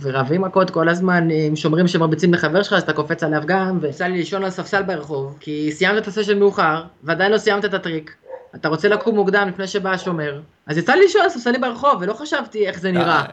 [0.00, 4.06] ורבים מכות כל הזמן עם שומרים שמרביצים לחבר שלך, אז אתה קופץ עליו גם, ויצא
[4.06, 8.16] לי לישון על ספסל ברחוב, כי סיימת את הסשן מאוחר, ועדיין לא סיימת את הטריק.
[8.54, 12.12] אתה רוצה לקום מוקדם לפני שבא השומר, אז יצא לי לישון על ספסלים ברחוב, ולא
[12.12, 13.24] חשבתי איך זה נראה.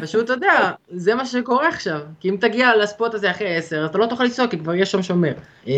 [0.00, 2.00] פשוט, אתה יודע, זה מה שקורה עכשיו.
[2.20, 5.02] כי אם תגיע לספוט הזה אחרי 10, אתה לא תוכל לצעוק, כי כבר יש שם
[5.02, 5.32] שומר.
[5.68, 5.72] אה,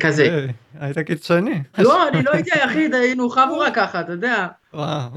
[0.00, 0.24] כזה.
[0.24, 1.62] אוקיי, היית קיצוני.
[1.78, 4.46] לא, אני לא יודע, אחי, היינו חבורה ככה, אתה יודע.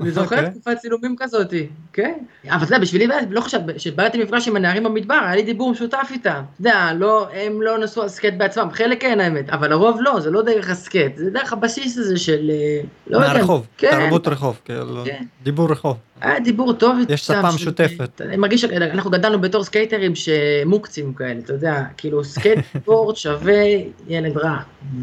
[0.01, 0.51] אני זוכר אוקיי.
[0.51, 2.13] תקופת צילומים כזאתי, כן.
[2.49, 6.07] אבל אתה יודע, בשבילי, לא חושב, כשבאתי מפגש עם הנערים במדבר, היה לי דיבור משותף
[6.11, 6.19] איתם.
[6.21, 10.19] אתה יודע, לא, הם לא נסעו על סקייט בעצמם, חלק כן האמת, אבל הרוב לא,
[10.19, 12.51] זה לא דרך הסקייט, זה דרך הבסיס הזה של...
[12.53, 13.33] אה, לא יודע.
[13.33, 13.91] מהרחוב, כן.
[13.91, 15.23] תרבות רחוב, כאילו, כן.
[15.43, 15.97] דיבור רחוב.
[16.21, 17.13] היה דיבור טוב איתם.
[17.13, 18.21] יש שפה משותפת.
[18.21, 23.63] אני מרגיש שאנחנו גדלנו בתור סקייטרים שמוקצים כאלה, אתה יודע, כאילו סקייטבורד שווה
[24.07, 24.57] ילד רע.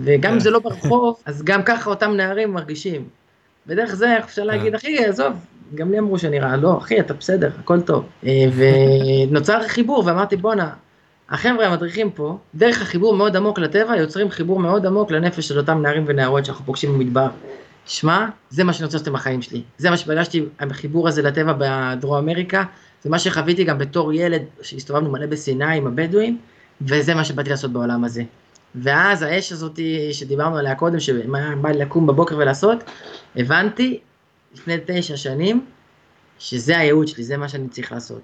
[0.05, 3.09] וגם אם זה לא ברחוב, אז גם ככה אותם נערים מרגישים.
[3.67, 5.33] ודרך זה אפשר להגיד, אחי, עזוב,
[5.75, 8.05] גם לי אמרו שאני רע, לא, אחי, אתה בסדר, הכל טוב.
[8.27, 8.31] אה,
[9.29, 10.71] ונוצר חיבור, ואמרתי, בואנה,
[11.31, 15.83] החבר'ה המדריכים פה, דרך החיבור מאוד עמוק לטבע, יוצרים חיבור מאוד עמוק לנפש של אותם
[15.83, 17.29] נערים ונערות שאנחנו פוגשים במדבר.
[17.87, 19.63] שמע, זה מה שאני רוצה לעשות עם החיים שלי.
[19.79, 22.65] זה מה שפגשתי, החיבור הזה לטבע בדרום אמריקה,
[23.03, 26.39] זה מה שחוויתי גם בתור ילד, שהסתובבנו מלא בסיני עם הבדואים,
[26.81, 28.23] וזה מה שבאתי לעשות בעולם הזה.
[28.75, 29.81] ואז האש הזאת
[30.13, 32.85] שדיברנו עליה קודם, שבא לי לקום בבוקר ולעשות,
[33.37, 34.01] הבנתי
[34.55, 35.67] לפני תשע שנים,
[36.39, 38.23] שזה הייעוד שלי, זה מה שאני צריך לעשות.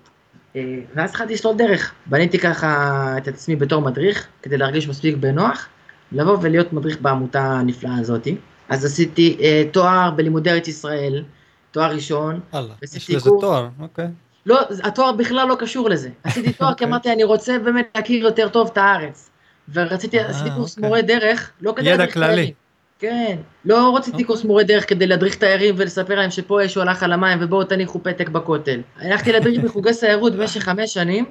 [0.57, 1.93] אה, ואז התחלתי לשלוט דרך.
[2.07, 5.69] בניתי ככה את עצמי בתור מדריך, כדי להרגיש מספיק בנוח,
[6.13, 8.37] לבוא ולהיות מדריך בעמותה הנפלאה הזאתי.
[8.69, 11.25] אז עשיתי אה, תואר בלימודי ארץ ישראל,
[11.71, 12.41] תואר ראשון.
[12.83, 13.41] עשיתי יש לזה קורס.
[13.41, 14.09] תואר, אוקיי.
[14.47, 16.11] לא, התואר בכלל לא קשור לזה.
[16.25, 16.87] עשיתי תואר כי אוקיי.
[16.87, 19.30] אמרתי, אני רוצה באמת להכיר יותר טוב את הארץ.
[19.73, 20.89] ורציתי, אה, עשיתי קורס אוקיי.
[20.89, 22.53] מורה דרך, לא כדי ידע כללי.
[22.99, 24.27] כן, לא רציתי אוקיי.
[24.27, 28.03] קורס מורה דרך כדי להדריך תיירים ולספר להם שפה יש הולך על המים ובואו תניחו
[28.03, 28.81] פתק בכותל.
[28.97, 31.25] הלכתי להדריך בחוגי סיירות במשך חמש שנים,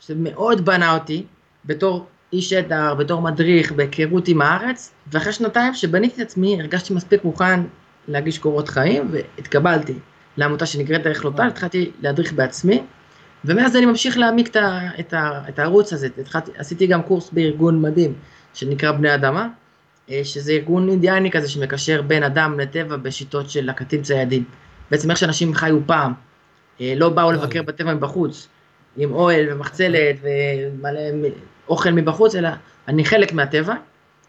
[0.00, 1.24] שמאוד בנה אותי,
[1.64, 7.24] בתור איש עדר, בתור מדריך, בהיכרות עם הארץ, ואחרי שנתיים שבניתי את עצמי, הרגשתי מספיק
[7.24, 7.60] מוכן
[8.08, 9.94] להגיש קורות חיים, והתקבלתי
[10.36, 12.82] לעמותה שנקראת דרך לוטל, התחלתי להדריך בעצמי,
[13.44, 17.30] ומאז אני ממשיך להעמיק את, ה, את, ה, את הערוץ הזה, התחלתי, עשיתי גם קורס
[17.32, 18.14] בארגון מדהים,
[18.54, 19.48] שנקרא בני אדמה,
[20.10, 24.44] אה, שזה ארגון אינדיאני כזה שמקשר בין אדם לטבע בשיטות של לקטים ציידים.
[24.90, 26.12] בעצם איך שאנשים חיו פעם,
[26.80, 28.48] אה, לא באו לבקר בטבע מבחוץ,
[28.96, 31.28] עם אוהל ומחצלת ומלא
[31.68, 32.48] אוכל מבחוץ, אלא
[32.88, 33.74] אני חלק מהטבע,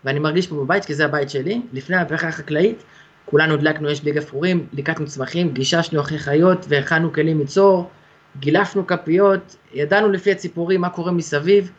[0.06, 1.62] ואני מרגיש פה בבית, כי זה הבית שלי.
[1.74, 2.84] לפני המהפכה החקלאית,
[3.26, 7.90] כולנו הדלקנו אש בלי גפרורים, ליקטנו צמחים, גיששנו אחרי חיות והכנו כלים מצור,
[8.40, 11.72] גילפנו כפיות, ידענו לפי הציפורים מה קורה מסביב,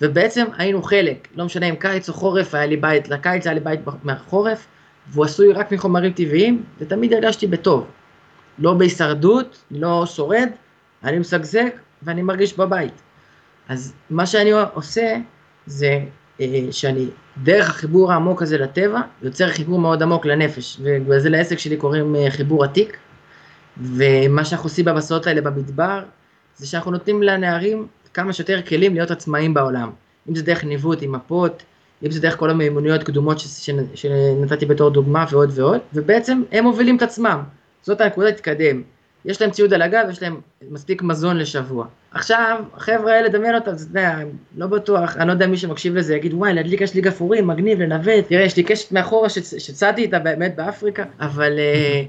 [0.00, 3.60] ובעצם היינו חלק, לא משנה אם קיץ או חורף, היה לי בית לקיץ, היה לי
[3.60, 4.66] בית מהחורף,
[5.08, 7.86] והוא עשוי רק מחומרים טבעיים, ותמיד הרגשתי בטוב.
[8.58, 10.48] לא בהישרדות, לא שורד,
[11.04, 11.68] אני משגשג
[12.02, 12.92] ואני מרגיש בבית.
[13.68, 15.16] אז מה שאני עושה
[15.66, 16.00] זה
[16.40, 17.06] אה, שאני
[17.42, 22.30] דרך החיבור העמוק הזה לטבע, יוצר חיבור מאוד עמוק לנפש, וזה לעסק שלי קוראים אה,
[22.30, 22.96] חיבור עתיק,
[23.82, 26.02] ומה שאנחנו עושים במסעות האלה במדבר,
[26.56, 29.90] זה שאנחנו נותנים לנערים כמה שיותר כלים להיות עצמאיים בעולם.
[30.28, 31.62] אם זה דרך ניווט עם מפות,
[32.06, 33.42] אם זה דרך כל המיומנויות קדומות
[33.94, 37.40] שנתתי בתור דוגמה ועוד ועוד, ובעצם הם מובילים את עצמם.
[37.82, 38.82] זאת הנקודה להתקדם.
[39.24, 41.86] יש להם ציוד על הגב, יש להם מספיק מזון לשבוע.
[42.10, 44.18] עכשיו, החבר'ה האלה, דמיין אותם, אתה יודע,
[44.56, 47.80] לא בטוח, אני לא יודע מי שמקשיב לזה יגיד, וואי, להדליק יש לי גפרורים, מגניב,
[47.80, 52.02] לנווט, תראה, יש לי קשת מאחורה שצ- איתה באמת באפריקה, אבל אה,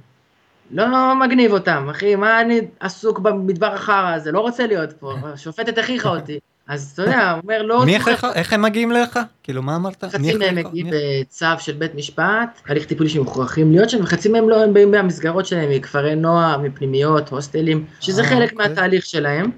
[0.71, 5.77] לא מגניב אותם, אחי, מה אני עסוק במדבר החרא הזה, לא רוצה להיות פה, השופטת
[5.77, 6.39] הכריחה אותי.
[6.67, 7.85] אז אתה יודע, הוא אומר, לא...
[7.85, 9.19] מי זוכר- איך הם מגיעים אליך?
[9.43, 10.03] כאילו, מה אמרת?
[10.03, 10.87] חצי מהם הכריח- מגיעים
[11.21, 15.45] בצו של בית משפט, הליך טיפולי שמוכרחים להיות שם, וחצי מהם לא, הם באים מהמסגרות
[15.45, 18.67] שלהם, מכפרי נוער, מפנימיות, הוסטלים, שזה אה, חלק אוקיי.
[18.67, 19.51] מהתהליך שלהם.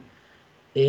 [0.75, 0.81] אמ,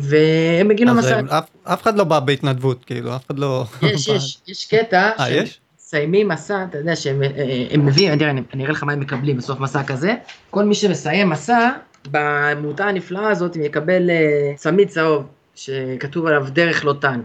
[0.00, 1.50] והם מגיעים למסע, אף-
[1.82, 3.64] אחד לא בא בהתנדבות, כאילו, אף אחד לא...
[3.82, 5.60] יש, יש, יש קטע, אה, יש?
[5.86, 7.28] מסיימים מסע, אתה יודע שהם אה,
[7.70, 8.12] אה, מביאים,
[8.54, 10.14] אני אראה לך מה הם מקבלים בסוף מסע כזה,
[10.50, 11.70] כל מי שמסיים מסע,
[12.10, 17.20] בעמותה הנפלאה הזאת, הם יקבל אה, צמיד צהוב, שכתוב עליו דרך לוטן.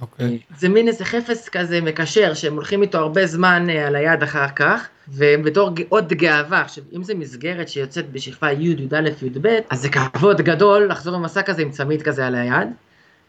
[0.00, 0.38] אוקיי.
[0.58, 4.88] זה מין איזה חפץ כזה מקשר שהם הולכים איתו הרבה זמן על היד אחר כך,
[5.08, 10.40] ובתור עוד גאווה, עכשיו אם זה מסגרת שיוצאת בשכבה י', י"א, י"ב, אז זה כבוד
[10.40, 12.68] גדול לחזור במסע כזה עם צמיד כזה על היד,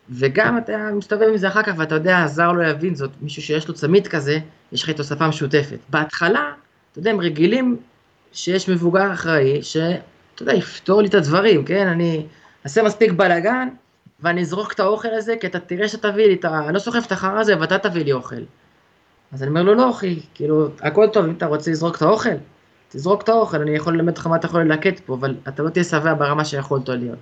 [0.10, 3.68] וגם אתה מסתובב עם זה אחר כך ואתה יודע, הזר לא יבין זאת, מישהו שיש
[3.68, 4.40] לו צמיד כזה,
[4.72, 5.78] יש לך איתו שפה משותפת.
[5.90, 6.52] בהתחלה,
[6.92, 7.78] אתה יודע, הם רגילים
[8.32, 11.88] שיש מבוגר אחראי, שאתה יודע, יפתור לי את הדברים, כן?
[11.88, 12.26] אני
[12.66, 13.68] אעשה מספיק בלאגן,
[14.20, 16.66] ואני אזרוק את האוכל הזה, כי אתה תראה שתביא לי, את ה...
[16.66, 18.36] אני לא סוחב את החרא הזה, ואתה תביא לי אוכל.
[19.32, 22.30] אז אני אומר לו, לא אחי, כאילו, הכל טוב, אם אתה רוצה לזרוק את האוכל,
[22.90, 25.70] תזרוק את האוכל, אני יכול ללמד אותך מה אתה יכול ללקט פה, אבל אתה לא
[25.70, 27.20] תהיה שבע ברמה שיכולת להיות.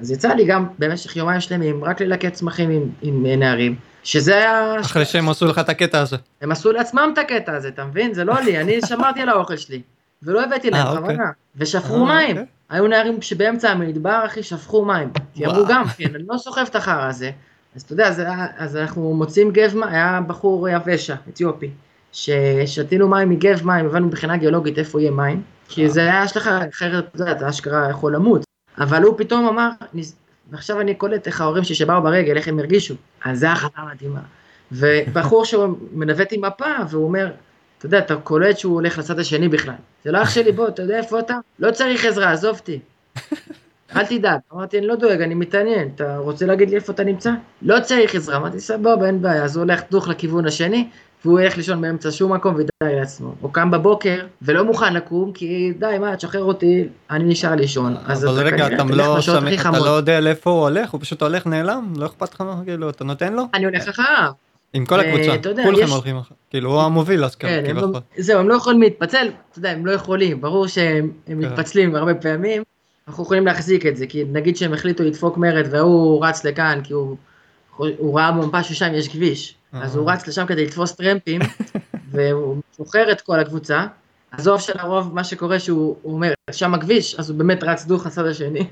[0.00, 4.36] אז יצא לי גם במשך יומיים שלמים רק ללקט צמחים עם, עם אה, נערים, שזה
[4.36, 4.80] היה...
[4.80, 6.16] אחרי שהם עשו לך את הקטע הזה.
[6.40, 8.14] הם עשו לעצמם את הקטע הזה, אתה מבין?
[8.14, 9.82] זה לא לי, אני שמרתי על האוכל שלי,
[10.22, 11.02] ולא הבאתי להם אה, אוקיי.
[11.02, 12.36] בכוונה, ושפכו אה, מים.
[12.36, 12.44] אוקיי.
[12.70, 15.10] היו נערים שבאמצע המדבר, אחי, שפכו מים.
[15.34, 15.66] כי אמרו.
[15.68, 17.30] גם, כן, אני לא סוחב את החרא הזה.
[17.76, 18.22] אז אתה יודע, אז,
[18.56, 21.70] אז אנחנו מוצאים גב מים, היה בחור יבשה, אתיופי,
[22.12, 27.04] ששתינו מים מגב מים, הבנו מבחינה גיאולוגית איפה יהיה מים, כי זה היה השלכה, אחרת,
[27.14, 28.49] אתה יודע, אתה אשכרה יכול למות.
[28.80, 30.16] אבל הוא פתאום אמר, "נס-
[30.50, 32.94] ועכשיו אני קולט איך ההורים שלי שבאו ברגל, איך הם הרגישו.
[33.24, 34.20] אז זה החלטה מדהימה.
[34.72, 37.30] ובחור שהוא מנווט עם מפה, והוא אומר,
[37.78, 39.74] אתה יודע, אתה קולט שהוא הולך לצד השני בכלל.
[40.04, 41.34] זה לא אח שלי, בוא, אתה יודע איפה אתה?
[41.58, 42.78] לא צריך עזרה, עזוב אותי.
[43.96, 44.38] אל תדאג.
[44.52, 45.88] אמרתי, אני לא דואג, אני מתעניין.
[45.94, 47.30] אתה רוצה להגיד לי איפה אתה נמצא?
[47.62, 48.36] לא צריך עזרה.
[48.36, 49.44] אמרתי, סבבה, אין בעיה.
[49.44, 50.88] אז הוא הולך דוך לכיוון השני,
[51.24, 53.34] והוא ילך לישון באמצע שום מקום ודי לעצמו.
[53.40, 57.96] הוא קם בבוקר, ולא מוכן לקום, כי די, מה, תשחרר אותי, אני נשאר לישון.
[58.06, 59.70] אז אבל רגע, אתה לא שם- אתה.
[59.78, 61.92] לא יודע לאיפה הוא הולך, הוא פשוט הולך נעלם?
[61.96, 63.42] לא אכפת לך, כאילו, אתה נותן לו?
[63.54, 64.30] אני הולך אחריו.
[64.72, 66.36] עם כל אה, הקבוצה, כולכם הולכים אחריו.
[66.50, 67.92] כאילו, הוא המוביל אז כביכול.
[68.18, 71.48] זהו, הם לא יכולים להתפצל, אתה יודע, הם לא יכולים, ברור שהם הם כן.
[71.48, 72.62] מתפצלים הרבה פעמים,
[73.08, 76.92] אנחנו יכולים להחזיק את זה, כי נגיד שהם החליטו לדפוק מרד והוא רץ לכאן, כי
[76.92, 77.16] הוא
[78.18, 80.14] ראה במפה ששם יש כביש, אז הוא אה.
[80.14, 81.40] רץ לשם כדי לתפוס טרמפים,
[82.12, 83.86] והוא שוחרר את כל הקבוצה,
[84.30, 88.26] עזוב שלרוב מה שקורה שהוא הוא אומר, שם הכביש, אז הוא באמת רץ דוך לצד
[88.26, 88.66] השני,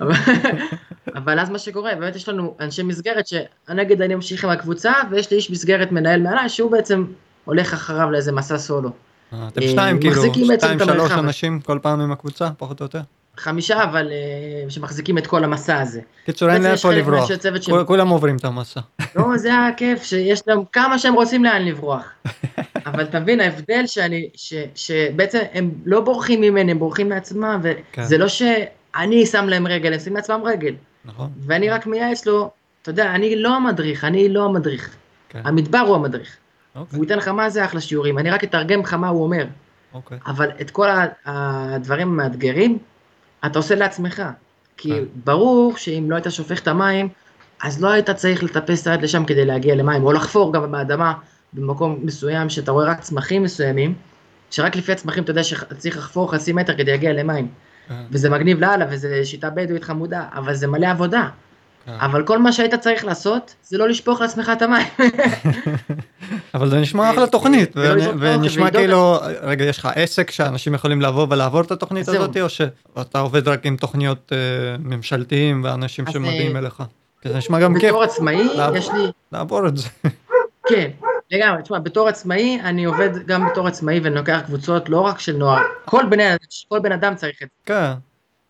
[1.16, 5.30] אבל, אז מה שקורה, באמת יש לנו אנשי מסגרת שהנגד אני ממשיך עם הקבוצה, ויש
[5.30, 7.04] לי איש מסגרת מנהל מעליי, שהוא בעצם
[7.44, 8.90] הולך אחריו לאיזה מסע סולו.
[9.32, 10.22] אה, אתם אה, שתיים, כאילו,
[10.56, 10.78] שתיים.
[10.78, 13.00] שלוש אנשים כל פעם עם הקבוצה, פחות או יותר.
[13.36, 16.00] חמישה, אבל אה, שמחזיקים את כל המסע הזה.
[16.26, 17.28] קיצור, אין לאיפה לברוח.
[17.28, 18.80] שהם- כול- כולם עוברים את המסע.
[19.16, 22.04] לא, זה הכיף, שיש להם כמה שהם רוצים לאן לברוח.
[22.86, 27.60] אבל תבין, ההבדל שאני, ש, שבעצם הם לא בורחים ממני, הם בורחים מעצמם,
[27.92, 28.02] כן.
[28.02, 30.74] וזה לא שאני שם להם רגל, הם שמים לעצמם רגל.
[31.04, 31.30] נכון?
[31.46, 32.50] ואני רק מייעץ לו,
[32.82, 34.94] אתה יודע, אני לא המדריך, אני לא המדריך.
[35.28, 35.40] כן.
[35.44, 36.36] המדבר הוא המדריך.
[36.76, 39.44] אוקיי, הוא ייתן לך מה זה אחלה שיעורים, אני רק אתרגם לך מה הוא אומר.
[39.94, 40.18] אוקיי.
[40.26, 40.88] אבל את כל
[41.26, 42.78] הדברים המאתגרים,
[43.46, 44.22] אתה עושה לעצמך.
[44.76, 45.04] כי כן.
[45.24, 47.08] ברור שאם לא היית שופך את המים,
[47.62, 51.12] אז לא היית צריך לטפס עד לשם כדי להגיע למים, או לחפור גם באדמה
[51.52, 53.94] במקום מסוים שאתה רואה רק צמחים מסוימים,
[54.50, 57.48] שרק לפי הצמחים אתה יודע שצריך לחפור חצי מטר כדי להגיע למים.
[57.88, 61.28] כן, וזה מגניב לאללה, וזה שיטה בדואית חמודה, אבל זה מלא עבודה.
[61.86, 61.92] כן.
[62.00, 64.86] אבל כל מה שהיית צריך לעשות, זה לא לשפוך לעצמך את המים.
[66.54, 67.76] אבל זה נשמע אחלה תוכנית,
[68.18, 72.08] ונשמע כאילו, רגע, יש לך עסק שאנשים יכולים לבוא ולעבור את התוכנית.
[72.08, 76.82] הזאת, או שאתה עובד רק עם תוכניות אה, ממשלתיים ואנשים שמגיעים אה, אליך?
[77.24, 78.48] זה נשמע גם כיף בתור עצמאי.
[78.74, 79.10] יש לי...
[79.32, 79.88] לעבור את זה.
[80.68, 80.90] כן,
[81.30, 85.36] לגמרי, תשמע, בתור עצמאי, אני עובד גם בתור עצמאי ואני לוקח קבוצות לא רק של
[85.36, 86.24] נוער, כל בני,
[86.68, 87.64] כל בן אדם צריך את זה.
[87.66, 87.92] כן.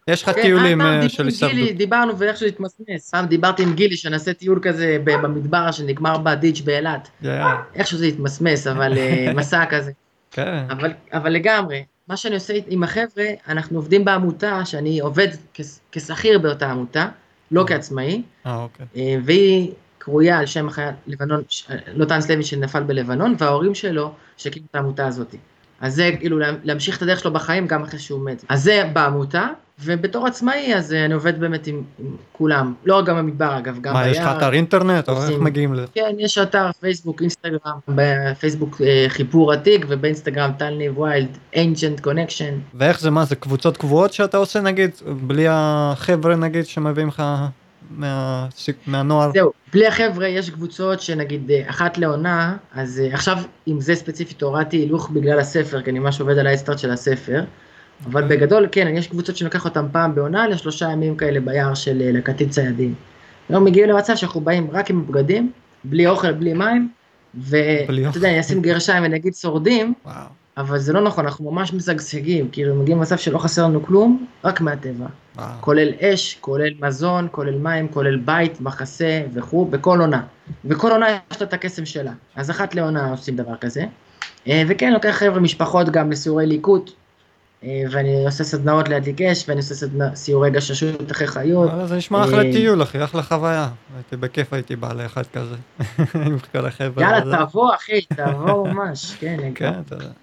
[0.08, 1.76] יש לך כן, טיולים פעם אה, של הישרדות.
[1.76, 3.10] דיברנו ואיכשהו התמסמס.
[3.10, 7.08] פעם דיברתי עם גילי שנעשה טיול כזה במדבר שנגמר בדיץ' באילת.
[7.22, 7.42] כן,
[7.74, 9.92] איכשהו זה התמסמס, אבל אה, מסע כזה.
[10.30, 10.64] כן.
[10.70, 15.28] אבל, אבל לגמרי, מה שאני עושה עם החבר'ה, אנחנו עובדים בעמותה, שאני עובד
[15.92, 17.08] כשכיר באותה עמותה,
[17.50, 18.86] לא כעצמאי, אה, אוקיי.
[18.96, 21.42] אה, והיא קרויה על שם החייל לבנון,
[21.94, 25.34] לוטנס לוי שנפל בלבנון, וההורים שלו שהקימו את העמותה הזאת.
[25.80, 28.44] אז זה כאילו לה- להמשיך את הדרך שלו בחיים גם אחרי שהוא מת.
[28.48, 29.48] אז זה בעמותה,
[29.84, 33.78] ובתור עצמאי אז אה, אני עובד באמת עם, עם כולם, לא רק גם במדבר אגב,
[33.80, 34.36] גם מה, יש לך ביער.
[34.38, 35.86] אתר אינטרנט, או איך מגיעים לזה?
[35.94, 42.54] כן, יש אתר פייסבוק, אינסטגרם, בפייסבוק אה, חיפור עתיק, ובאינסטגרם טלני ויילד, אנג'נט connection.
[42.74, 47.22] ואיך זה, מה זה, קבוצות קבועות שאתה עושה נגיד, בלי החבר'ה נגיד שמביאים לך
[47.90, 48.46] מה-
[48.86, 49.30] מהנוער?
[49.34, 54.42] זהו, בלי החבר'ה יש קבוצות שנגיד אה, אחת לעונה, אז אה, עכשיו עם זה ספציפית
[54.42, 57.44] הורדתי הילוך בגלל הספר, כי אני ממש עובד על ה Headstart של הספר,
[58.06, 58.28] אבל.
[58.28, 62.12] בגדול כן, יש קבוצות שאני לוקח אותן פעם בעונה לשלושה ימים כאלה ביער של אה,
[62.12, 62.94] לקטים ציידים.
[63.48, 65.52] היום מגיעים למצב שאנחנו באים רק עם בגדים,
[65.84, 66.88] בלי אוכל, בלי מים,
[67.34, 67.92] ואתה.
[68.14, 70.14] יודע, אני אשים גרשיים ונגיד שורדים, וואו.
[70.56, 74.60] אבל זה לא נכון, אנחנו ממש משגשגים, כאילו מגיעים למצב שלא חסר לנו כלום, רק
[74.60, 75.06] מהטבע.
[75.36, 75.48] וואו.
[75.60, 80.22] כולל אש, כולל מזון, כולל מים, כולל בית, מחסה וכו', בכל עונה.
[80.64, 82.12] וכל עונה יש לה את הקסם שלה.
[82.36, 83.84] אז אחת לעונה עושים דבר כזה.
[84.48, 86.90] אה, וכן, לוקח חבר'ה משפחות גם לסיורי ליקוט,
[87.64, 91.70] ואני עושה סדנאות להדליק אש, ואני עושה סדנא, סיורי גששות אחרי חיות.
[91.70, 93.68] וואלה, זה נשמע אחלה אה, טיול אחי, אחלה חוויה.
[93.96, 95.54] הייתי בכיף הייתי בא לאחד כזה.
[96.26, 97.02] עם כל החבר'ה.
[97.02, 97.46] יאללה.
[97.46, 99.36] תבוא אחי, תבוא ממש, כן.
[99.54, 99.72] כן,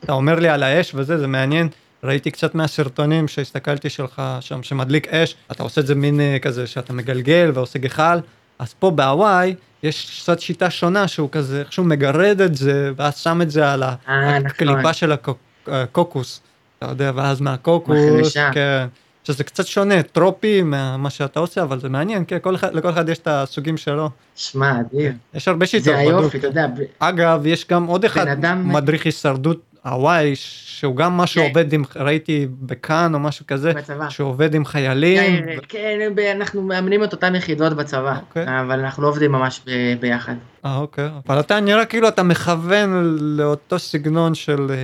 [0.04, 1.70] אתה אומר לי על האש וזה, זה מעניין.
[2.04, 6.68] ראיתי קצת מהסרטונים שהסתכלתי שלך שם, שמדליק אש, אתה עושה את זה מין אה, כזה
[6.68, 8.20] שאתה מגלגל ועושה גחל,
[8.60, 13.42] אז פה בהוואי יש קצת שיטה שונה שהוא כזה, איכשהו מגרד את זה, ואז שם
[13.42, 13.96] את זה על אה,
[14.38, 14.94] הקליפה נכון.
[14.94, 15.38] של הקוק-
[15.68, 16.42] הקוקוס,
[16.80, 18.38] אתה יודע, ואז מהקוקוס.
[18.54, 18.88] כן,
[19.24, 23.10] שזה קצת שונה, טרופי ממה שאתה עושה, אבל זה מעניין, כן, כל אחד, לכל אחד
[23.10, 24.10] יש את הסוגים שלו.
[24.36, 25.12] שמע, אדיר.
[25.34, 25.84] יש הרבה שיטות.
[25.86, 25.98] זה.
[25.98, 31.18] היופי, אתה יודע, ב- אגב, יש גם עוד אחד, אדם- מדריך הישרדות הוואי, שהוא גם
[31.18, 31.48] משהו כן.
[31.48, 34.10] עובד עם, ראיתי בכאן או משהו כזה, בצבא.
[34.10, 35.42] שעובד עם חיילים.
[35.46, 38.46] כן, כן, ב- אנחנו מאמנים את אותן יחידות בצבא, אוקיי.
[38.62, 40.34] אבל אנחנו לא עובדים ממש ב- ביחד.
[40.66, 41.10] אה, אוקיי.
[41.28, 42.90] אבל אתה נראה כאילו אתה מכוון
[43.20, 44.76] לאותו סגנון של אה,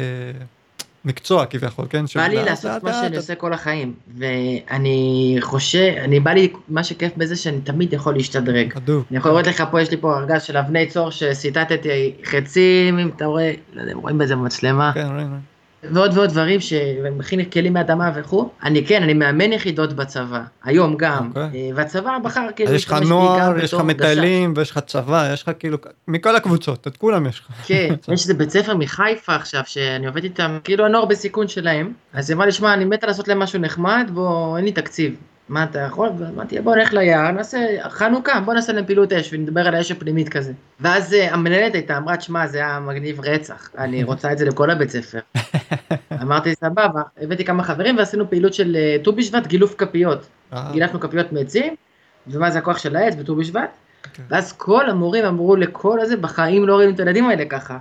[1.05, 2.05] מקצוע כביכול, כן?
[2.15, 7.11] בא לי לעשות מה שאני עושה כל החיים, ואני חושב, אני בא לי, מה שכיף
[7.17, 8.73] בזה שאני תמיד יכול להשתדרג.
[8.87, 13.09] אני יכול לראות לך פה, יש לי פה ארגז של אבני צור שסיטטתי חצים, אם
[13.15, 15.35] אתה רואה, לא יודע רואים בזה במצלמה, כן, ראינו.
[15.91, 18.49] ועוד ועוד דברים שמכין כלים מאדמה וכו'.
[18.63, 21.41] אני כן, אני מאמן יחידות בצבא, היום גם, אוקיי.
[21.41, 23.81] אה, והצבא בחר כאילו אז יש לך להשתמש נוער, יש לך.
[23.81, 27.47] מטיילים ויש לך צבא, יש לך כאילו, מכל הקבוצות, את כולם יש לך.
[27.65, 32.29] כן, יש איזה בית ספר מחיפה עכשיו, שאני עובד איתם, כאילו הנוער בסיכון שלהם, אז
[32.29, 35.15] היא אמרה לי, שמע, אני מתה לעשות להם משהו נחמד, בוא, אין לי תקציב.
[35.49, 36.09] מה אתה יכול?
[36.17, 40.29] ואמרתי, בוא נלך ליער, נעשה חנוכה, בוא נעשה להם פעילות אש ונדבר על האש הפנימית
[40.29, 40.53] כזה.
[40.79, 44.69] ואז אה, המנהלת הייתה, אמרה, תשמע, זה היה מגניב רצח, אני רוצה את זה לכל
[44.69, 45.19] הבית ספר.
[46.21, 50.27] אמרתי, סבבה, הבאתי כמה חברים ועשינו פעילות של אה, ט"ו בשבט, גילוף כפיות.
[50.53, 51.75] אה, גילפנו כפיות מעצים,
[52.27, 53.69] ומה זה הכוח של העץ בט"ו בשבט,
[54.07, 54.25] אוקיי.
[54.29, 57.77] ואז כל המורים אמרו לכל הזה, בחיים לא רואים את הילדים האלה ככה.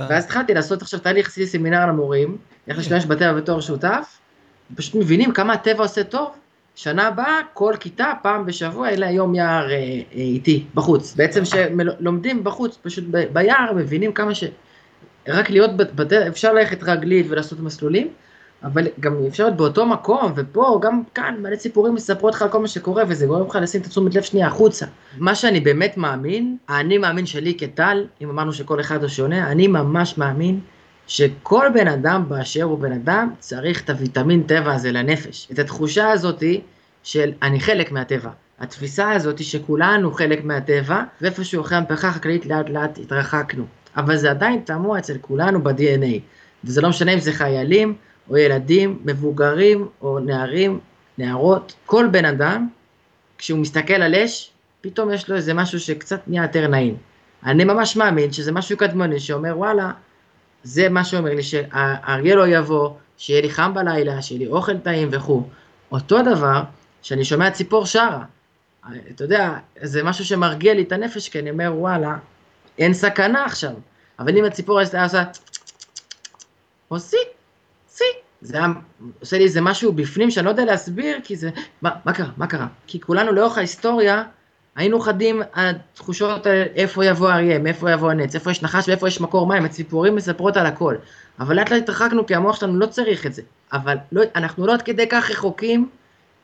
[0.00, 2.36] ואז התחלתי לעשות עכשיו תהליך, סמינר למורים,
[2.68, 4.18] איך להשתמש בטבע בתור שותף,
[4.74, 6.30] פשוט מבינים כמה הטבע עושה טוב.
[6.82, 11.14] שנה הבאה, כל כיתה, פעם בשבוע, אלה היום יער אה, אה, איתי, בחוץ.
[11.14, 14.44] בעצם שלומדים בחוץ, פשוט ב- ביער, מבינים כמה ש...
[15.28, 18.08] רק להיות בטבע, אפשר ללכת רגלית ולעשות מסלולים,
[18.64, 22.58] אבל גם אפשר להיות באותו מקום, ופה, גם כאן, מלא סיפורים מספרות לך על כל
[22.58, 24.86] מה שקורה, וזה גורם לך לשים את התשומת לב שנייה החוצה.
[25.18, 29.66] מה שאני באמת מאמין, האני מאמין שלי כטל, אם אמרנו שכל אחד הוא שונה, אני
[29.66, 30.60] ממש מאמין
[31.06, 35.48] שכל בן אדם באשר הוא בן אדם, צריך את הוויטמין טבע הזה לנפש.
[35.52, 36.60] את התחושה הזאתי
[37.02, 38.30] של אני חלק מהטבע.
[38.58, 43.64] התפיסה הזאתי שכולנו חלק מהטבע, ואיפשהו אחרי המהפכה החקלאית לאט לאט התרחקנו.
[43.96, 46.20] אבל זה עדיין תמוה אצל כולנו ב-DNA.
[46.64, 47.94] וזה לא משנה אם זה חיילים,
[48.30, 50.80] או ילדים, מבוגרים, או נערים,
[51.18, 51.74] נערות.
[51.86, 52.68] כל בן אדם,
[53.38, 54.50] כשהוא מסתכל על אש,
[54.80, 56.96] פתאום יש לו איזה משהו שקצת נהיה יותר נעים.
[57.44, 59.90] אני ממש מאמין שזה משהו קדמוני שאומר וואלה,
[60.62, 65.08] זה מה שאומר לי שהאריה לא יבוא, שיהיה לי חם בלילה, שיהיה לי אוכל טעים
[65.12, 65.42] וכו'.
[65.92, 66.62] אותו דבר,
[67.02, 68.24] שאני שומע ציפור שרה.
[69.10, 72.16] אתה יודע, זה משהו שמרגיע לי את הנפש, כי אני אומר וואלה,
[72.78, 73.72] אין סכנה עכשיו.
[74.18, 75.24] אבל אם הציפור הייתה עושה
[76.90, 77.16] או סי,
[77.88, 78.04] סי,
[78.40, 78.66] זה היה
[79.20, 81.50] עושה לי איזה משהו בפנים שאני לא יודע להסביר, כי זה,
[81.82, 82.66] מה, מה קרה, מה קרה?
[82.86, 84.22] כי כולנו לאורך ההיסטוריה
[84.76, 89.08] היינו חדים על תחושות על איפה יבוא האריה, מאיפה יבוא הנץ, איפה יש נחש ואיפה
[89.08, 90.96] יש מקור מים, הציפורים מספרות על הכל.
[91.40, 93.42] אבל לאט לאט התרחקנו כי המוח שלנו לא צריך את זה.
[93.72, 95.88] אבל לא, אנחנו לא עד כדי כך רחוקים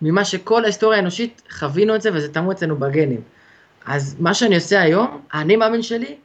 [0.02, 3.20] ממה שכל ההיסטוריה האנושית חווינו את זה וזה תמו אצלנו בגנים.
[3.86, 6.16] אז מה שאני עושה היום, האני מאמין שלי,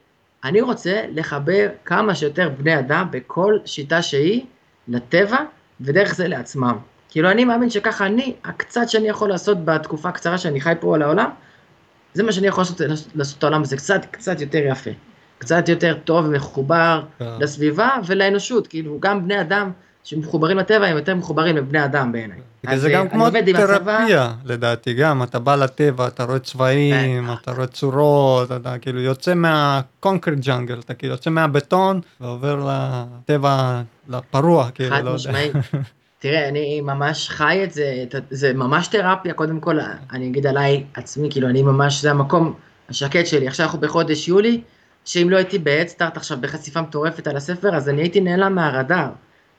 [0.44, 4.44] אני רוצה לחבר כמה שיותר בני אדם בכל שיטה שהיא
[4.88, 5.36] לטבע
[5.80, 6.78] ודרך זה לעצמם.
[7.10, 11.02] כאילו אני מאמין שככה אני, הקצת שאני יכול לעשות בתקופה הקצרה שאני חי פה על
[11.02, 11.30] העולם,
[12.14, 12.80] זה מה שאני יכול לעשות,
[13.14, 14.90] לעשות את העולם הזה קצת, קצת יותר יפה.
[15.38, 17.24] קצת יותר טוב ומחובר כן.
[17.40, 19.70] לסביבה ולאנושות, כאילו גם בני אדם
[20.04, 22.38] שמחוברים לטבע הם יותר מחוברים לבני אדם בעיניי.
[22.74, 23.66] זה אה, גם כמו עם הצבא.
[23.66, 27.28] תרפיה לדעתי גם אתה בא לטבע אתה רואה צבעים.
[27.42, 34.70] אתה רואה צורות אתה כאילו יוצא מהקונקרט ג'אנגל אתה כאילו יוצא מהבטון ועובר לטבע לפרוע
[34.70, 35.14] כאילו לא יודע.
[35.14, 35.52] משמעית.
[36.22, 39.78] תראה, אני ממש חי את זה, זה ממש תרפיה, קודם כל,
[40.12, 42.54] אני אגיד עליי עצמי, כאילו, אני ממש, זה המקום
[42.88, 43.48] השקט שלי.
[43.48, 44.60] עכשיו אנחנו בחודש יולי,
[45.04, 49.08] שאם לא הייתי בהדסטארט עכשיו בחשיפה מטורפת על הספר, אז אני הייתי נעלם מהרדאר.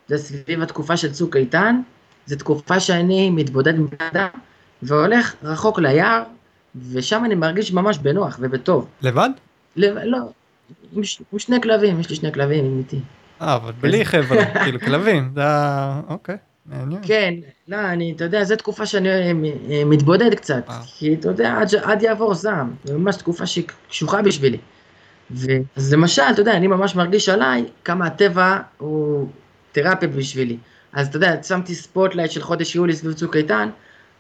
[0.07, 1.79] זה סביב התקופה של צוק איתן,
[2.25, 4.27] זו תקופה שאני מתבודד עם בני אדם,
[4.83, 6.23] והולך רחוק ליער,
[6.91, 8.87] ושם אני מרגיש ממש בנוח ובטוב.
[9.01, 9.29] לבד?
[9.75, 10.17] ל- לא,
[10.95, 12.99] עם, ש- עם שני כלבים, יש לי שני כלבים איתי.
[13.41, 17.01] אה אבל בלי חבר'ה כאילו כלבים זה ה- אוקיי מעניין.
[17.05, 17.33] כן,
[17.67, 19.31] לא, אני, אתה יודע, זו תקופה שאני אה,
[19.69, 20.79] אה, מתבודד קצת, אה.
[20.97, 24.57] כי אתה יודע, עד, עד יעבור זעם, זו ממש תקופה שהיא קשוחה בשבילי.
[25.31, 29.27] ו- אז למשל, אתה יודע, אני ממש מרגיש עליי כמה הטבע הוא
[29.73, 30.57] תרפיה בשבילי.
[30.93, 33.69] אז אתה יודע, שמתי spotlight של חודש יולי סביב צוק איתן,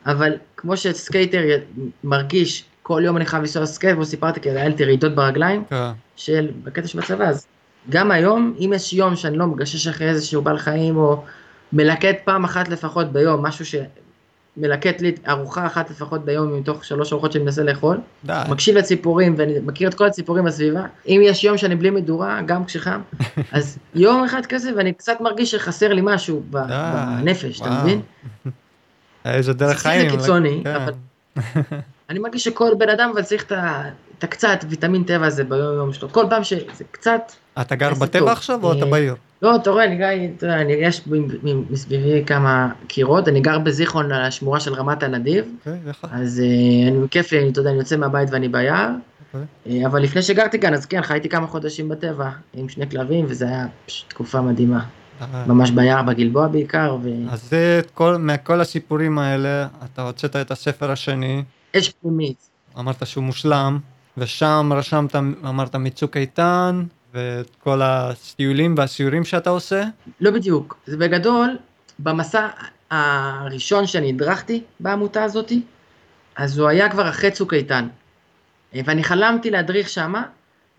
[0.05, 1.41] אבל כמו שסקייטר
[2.03, 5.91] מרגיש, כל יום אני חייב לנסוע סקייט, סיפרתי כי היה לי רעידות ברגליים, כן.
[6.15, 7.47] של, בקטע של בצבא, אז
[7.89, 11.23] גם היום, אם יש יום שאני לא מגשש אחרי איזשהו בעל חיים, או
[11.73, 13.65] מלקט פעם אחת לפחות ביום, משהו
[14.57, 18.41] שמלקט לי ארוחה אחת לפחות ביום מתוך שלוש ארוחות שאני מנסה לאכול, די.
[18.49, 22.65] מקשיב לציפורים ואני מכיר את כל הציפורים בסביבה, אם יש יום שאני בלי מדורה, גם
[22.65, 23.01] כשחם,
[23.51, 26.57] אז יום אחד כזה ואני קצת מרגיש שחסר לי משהו ב-.
[26.67, 27.81] בנפש, אתה וואו.
[27.81, 28.01] מבין?
[29.25, 30.11] איזה דרך זה חיים.
[30.11, 30.75] קיצוני, כן.
[30.75, 30.93] אבל-
[32.09, 33.43] אני מרגיש שכל בן אדם אבל צריך
[34.17, 36.61] את הקצת ויטמין טבע הזה ביום יום שלו, כל פעם שזה
[36.91, 37.21] קצת
[37.61, 38.31] אתה גר בטבע.
[38.31, 39.15] עכשיו או אתה אה, בעיר?
[39.43, 41.01] לא, אתה רואה, אני אתה יודע, אני- יש
[41.69, 46.05] מסביבי כמה קירות, אני גר בזיכרון על השמורה של רמת הנדיב, אוקיי, איך?
[46.11, 48.89] אז אה, אני, כיף לי, אתה יודע, אני יוצא מהבית ואני ביער,
[49.33, 49.81] אוקיי.
[49.81, 53.45] אה, אבל לפני שגרתי כאן, אז כן, חייתי כמה חודשים בטבע, עם שני כלבים, וזה
[53.47, 54.83] היה פשוט תקופה מדהימה.
[55.21, 56.97] אה, ממש ביער, בגלבוע בעיקר,
[57.29, 61.43] אז זה כל, מכל הסיפורים האלה, אתה הוצאת את הספר השני,
[61.75, 62.49] ואש פנימית.
[62.79, 63.79] אמרת שהוא מושלם,
[64.17, 65.15] ושם רשמת,
[65.45, 66.83] אמרת מצוק איתן,
[67.13, 69.83] ואת כל הטיולים והסיורים שאתה עושה.
[70.21, 71.57] לא בדיוק, זה בגדול,
[71.99, 72.47] במסע
[72.91, 75.61] הראשון שאני הדרכתי בעמותה הזאתי,
[76.35, 77.87] אז הוא היה כבר אחרי צוק איתן.
[78.73, 80.23] ואני חלמתי להדריך שמה,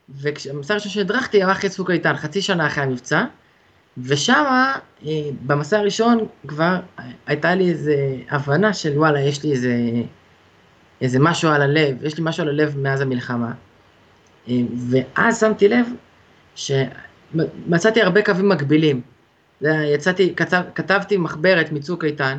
[0.09, 3.25] ובמסע הראשון שהדרכתי היה אחרי צוק איתן, חצי שנה אחרי המבצע,
[3.99, 5.11] ושמה, אה,
[5.47, 6.77] במסע הראשון כבר
[7.27, 7.93] הייתה לי איזו
[8.31, 9.77] הבנה של וואלה, יש לי איזה,
[11.01, 13.53] איזה משהו על הלב, יש לי משהו על הלב מאז המלחמה.
[14.49, 14.55] אה,
[14.91, 15.87] ואז שמתי לב
[16.55, 19.01] שמצאתי הרבה קווים מקבילים.
[19.61, 22.39] זה יצאתי, כתב, כתבתי מחברת מצוק איתן,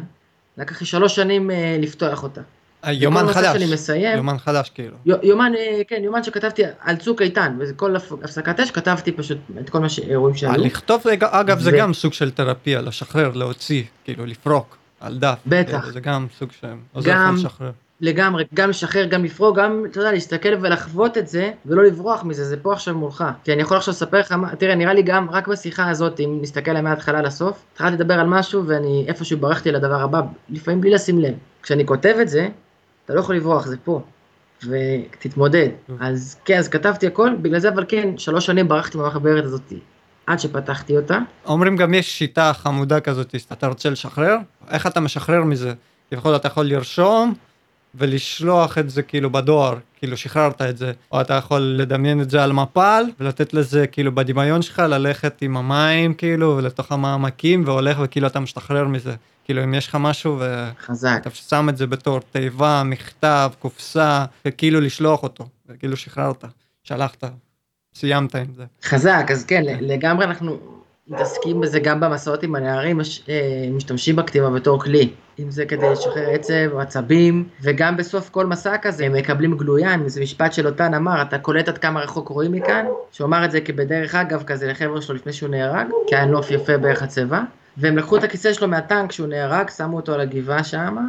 [0.58, 2.42] לקח לי שלוש שנים אה, לפתוח אותה.
[2.88, 4.98] יומן וכל מצב חדש, מסיים, יומן חדש כאילו.
[5.06, 9.38] יו- יומן, אה, כן, יומן שכתבתי על צוק איתן, וכל הפ- הפסקת אש כתבתי פשוט
[9.60, 10.52] את כל מה שאירועים שהיו.
[10.66, 15.40] לכתוב, זה- אגב, זה ו- גם סוג של תרפיה, לשחרר, להוציא, כאילו לפרוק על דף.
[15.46, 15.86] בטח.
[15.92, 17.72] זה גם סוג שעוזר גם- לך לשחרר.
[18.02, 22.44] לגמרי, גם לשחרר, גם לפרוק, גם, אתה יודע, להסתכל ולחוות את זה, ולא לברוח מזה,
[22.44, 23.24] זה פה עכשיו מולך.
[23.44, 26.72] כי אני יכול עכשיו לספר לך, תראה, נראה לי גם, רק בשיחה הזאת, אם נסתכל
[26.72, 31.20] עליה מההתחלה לסוף, התחלתי לדבר על משהו, ואני איפשהו ברחתי לדבר הבא, לפעמים בלי לשים
[31.20, 31.34] לב.
[31.64, 32.48] כשאני כותב את זה,
[33.06, 34.02] אתה לא יכול לברוח, זה פה.
[34.64, 35.70] ותתמודד.
[36.00, 39.74] אז כן, אז כתבתי הכל, בגלל זה, אבל כן, שלוש שנים ברחתי מהמחברת הזאת,
[40.28, 41.20] עד שפתחתי אותה.
[41.46, 44.38] אומרים גם יש שיטה חמודה כזאת, אתה רוצה לשחרר?
[44.70, 45.74] איך אתה משחרר מזה?
[46.12, 47.34] כביכול אתה יכול לרשום
[47.98, 52.44] ולשלוח את זה כאילו בדואר, כאילו שחררת את זה, או אתה יכול לדמיין את זה
[52.44, 58.28] על מפל ולתת לזה כאילו בדמיון שלך ללכת עם המים כאילו ולתוך המעמקים והולך וכאילו
[58.28, 59.16] אתה משתחרר מזה.
[59.46, 60.42] כאילו אם יש לך משהו
[60.86, 61.12] חזק.
[61.14, 66.44] ואתה שם את זה בתור תיבה, מכתב, קופסה, וכאילו לשלוח אותו, וכאילו שחררת,
[66.84, 67.24] שלחת,
[67.96, 68.64] סיימת עם זה.
[68.84, 70.60] חזק, אז כן, לגמרי אנחנו
[71.08, 73.00] מתעסקים בזה גם במסעות עם הנערים,
[73.30, 75.10] אה, משתמשים בכתיבה בתור כלי.
[75.40, 80.22] אם זה כדי לשחרר עצב עצבים, וגם בסוף כל מסע כזה הם מקבלים גלוין, זה
[80.22, 83.62] משפט של אותן אמר, אתה קולט עד כמה רחוק רואים מכאן, שהוא אמר את זה
[83.62, 87.42] כבדרך אגב כזה לחבר'ה שלו לפני שהוא נהרג, כי היה נוף יפה בערך הצבע,
[87.78, 91.02] והם לקחו את הכיסא שלו מהטנק כשהוא נהרג, שמו אותו על הגבעה שמה,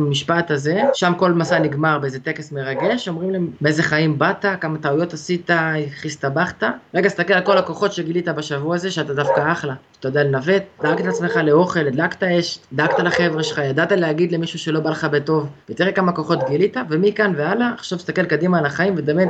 [0.00, 4.78] המשפט הזה, שם כל מסע נגמר באיזה טקס מרגש, אומרים להם מאיזה חיים באת, כמה
[4.78, 6.62] טעויות עשית, איך הסתבכת.
[6.94, 9.74] רגע, תסתכל על כל הכוחות שגילית בשבוע הזה, שאתה דווקא אחלה.
[9.96, 14.80] שאתה יודע לנווט, דאגת לעצמך לאוכל, הדלקת אש, דאגת לחבר'ה שלך, ידעת להגיד למישהו שלא
[14.80, 19.28] בא לך בטוב, ותראה כמה כוחות גילית, ומכאן והלאה, עכשיו תסתכל קדימה על החיים ודמיין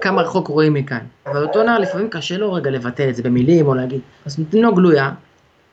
[0.00, 0.98] כמה רחוק רואים מכאן.
[1.26, 4.62] אבל אותו נער לפעמים קשה לו רגע לבטא את זה במילים או להגיד, אז נותנים
[4.62, 5.10] לו גלויה,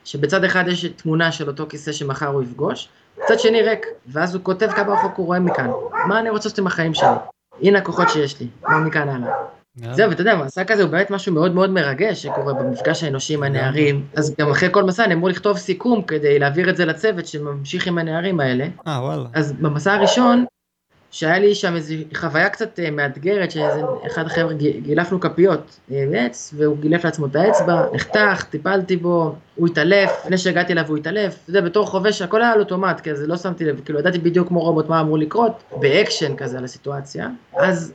[0.04, 2.88] שבצד אחד יש תמונה של אותו כיסא שמחר הוא יפגוש,
[3.24, 5.70] מצד שני ריק, ואז הוא כותב כמה רחוק הוא רואה מכאן.
[6.06, 7.08] מה אני רוצה לעשות עם החיים שלי?
[7.62, 9.34] הנה הכוחות שיש לי, מה מכאן הלאה.
[9.92, 13.42] זהו, ואתה יודע, מסע כזה הוא באמת משהו מאוד מאוד מרגש שקורה במפגש האנושי עם
[13.42, 14.06] הנערים.
[14.16, 17.86] אז גם אחרי כל מסע אני אמור לכתוב סיכום כדי להעביר את זה לצוות שממשיך
[17.86, 18.66] עם הנערים האלה.
[18.86, 19.28] אה, וואלה.
[19.34, 20.44] אז במסע הראשון,
[21.10, 24.52] שהיה לי שם איזו חוויה קצת אה, מאתגרת, שאיזה אחד החבר'ה
[24.82, 30.38] גילפנו כפיות אה, מעץ, והוא גילף לעצמו את האצבע, נחתך, טיפלתי בו, הוא התעלף, לפני
[30.38, 33.80] שהגעתי אליו הוא התעלף, אתה בתור חובש הכל היה על אוטומט, כזה, לא שמתי לב,
[33.84, 37.92] כאילו ידעתי בדיוק כמו רובוט מה אמור לקרות, באקשן כזה על הסיטואציה, אז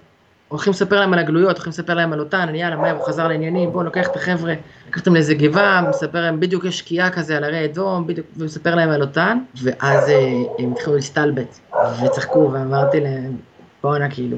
[0.54, 3.72] הולכים לספר להם על הגלויות, הולכים לספר להם על אותן, יאללה, מהר, הוא חזר לעניינים,
[3.72, 4.54] בואו לוקח את החבר'ה,
[4.90, 8.76] לקח אותם לאיזה גבעה, מספר להם, בדיוק יש שקיעה כזה על הרי אדום, בדיוק, ומספר
[8.76, 11.60] להם על אותן, ואז אה, הם התחילו להסתלבט,
[12.06, 13.38] וצחקו, ואמרתי להם,
[13.84, 14.38] בואנה, כאילו,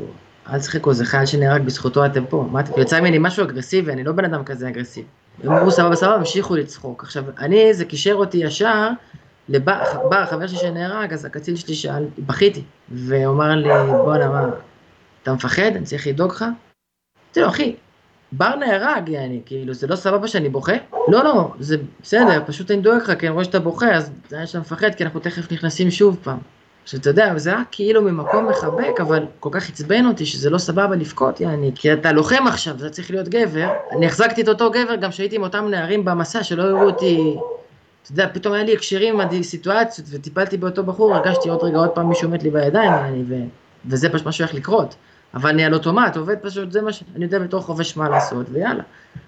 [0.49, 4.03] אל תשחקו, זה חייל שנהרג בזכותו אתם פה, מה אתם, יצא ממני משהו אגרסיבי, אני
[4.03, 5.07] לא בן אדם כזה אגרסיבי.
[5.43, 7.03] הם אמרו סבבה סבבה, המשיכו לצחוק.
[7.03, 8.89] עכשיו, אני, זה קישר אותי ישר
[9.49, 9.79] לבר,
[10.09, 13.69] בר, חבר שלי שנהרג, אז הקצין שלי שאל, בכיתי, והוא אמר לי,
[14.03, 14.49] בואנה, מה,
[15.25, 15.71] אתה מפחד?
[15.75, 16.41] אני צריך לדאוג לך?
[16.41, 17.75] אמרתי לו, אחי,
[18.31, 20.73] בר נהרג, יעני, כאילו, זה לא סבבה שאני בוכה?
[21.07, 24.35] לא, לא, זה בסדר, פשוט אני דואג לך, כי אני רואה שאתה בוכה, אז זה
[24.35, 26.37] היה שאתה מפחד, כי אנחנו תכף נכנסים שוב פעם.
[26.83, 30.57] עכשיו, אתה יודע, זה היה כאילו ממקום מחבק, אבל כל כך עצבן אותי שזה לא
[30.57, 33.69] סבבה לבכות, יעני, כי אתה לוחם עכשיו, אתה צריך להיות גבר.
[33.91, 37.35] אני החזקתי את אותו גבר גם כשהייתי עם אותם נערים במסע, שלא הראו אותי...
[38.03, 41.89] אתה יודע, פתאום היה לי הקשרים עם הסיטואציות, וטיפלתי באותו בחור, הרגשתי עוד רגע עוד
[41.89, 43.35] פעם מישהו מת לי בידיים, יעני, ו...
[43.85, 44.95] וזה פשוט מה שהולך לקרות.
[45.35, 48.83] אבל אני על אוטומט, עובד פשוט, זה מה שאני יודע בתור חובש מה לעשות, ויאללה.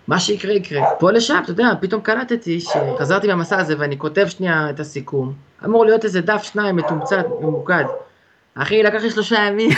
[0.08, 0.82] מה שיקרה יקרה.
[1.00, 5.34] פה לשם, אתה יודע, פתאום קלטתי שחזרתי מהמסע הזה ואני כותב שנייה את הסיכום.
[5.66, 7.84] אמור להיות איזה דף שניים מתומצת, ממוקד.
[8.56, 9.70] אחי, לקח לי שלושה ימים,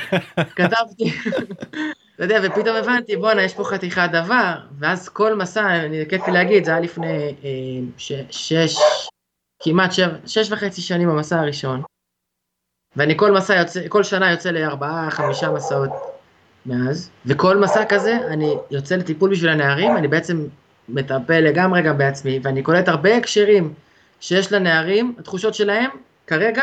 [0.56, 1.12] כתבתי,
[2.14, 6.32] אתה יודע, ופתאום הבנתי, בואנה, יש פה חתיכת דבר, ואז כל מסע, אני כיף לי
[6.32, 7.48] להגיד, זה היה לפני אה,
[7.96, 8.76] ש, שש,
[9.62, 11.82] כמעט שבע, שש וחצי שנים במסע הראשון.
[12.96, 15.90] ואני כל מסע יוצא, כל שנה יוצא לארבעה, חמישה מסעות
[16.66, 20.46] מאז, וכל מסע כזה, אני יוצא לטיפול בשביל הנערים, אני בעצם
[20.88, 23.74] מטפל לגמרי גם בעצמי, ואני קולט הרבה הקשרים
[24.20, 25.90] שיש לנערים, התחושות שלהם,
[26.26, 26.62] כרגע,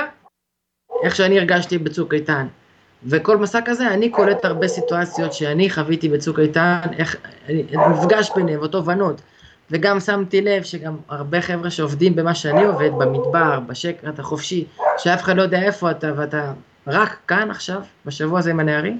[1.03, 2.47] איך שאני הרגשתי בצוק איתן.
[3.05, 7.15] וכל מסע כזה, אני קולט הרבה סיטואציות שאני חוויתי בצוק איתן, איך,
[7.49, 9.21] אני מפגש ביניהם, ותובנות.
[9.71, 14.65] וגם שמתי לב שגם הרבה חבר'ה שעובדים במה שאני עובד, במדבר, בשקט החופשי,
[14.97, 16.53] שאף אחד לא יודע איפה אתה, ואתה
[16.87, 18.99] רק כאן עכשיו, בשבוע הזה עם הנערים,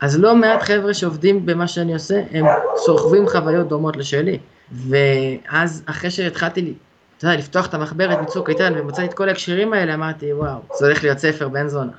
[0.00, 2.46] אז לא מעט חבר'ה שעובדים במה שאני עושה, הם
[2.76, 4.38] סוחבים חוויות דומות לשלי.
[4.72, 6.74] ואז אחרי שהתחלתי,
[7.18, 10.86] אתה יודע, לפתוח את המחברת מצוק איתן ומצאתי את כל ההקשרים האלה, אמרתי, וואו, זה
[10.86, 11.92] הולך להיות ספר בן זונה.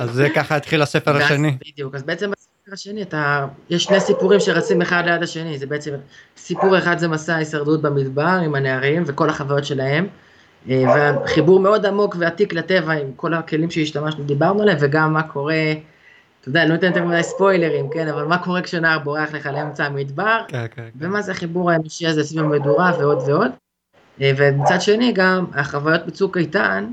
[0.00, 1.58] אז זה ככה התחיל הספר השני.
[1.72, 2.30] בדיוק, אז בעצם
[2.72, 5.94] השני אתה, יש שני סיפורים שרצים אחד ליד השני, זה בעצם,
[6.36, 10.06] סיפור אחד זה מסע ההישרדות במדבר עם הנערים וכל החוויות שלהם,
[10.70, 15.72] אה, והחיבור מאוד עמוק ועתיק לטבע עם כל הכלים שהשתמשנו, דיברנו עליהם, וגם מה קורה,
[16.40, 19.46] אתה יודע, אני לא אתן יותר מדי ספוילרים, כן, אבל מה קורה כשנער בורח לך
[19.46, 20.88] לאמצע המדבר, כן, כן, כן.
[20.98, 23.50] ומה זה החיבור האנושי הזה סביב המדורה ועוד ועוד.
[24.20, 26.92] אה, ומצד שני גם החוויות בצוק איתן,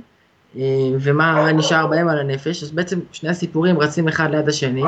[0.55, 0.61] אה,
[0.99, 4.83] ומה נשאר בהם על הנפש, אז בעצם שני הסיפורים רצים אחד ליד השני,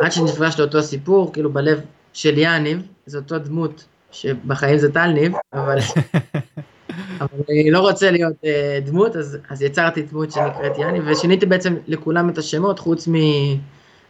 [0.00, 1.80] עד שנפגש לאותו סיפור, כאילו בלב
[2.12, 5.78] של יאניב, זו אותו דמות שבחיים זה טל ניב, אבל,
[7.20, 11.74] אבל אני לא רוצה להיות uh, דמות, אז, אז יצרתי דמות שנקראת יאניב, ושיניתי בעצם
[11.86, 13.14] לכולם את השמות, חוץ, מ,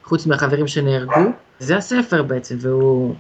[0.05, 1.21] חוץ מהחברים שנהרגו.
[1.59, 3.15] זה הספר בעצם, והוא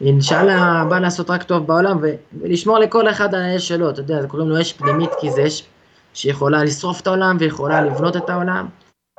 [0.00, 2.06] אינשאללה בא לעשות רק טוב בעולם, ו,
[2.40, 5.64] ולשמור לכל אחד על האש שלו, אתה יודע, קוראים לו אש פנימית, כי זה אש
[6.14, 8.66] שיכולה לשרוף את העולם ויכולה לבנות את העולם.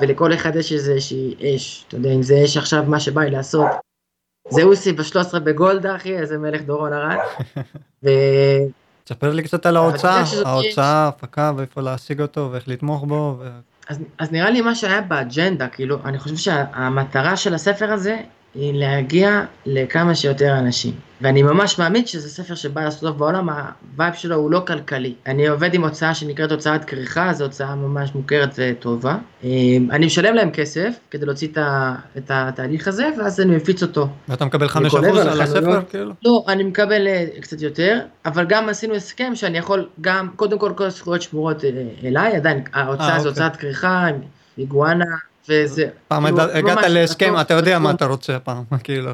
[0.01, 3.67] ולכל אחד יש איזושהי אש, אתה יודע, אם זה אש עכשיו מה שבא לי לעשות.
[4.49, 7.17] זהוסי ב-13 בגולדה, אחי, איזה מלך דורון ארד.
[8.03, 8.09] ו...
[9.03, 13.37] תספר לי קצת על ההוצאה, ההוצאה, ההפקה ואיפה להשיג אותו ואיך לתמוך בו.
[13.39, 13.49] ו...
[13.89, 18.17] אז, אז נראה לי מה שהיה באג'נדה, כאילו, אני חושב שהמטרה של הספר הזה
[18.55, 20.93] היא להגיע לכמה שיותר אנשים.
[21.21, 25.13] ואני ממש מאמין שזה ספר שבא לעשות טוב בעולם, ה vibe שלו הוא לא כלכלי.
[25.25, 29.17] אני עובד עם הוצאה שנקראת הוצאת כריכה, זו הוצאה ממש מוכרת וטובה.
[29.43, 31.47] אמ, אני משלם להם כסף כדי להוציא
[32.17, 34.07] את התהליך הזה, ואז אני מפיץ אותו.
[34.29, 36.13] ואתה מקבל 5% על הספר כאילו?
[36.25, 40.73] לא, אני מקבל אה, קצת יותר, אבל גם עשינו הסכם שאני יכול גם, קודם כל
[40.75, 41.69] כל הזכויות שמורות אה,
[42.03, 43.43] אליי, עדיין ההוצאה אה, זו אוקיי.
[43.43, 44.07] הוצאת כריכה,
[44.57, 45.05] איגואנה.
[45.49, 45.87] וזה...
[46.07, 49.11] פעם כאילו, הגעת להסכם, אתה יודע מה אתה רוצה הפעם, כאילו,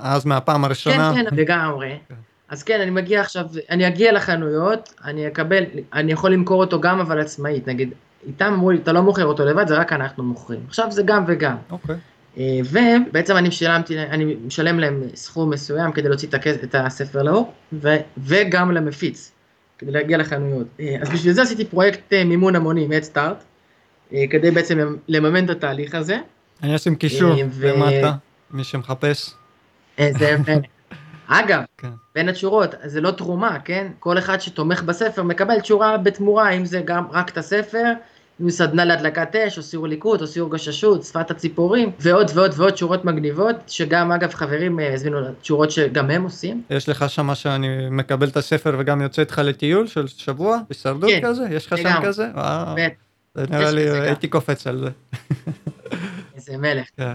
[0.00, 1.12] אז מהפעם הראשונה.
[1.14, 1.98] כן, כן, לגמרי.
[2.08, 2.14] כן.
[2.48, 7.00] אז כן, אני מגיע עכשיו, אני אגיע לחנויות, אני אקבל, אני יכול למכור אותו גם
[7.00, 7.90] אבל עצמאית, נגיד,
[8.26, 10.60] איתם אמרו לי, אתה לא מוכר אותו לבד, זה רק אנחנו מוכרים.
[10.68, 11.56] עכשיו זה גם וגם.
[11.70, 11.96] אוקיי.
[12.38, 16.28] אה, ובעצם אני משלמתי, אני משלם להם סכום מסוים כדי להוציא
[16.64, 17.52] את הספר לאור,
[18.18, 19.32] וגם למפיץ,
[19.78, 20.66] כדי להגיע לחנויות.
[20.80, 23.49] אה, אז בשביל זה עשיתי פרויקט אה, מימון המוני, Head Start, אה,
[24.30, 26.18] כדי בעצם לממן את התהליך הזה.
[26.62, 28.12] אני אשים קישור למטה, אה,
[28.50, 29.30] מי שמחפש.
[29.98, 30.36] זה
[31.30, 31.88] אגב, כן.
[32.14, 33.86] בין התשורות, זה לא תרומה, כן?
[33.98, 37.92] כל אחד שתומך בספר מקבל תשורה בתמורה, אם זה גם רק את הספר,
[38.42, 42.72] אם סדנה להדלקת אש, או סיור ליקוט, או סיור גששות, שפת הציפורים, ועוד ועוד ועוד
[42.72, 46.62] תשורות מגניבות, שגם אגב חברים אה, הזמינו תשורות שגם הם עושים.
[46.70, 51.20] יש לך שמה שאני מקבל את הספר וגם יוצא איתך לטיול של שבוע, הישרדות כן,
[51.22, 51.44] כזה?
[51.50, 52.26] יש לך שם כזה?
[52.34, 52.76] וואו.
[53.34, 54.90] זה נראה לי הייתי קופץ על זה.
[56.36, 56.86] איזה מלך.
[56.96, 57.14] כן.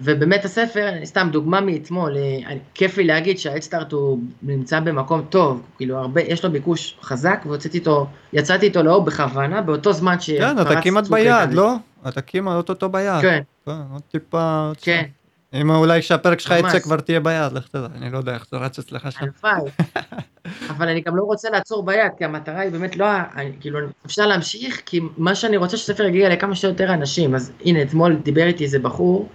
[0.00, 5.98] ובאמת הספר, סתם דוגמה מאתמול, אה, כיף לי להגיד שהאדסטארט הוא נמצא במקום טוב, כאילו
[5.98, 10.30] הרבה, יש לו ביקוש חזק, והוצאתי איתו, יצאתי איתו לאור בכוונה, באותו זמן ש...
[10.30, 11.74] כן, אתה כמעט ביד, לא?
[12.08, 13.20] אתה כמעט אותו ביד.
[13.22, 13.42] כן.
[13.66, 14.70] כן עוד טיפה...
[14.82, 15.04] כן.
[15.54, 18.56] אם אולי שהפרק שלך יצא כבר תהיה ביד, לך תדע, אני לא יודע איך זה
[18.56, 19.20] רץ אצלך שם.
[19.20, 19.70] הלוואי.
[20.70, 23.06] אבל אני גם לא רוצה לעצור ביד, כי המטרה היא באמת לא,
[23.36, 27.34] אני, כאילו, אפשר להמשיך, כי מה שאני רוצה שספר יגיע לכמה שיותר אנשים.
[27.34, 29.28] אז הנה, אתמול דיבר איתי איזה בחור,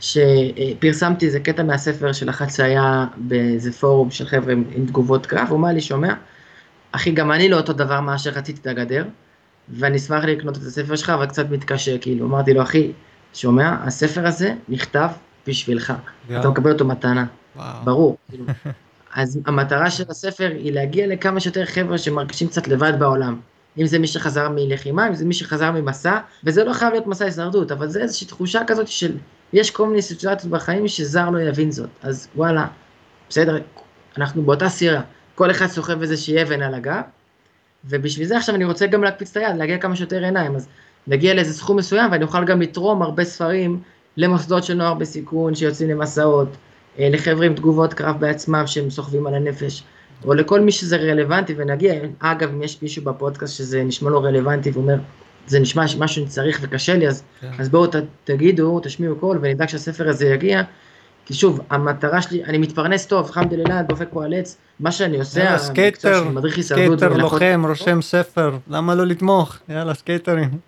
[0.00, 5.46] שפרסמתי איזה קטע מהספר של אחת שהיה באיזה פורום של חבר'ה עם, עם תגובות קרב,
[5.48, 6.14] הוא אמר לי, שומע,
[6.92, 9.04] אחי, גם אני לא אותו דבר מה שרציתי את הגדר,
[9.68, 12.92] ואני אשמח לקנות את הספר שלך, אבל קצת מתקשה, כאילו, אמרתי לו, אחי,
[13.34, 15.08] שומע, הספר הזה נכתב
[15.46, 16.32] בשבילך, yeah.
[16.40, 17.24] אתה מקבל אותו מתנה,
[17.56, 17.60] wow.
[17.84, 18.16] ברור.
[19.14, 23.40] אז המטרה של הספר היא להגיע לכמה שיותר חבר'ה שמרגישים קצת לבד בעולם.
[23.78, 27.24] אם זה מי שחזר מלחימה, אם זה מי שחזר ממסע, וזה לא חייב להיות מסע
[27.24, 29.16] הישרדות, אבל זה איזושהי תחושה כזאת של,
[29.52, 31.88] יש כל מיני סיטואציות בחיים שזר לא יבין זאת.
[32.02, 32.66] אז וואלה,
[33.28, 33.58] בסדר,
[34.18, 35.00] אנחנו באותה סירה,
[35.34, 37.02] כל אחד סוחב איזושהי אבן על הגב,
[37.84, 40.68] ובשביל זה עכשיו אני רוצה גם להקפיץ את היד, להגיע כמה שיותר עיניים, אז
[41.06, 43.80] נגיע לאיזה סכום מסוים ואני אוכל גם לתרום הרבה ספרים
[44.16, 46.48] למוסדות של נוער בסיכון שיוצאים למסעות,
[46.98, 49.82] אה, לחבר'ה עם תגובות קרב בעצמם שהם סוחבים על הנפש,
[50.24, 54.70] או לכל מי שזה רלוונטי, ונגיע, אגב, אם יש מישהו בפודקאסט שזה נשמע לו רלוונטי
[54.70, 54.96] ואומר,
[55.46, 57.50] זה נשמע משהו שאני צריך וקשה לי, אז, כן.
[57.58, 57.94] אז בואו ת,
[58.24, 60.62] תגידו, תשמיעו קול ונדאג שהספר הזה יגיע.
[61.26, 65.40] כי שוב, המטרה שלי, אני מתפרנס טוב, חמדללה, דופק פה על עץ, מה שאני עושה,
[65.40, 66.24] יאללה, סקייטר,
[66.60, 69.58] סקייטר לוחם, רושם ספר, למה לא לתמוך?
[69.68, 70.48] יאללה, סקייטרים.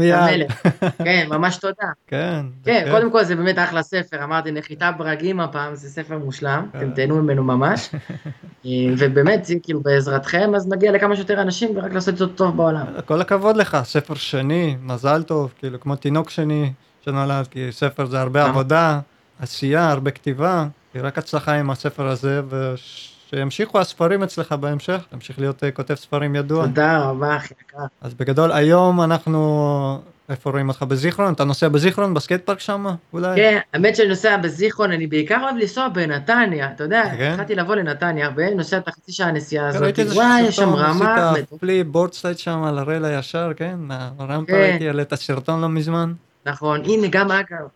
[0.00, 0.16] יד.
[0.16, 0.62] מלך.
[0.98, 1.88] כן, ממש תודה.
[2.06, 2.46] כן.
[2.64, 2.88] כן.
[2.90, 6.78] קודם כל זה באמת אחלה ספר, אמרתי, נחיתה בברגים הפעם, זה ספר מושלם, כן.
[6.78, 7.90] אתם תהנו ממנו ממש.
[8.66, 12.86] אה, ובאמת, כאילו בעזרתכם, אז נגיע לכמה שיותר אנשים ורק לעשות את זה טוב בעולם.
[13.04, 18.20] כל הכבוד לך, ספר שני, מזל טוב, כאילו כמו תינוק שני שנולד, כי ספר זה
[18.20, 18.44] הרבה.
[18.44, 19.00] עבודה,
[19.42, 25.64] עשייה, הרבה כתיבה, כי רק הצלחה עם הספר הזה, ושימשיכו הספרים אצלך בהמשך, תמשיך להיות
[25.64, 26.66] אה, כותב ספרים ידוע.
[26.66, 27.84] תודה רבה, אחי יקר.
[28.00, 31.32] אז בגדול היום אנחנו, איפה רואים אותך בזיכרון?
[31.32, 33.36] אתה נוסע בזיכרון, ב skate park שם אולי?
[33.36, 37.30] כן, האמת שאני נוסע בזיכרון, אני בעיקר אוהב לנסוע בנתניה, אתה יודע, כן?
[37.30, 40.74] התחלתי לבוא לנתניה הרבה, נוסע את החצי שעה הנסיעה הזאת, ראיתי איזה וואי, יש שם
[40.74, 43.76] רמה, עשית flip boardslide שם על הרייל הישר, כן?
[44.18, 44.58] הרמפה כן.
[44.58, 46.12] ראיתי, העלית סרטון לא מזמן.
[46.46, 47.68] נכון, הנה גם אגב,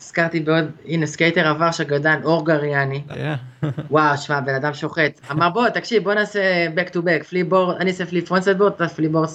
[0.00, 3.36] הזכרתי בעוד, הנה סקייטר עבר שגדן, אור גריאני, היה.
[3.90, 7.76] וואו, שמע, בן אדם שוחט, אמר בוא, תקשיב, בוא נעשה back to back, flip board,
[7.76, 9.28] אני אעשה flip frontside board, אתה flip board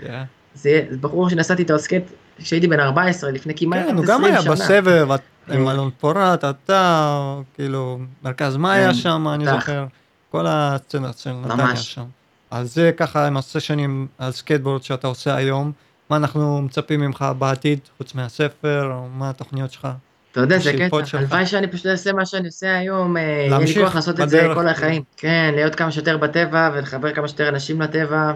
[0.00, 0.24] היה.
[0.54, 2.04] זה בחור שנסעתי איתו סקייט
[2.38, 4.52] כשהייתי בן 14, לפני כמעט כן, הוא 20 גם היה שנה.
[4.52, 5.08] בסבב,
[5.50, 5.68] עם.
[5.68, 9.46] אלון פורת, אתה, כאילו, מרכז מאיה כן, שם, אני.
[9.46, 9.86] זוכר,
[10.30, 11.76] כל הסצנה של נתניה.
[11.76, 12.04] שם.
[12.50, 15.72] אז זה ככה עם הסשנים על סקייטבורד שאתה עושה היום,
[16.10, 19.88] מה אנחנו מצפים ממך בעתיד, חוץ מהספר, או מה התוכניות שלך?
[20.32, 20.96] אתה יודע, זה קטע.
[21.18, 24.48] הלוואי שאני פשוט אעשה מה שאני עושה היום, אה, יהיה לי כוח לעשות את זה
[24.54, 24.68] כל.
[24.68, 25.02] החיים.
[25.16, 28.32] כן, להיות כמה שיותר בטבע ולחבר כמה שיותר אנשים לטבע,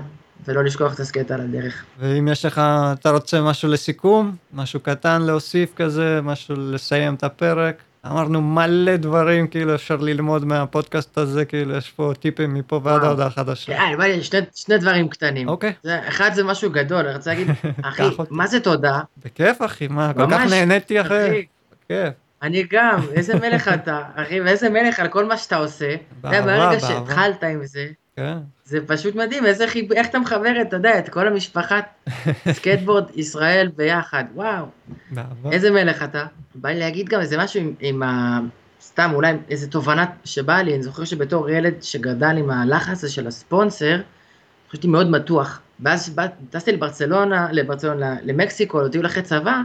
[0.48, 1.84] ולא לשכוח את הסקייט על הדרך.
[1.98, 2.62] ואם יש לך,
[2.92, 7.74] אתה רוצה משהו לסיכום, משהו קטן להוסיף כזה, משהו לסיים את הפרק.
[8.06, 13.04] אמרנו מלא דברים, כאילו אפשר ללמוד מהפודקאסט הזה, כאילו יש פה טיפים מפה ועד.
[13.04, 13.76] ההודעה חדשה.
[13.76, 15.48] כן, בא לי שני- שני דברים קטנים.
[15.48, 17.48] אוקיי, זה- אחד זה משהו גדול, אני רוצה להגיד,
[17.82, 18.02] אחי.
[18.30, 19.00] מה זה תודה?
[19.24, 21.44] בכיף אחי, מה, כל כך נהניתי אחי,
[21.94, 22.14] כיף.
[22.42, 25.90] אני גם, איזה מלך אתה, אחי, ואיזה מלך על כל מה שאתה עושה.
[25.90, 26.80] יודע, באהבה, ברגע באהבה.
[26.80, 29.92] שהתחלת עם זה, כן, זה פשוט מדהים, איזה חיב...
[29.92, 31.84] איך אתה מחבר, אתה יודע, את כל המשפחת
[32.52, 34.66] סקייטבורד ישראל ביחד, וואו,
[35.10, 35.50] באהבה.
[35.52, 36.26] איזה מלך אתה.
[36.54, 38.40] בא לי להגיד גם איזה משהו עם, עם ה...
[38.82, 43.26] סתם, אולי איזה תובנה שבאה לי, אני זוכר שבתור ילד שגדל עם הלחץ הזה של
[43.26, 44.00] הספונסר,
[44.70, 45.60] חשבתי מאוד מתוח.
[45.80, 46.14] ואז
[46.50, 49.60] טסתי לברצלונה, לברצלונה, למקסיקו, לטיול אחרי צבא,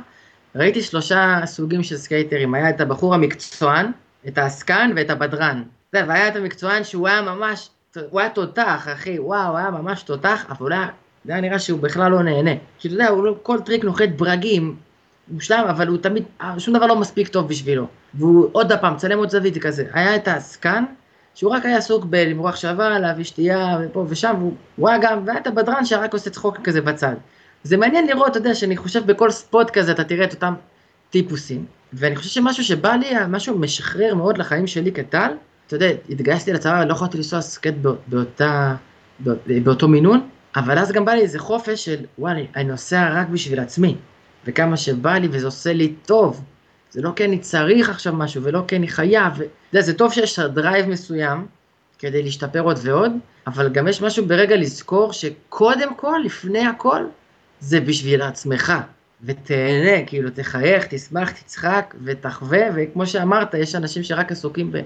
[0.56, 3.92] ראיתי שלושה סוגים של סקייטרים, היה את הבחור המקצוען,
[4.28, 5.64] את העסקן ואת הבדרן.
[5.94, 7.70] יודע, והיה את המקצוען שהוא היה ממש,
[8.10, 10.88] הוא היה תותח, אחי, וואו, היה ממש תותח, אבל היה,
[11.26, 12.52] זה היה נראה שהוא בכלל לא נהנה.
[12.80, 14.76] כי אתה יודע, הוא לא, כל טריק נוחת ברגים,
[15.28, 16.24] מושלם, אבל הוא תמיד,
[16.58, 17.88] שום דבר לא מספיק טוב בשבילו.
[18.14, 19.86] והוא עוד פעם, צלם עוד זווית כזה.
[19.94, 20.84] היה את העסקן,
[21.36, 25.40] שהוא רק היה עסוק בלמרוח שווה, להביא שתייה, ופה ושם, והוא, הוא היה גם, והיה
[25.40, 27.16] את הבדרן שרק עושה צחוק כזה בצד.
[27.64, 30.54] זה מעניין לראות, אתה יודע, שאני חושב בכל ספוט כזה, אתה תראה את אותם
[31.10, 31.66] טיפוסים.
[31.94, 35.32] ואני חושב שמשהו שבא לי, משהו משחרר מאוד לחיים שלי כטל,
[35.68, 37.40] אתה יודע, התגייסתי לצבא, לא יכולתי לנסוע
[37.82, 38.76] בא- באותה,
[39.20, 39.34] בא-
[39.64, 43.60] באותו מינון, אבל אז גם בא לי איזה חופש של, וואי, אני נוסע רק בשביל
[43.60, 43.96] עצמי.
[44.46, 46.44] וכמה שבא לי וזה עושה לי טוב.
[46.92, 49.34] זה לא כי אני צריך עכשיו משהו ולא כי אני חייב.
[49.38, 49.44] ו...
[49.44, 51.46] אתה יודע, זה טוב שיש drive מסוים
[52.00, 53.12] כדי להשתפר עוד ועוד,
[53.48, 57.04] אבל גם יש משהו ברגע לזכור שקודם כל, לפני הכל,
[57.60, 58.74] זה בשביל עצמך.
[59.24, 64.78] ותהנה, כאילו תחייך, תשמח, תצחק ותחווה, וכמו שאמרת, יש אנשים שרק עסוקים ב...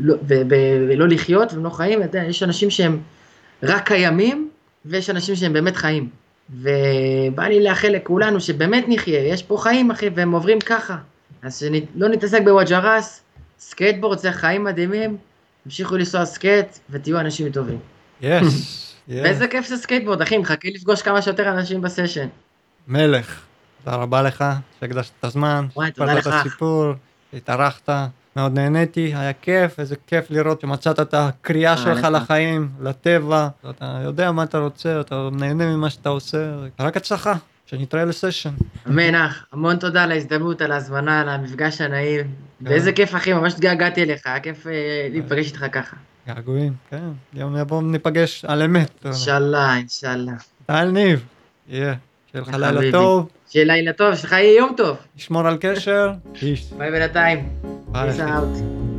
[0.00, 2.98] לא, ב- ב- בלא לחיות והם לא חיים, אתה יודע, יש אנשים שהם
[3.62, 4.50] רק קיימים,
[4.84, 6.08] ויש אנשים שהם באמת חיים.
[6.50, 10.96] ובא לי לאחל לכולנו שבאמת נחיה, יש פה חיים אחי, והם עוברים ככה.
[11.42, 13.20] אז שלא נתעסק בוואג'רס,
[13.58, 15.16] סקייטבורד זה חיים מדהימים,
[15.64, 17.78] תמשיכו לנסוע סקייט ותהיו אנשים טובים.
[18.20, 18.44] Yes,
[19.08, 22.28] ואיזה כיף זה סקייטבורד, אחי, מחכה לפגוש כמה שיותר אנשים בסשן.
[22.88, 23.42] מלך.
[23.84, 24.44] תודה רבה לך
[24.80, 26.26] שהקדשת את הזמן, סיפרת את.
[26.26, 26.92] הסיפור,
[27.32, 27.88] התארחת,
[28.36, 32.04] מאוד נהניתי, היה כיף, איזה כיף לראות שמצאת את הקריאה שלך לך.
[32.04, 36.38] לחיים, לטבע, אתה יודע מה אתה רוצה, אתה נהנה ממה שאתה עושה,
[36.80, 37.34] רק הצלחה,
[37.66, 38.50] שנתראה לסשן.
[38.88, 42.26] אמן אח, המון תודה על ההזדמנות, על ההזמנה, על המפגש הנעים.
[42.60, 44.72] ואיזה כיף אחי, ממש התגעגעתי אליך, היה כיף אה,
[45.10, 45.96] להיפגש איתך ככה.
[46.28, 48.90] געגועים, כן, יום יבוא ניפגש על אמת.
[49.04, 50.32] אינשאללה, אינשאללה.
[50.66, 51.24] טל ניב,
[51.68, 51.94] יהיה,
[52.32, 52.92] שיהיה לך לילה.
[52.92, 54.96] טוב, שיהיה לילה טוב, שלך יהיה יום טוב.
[55.16, 56.12] תשמור על קשר,
[56.78, 57.48] ביי בינתיים.
[57.88, 58.95] ביי.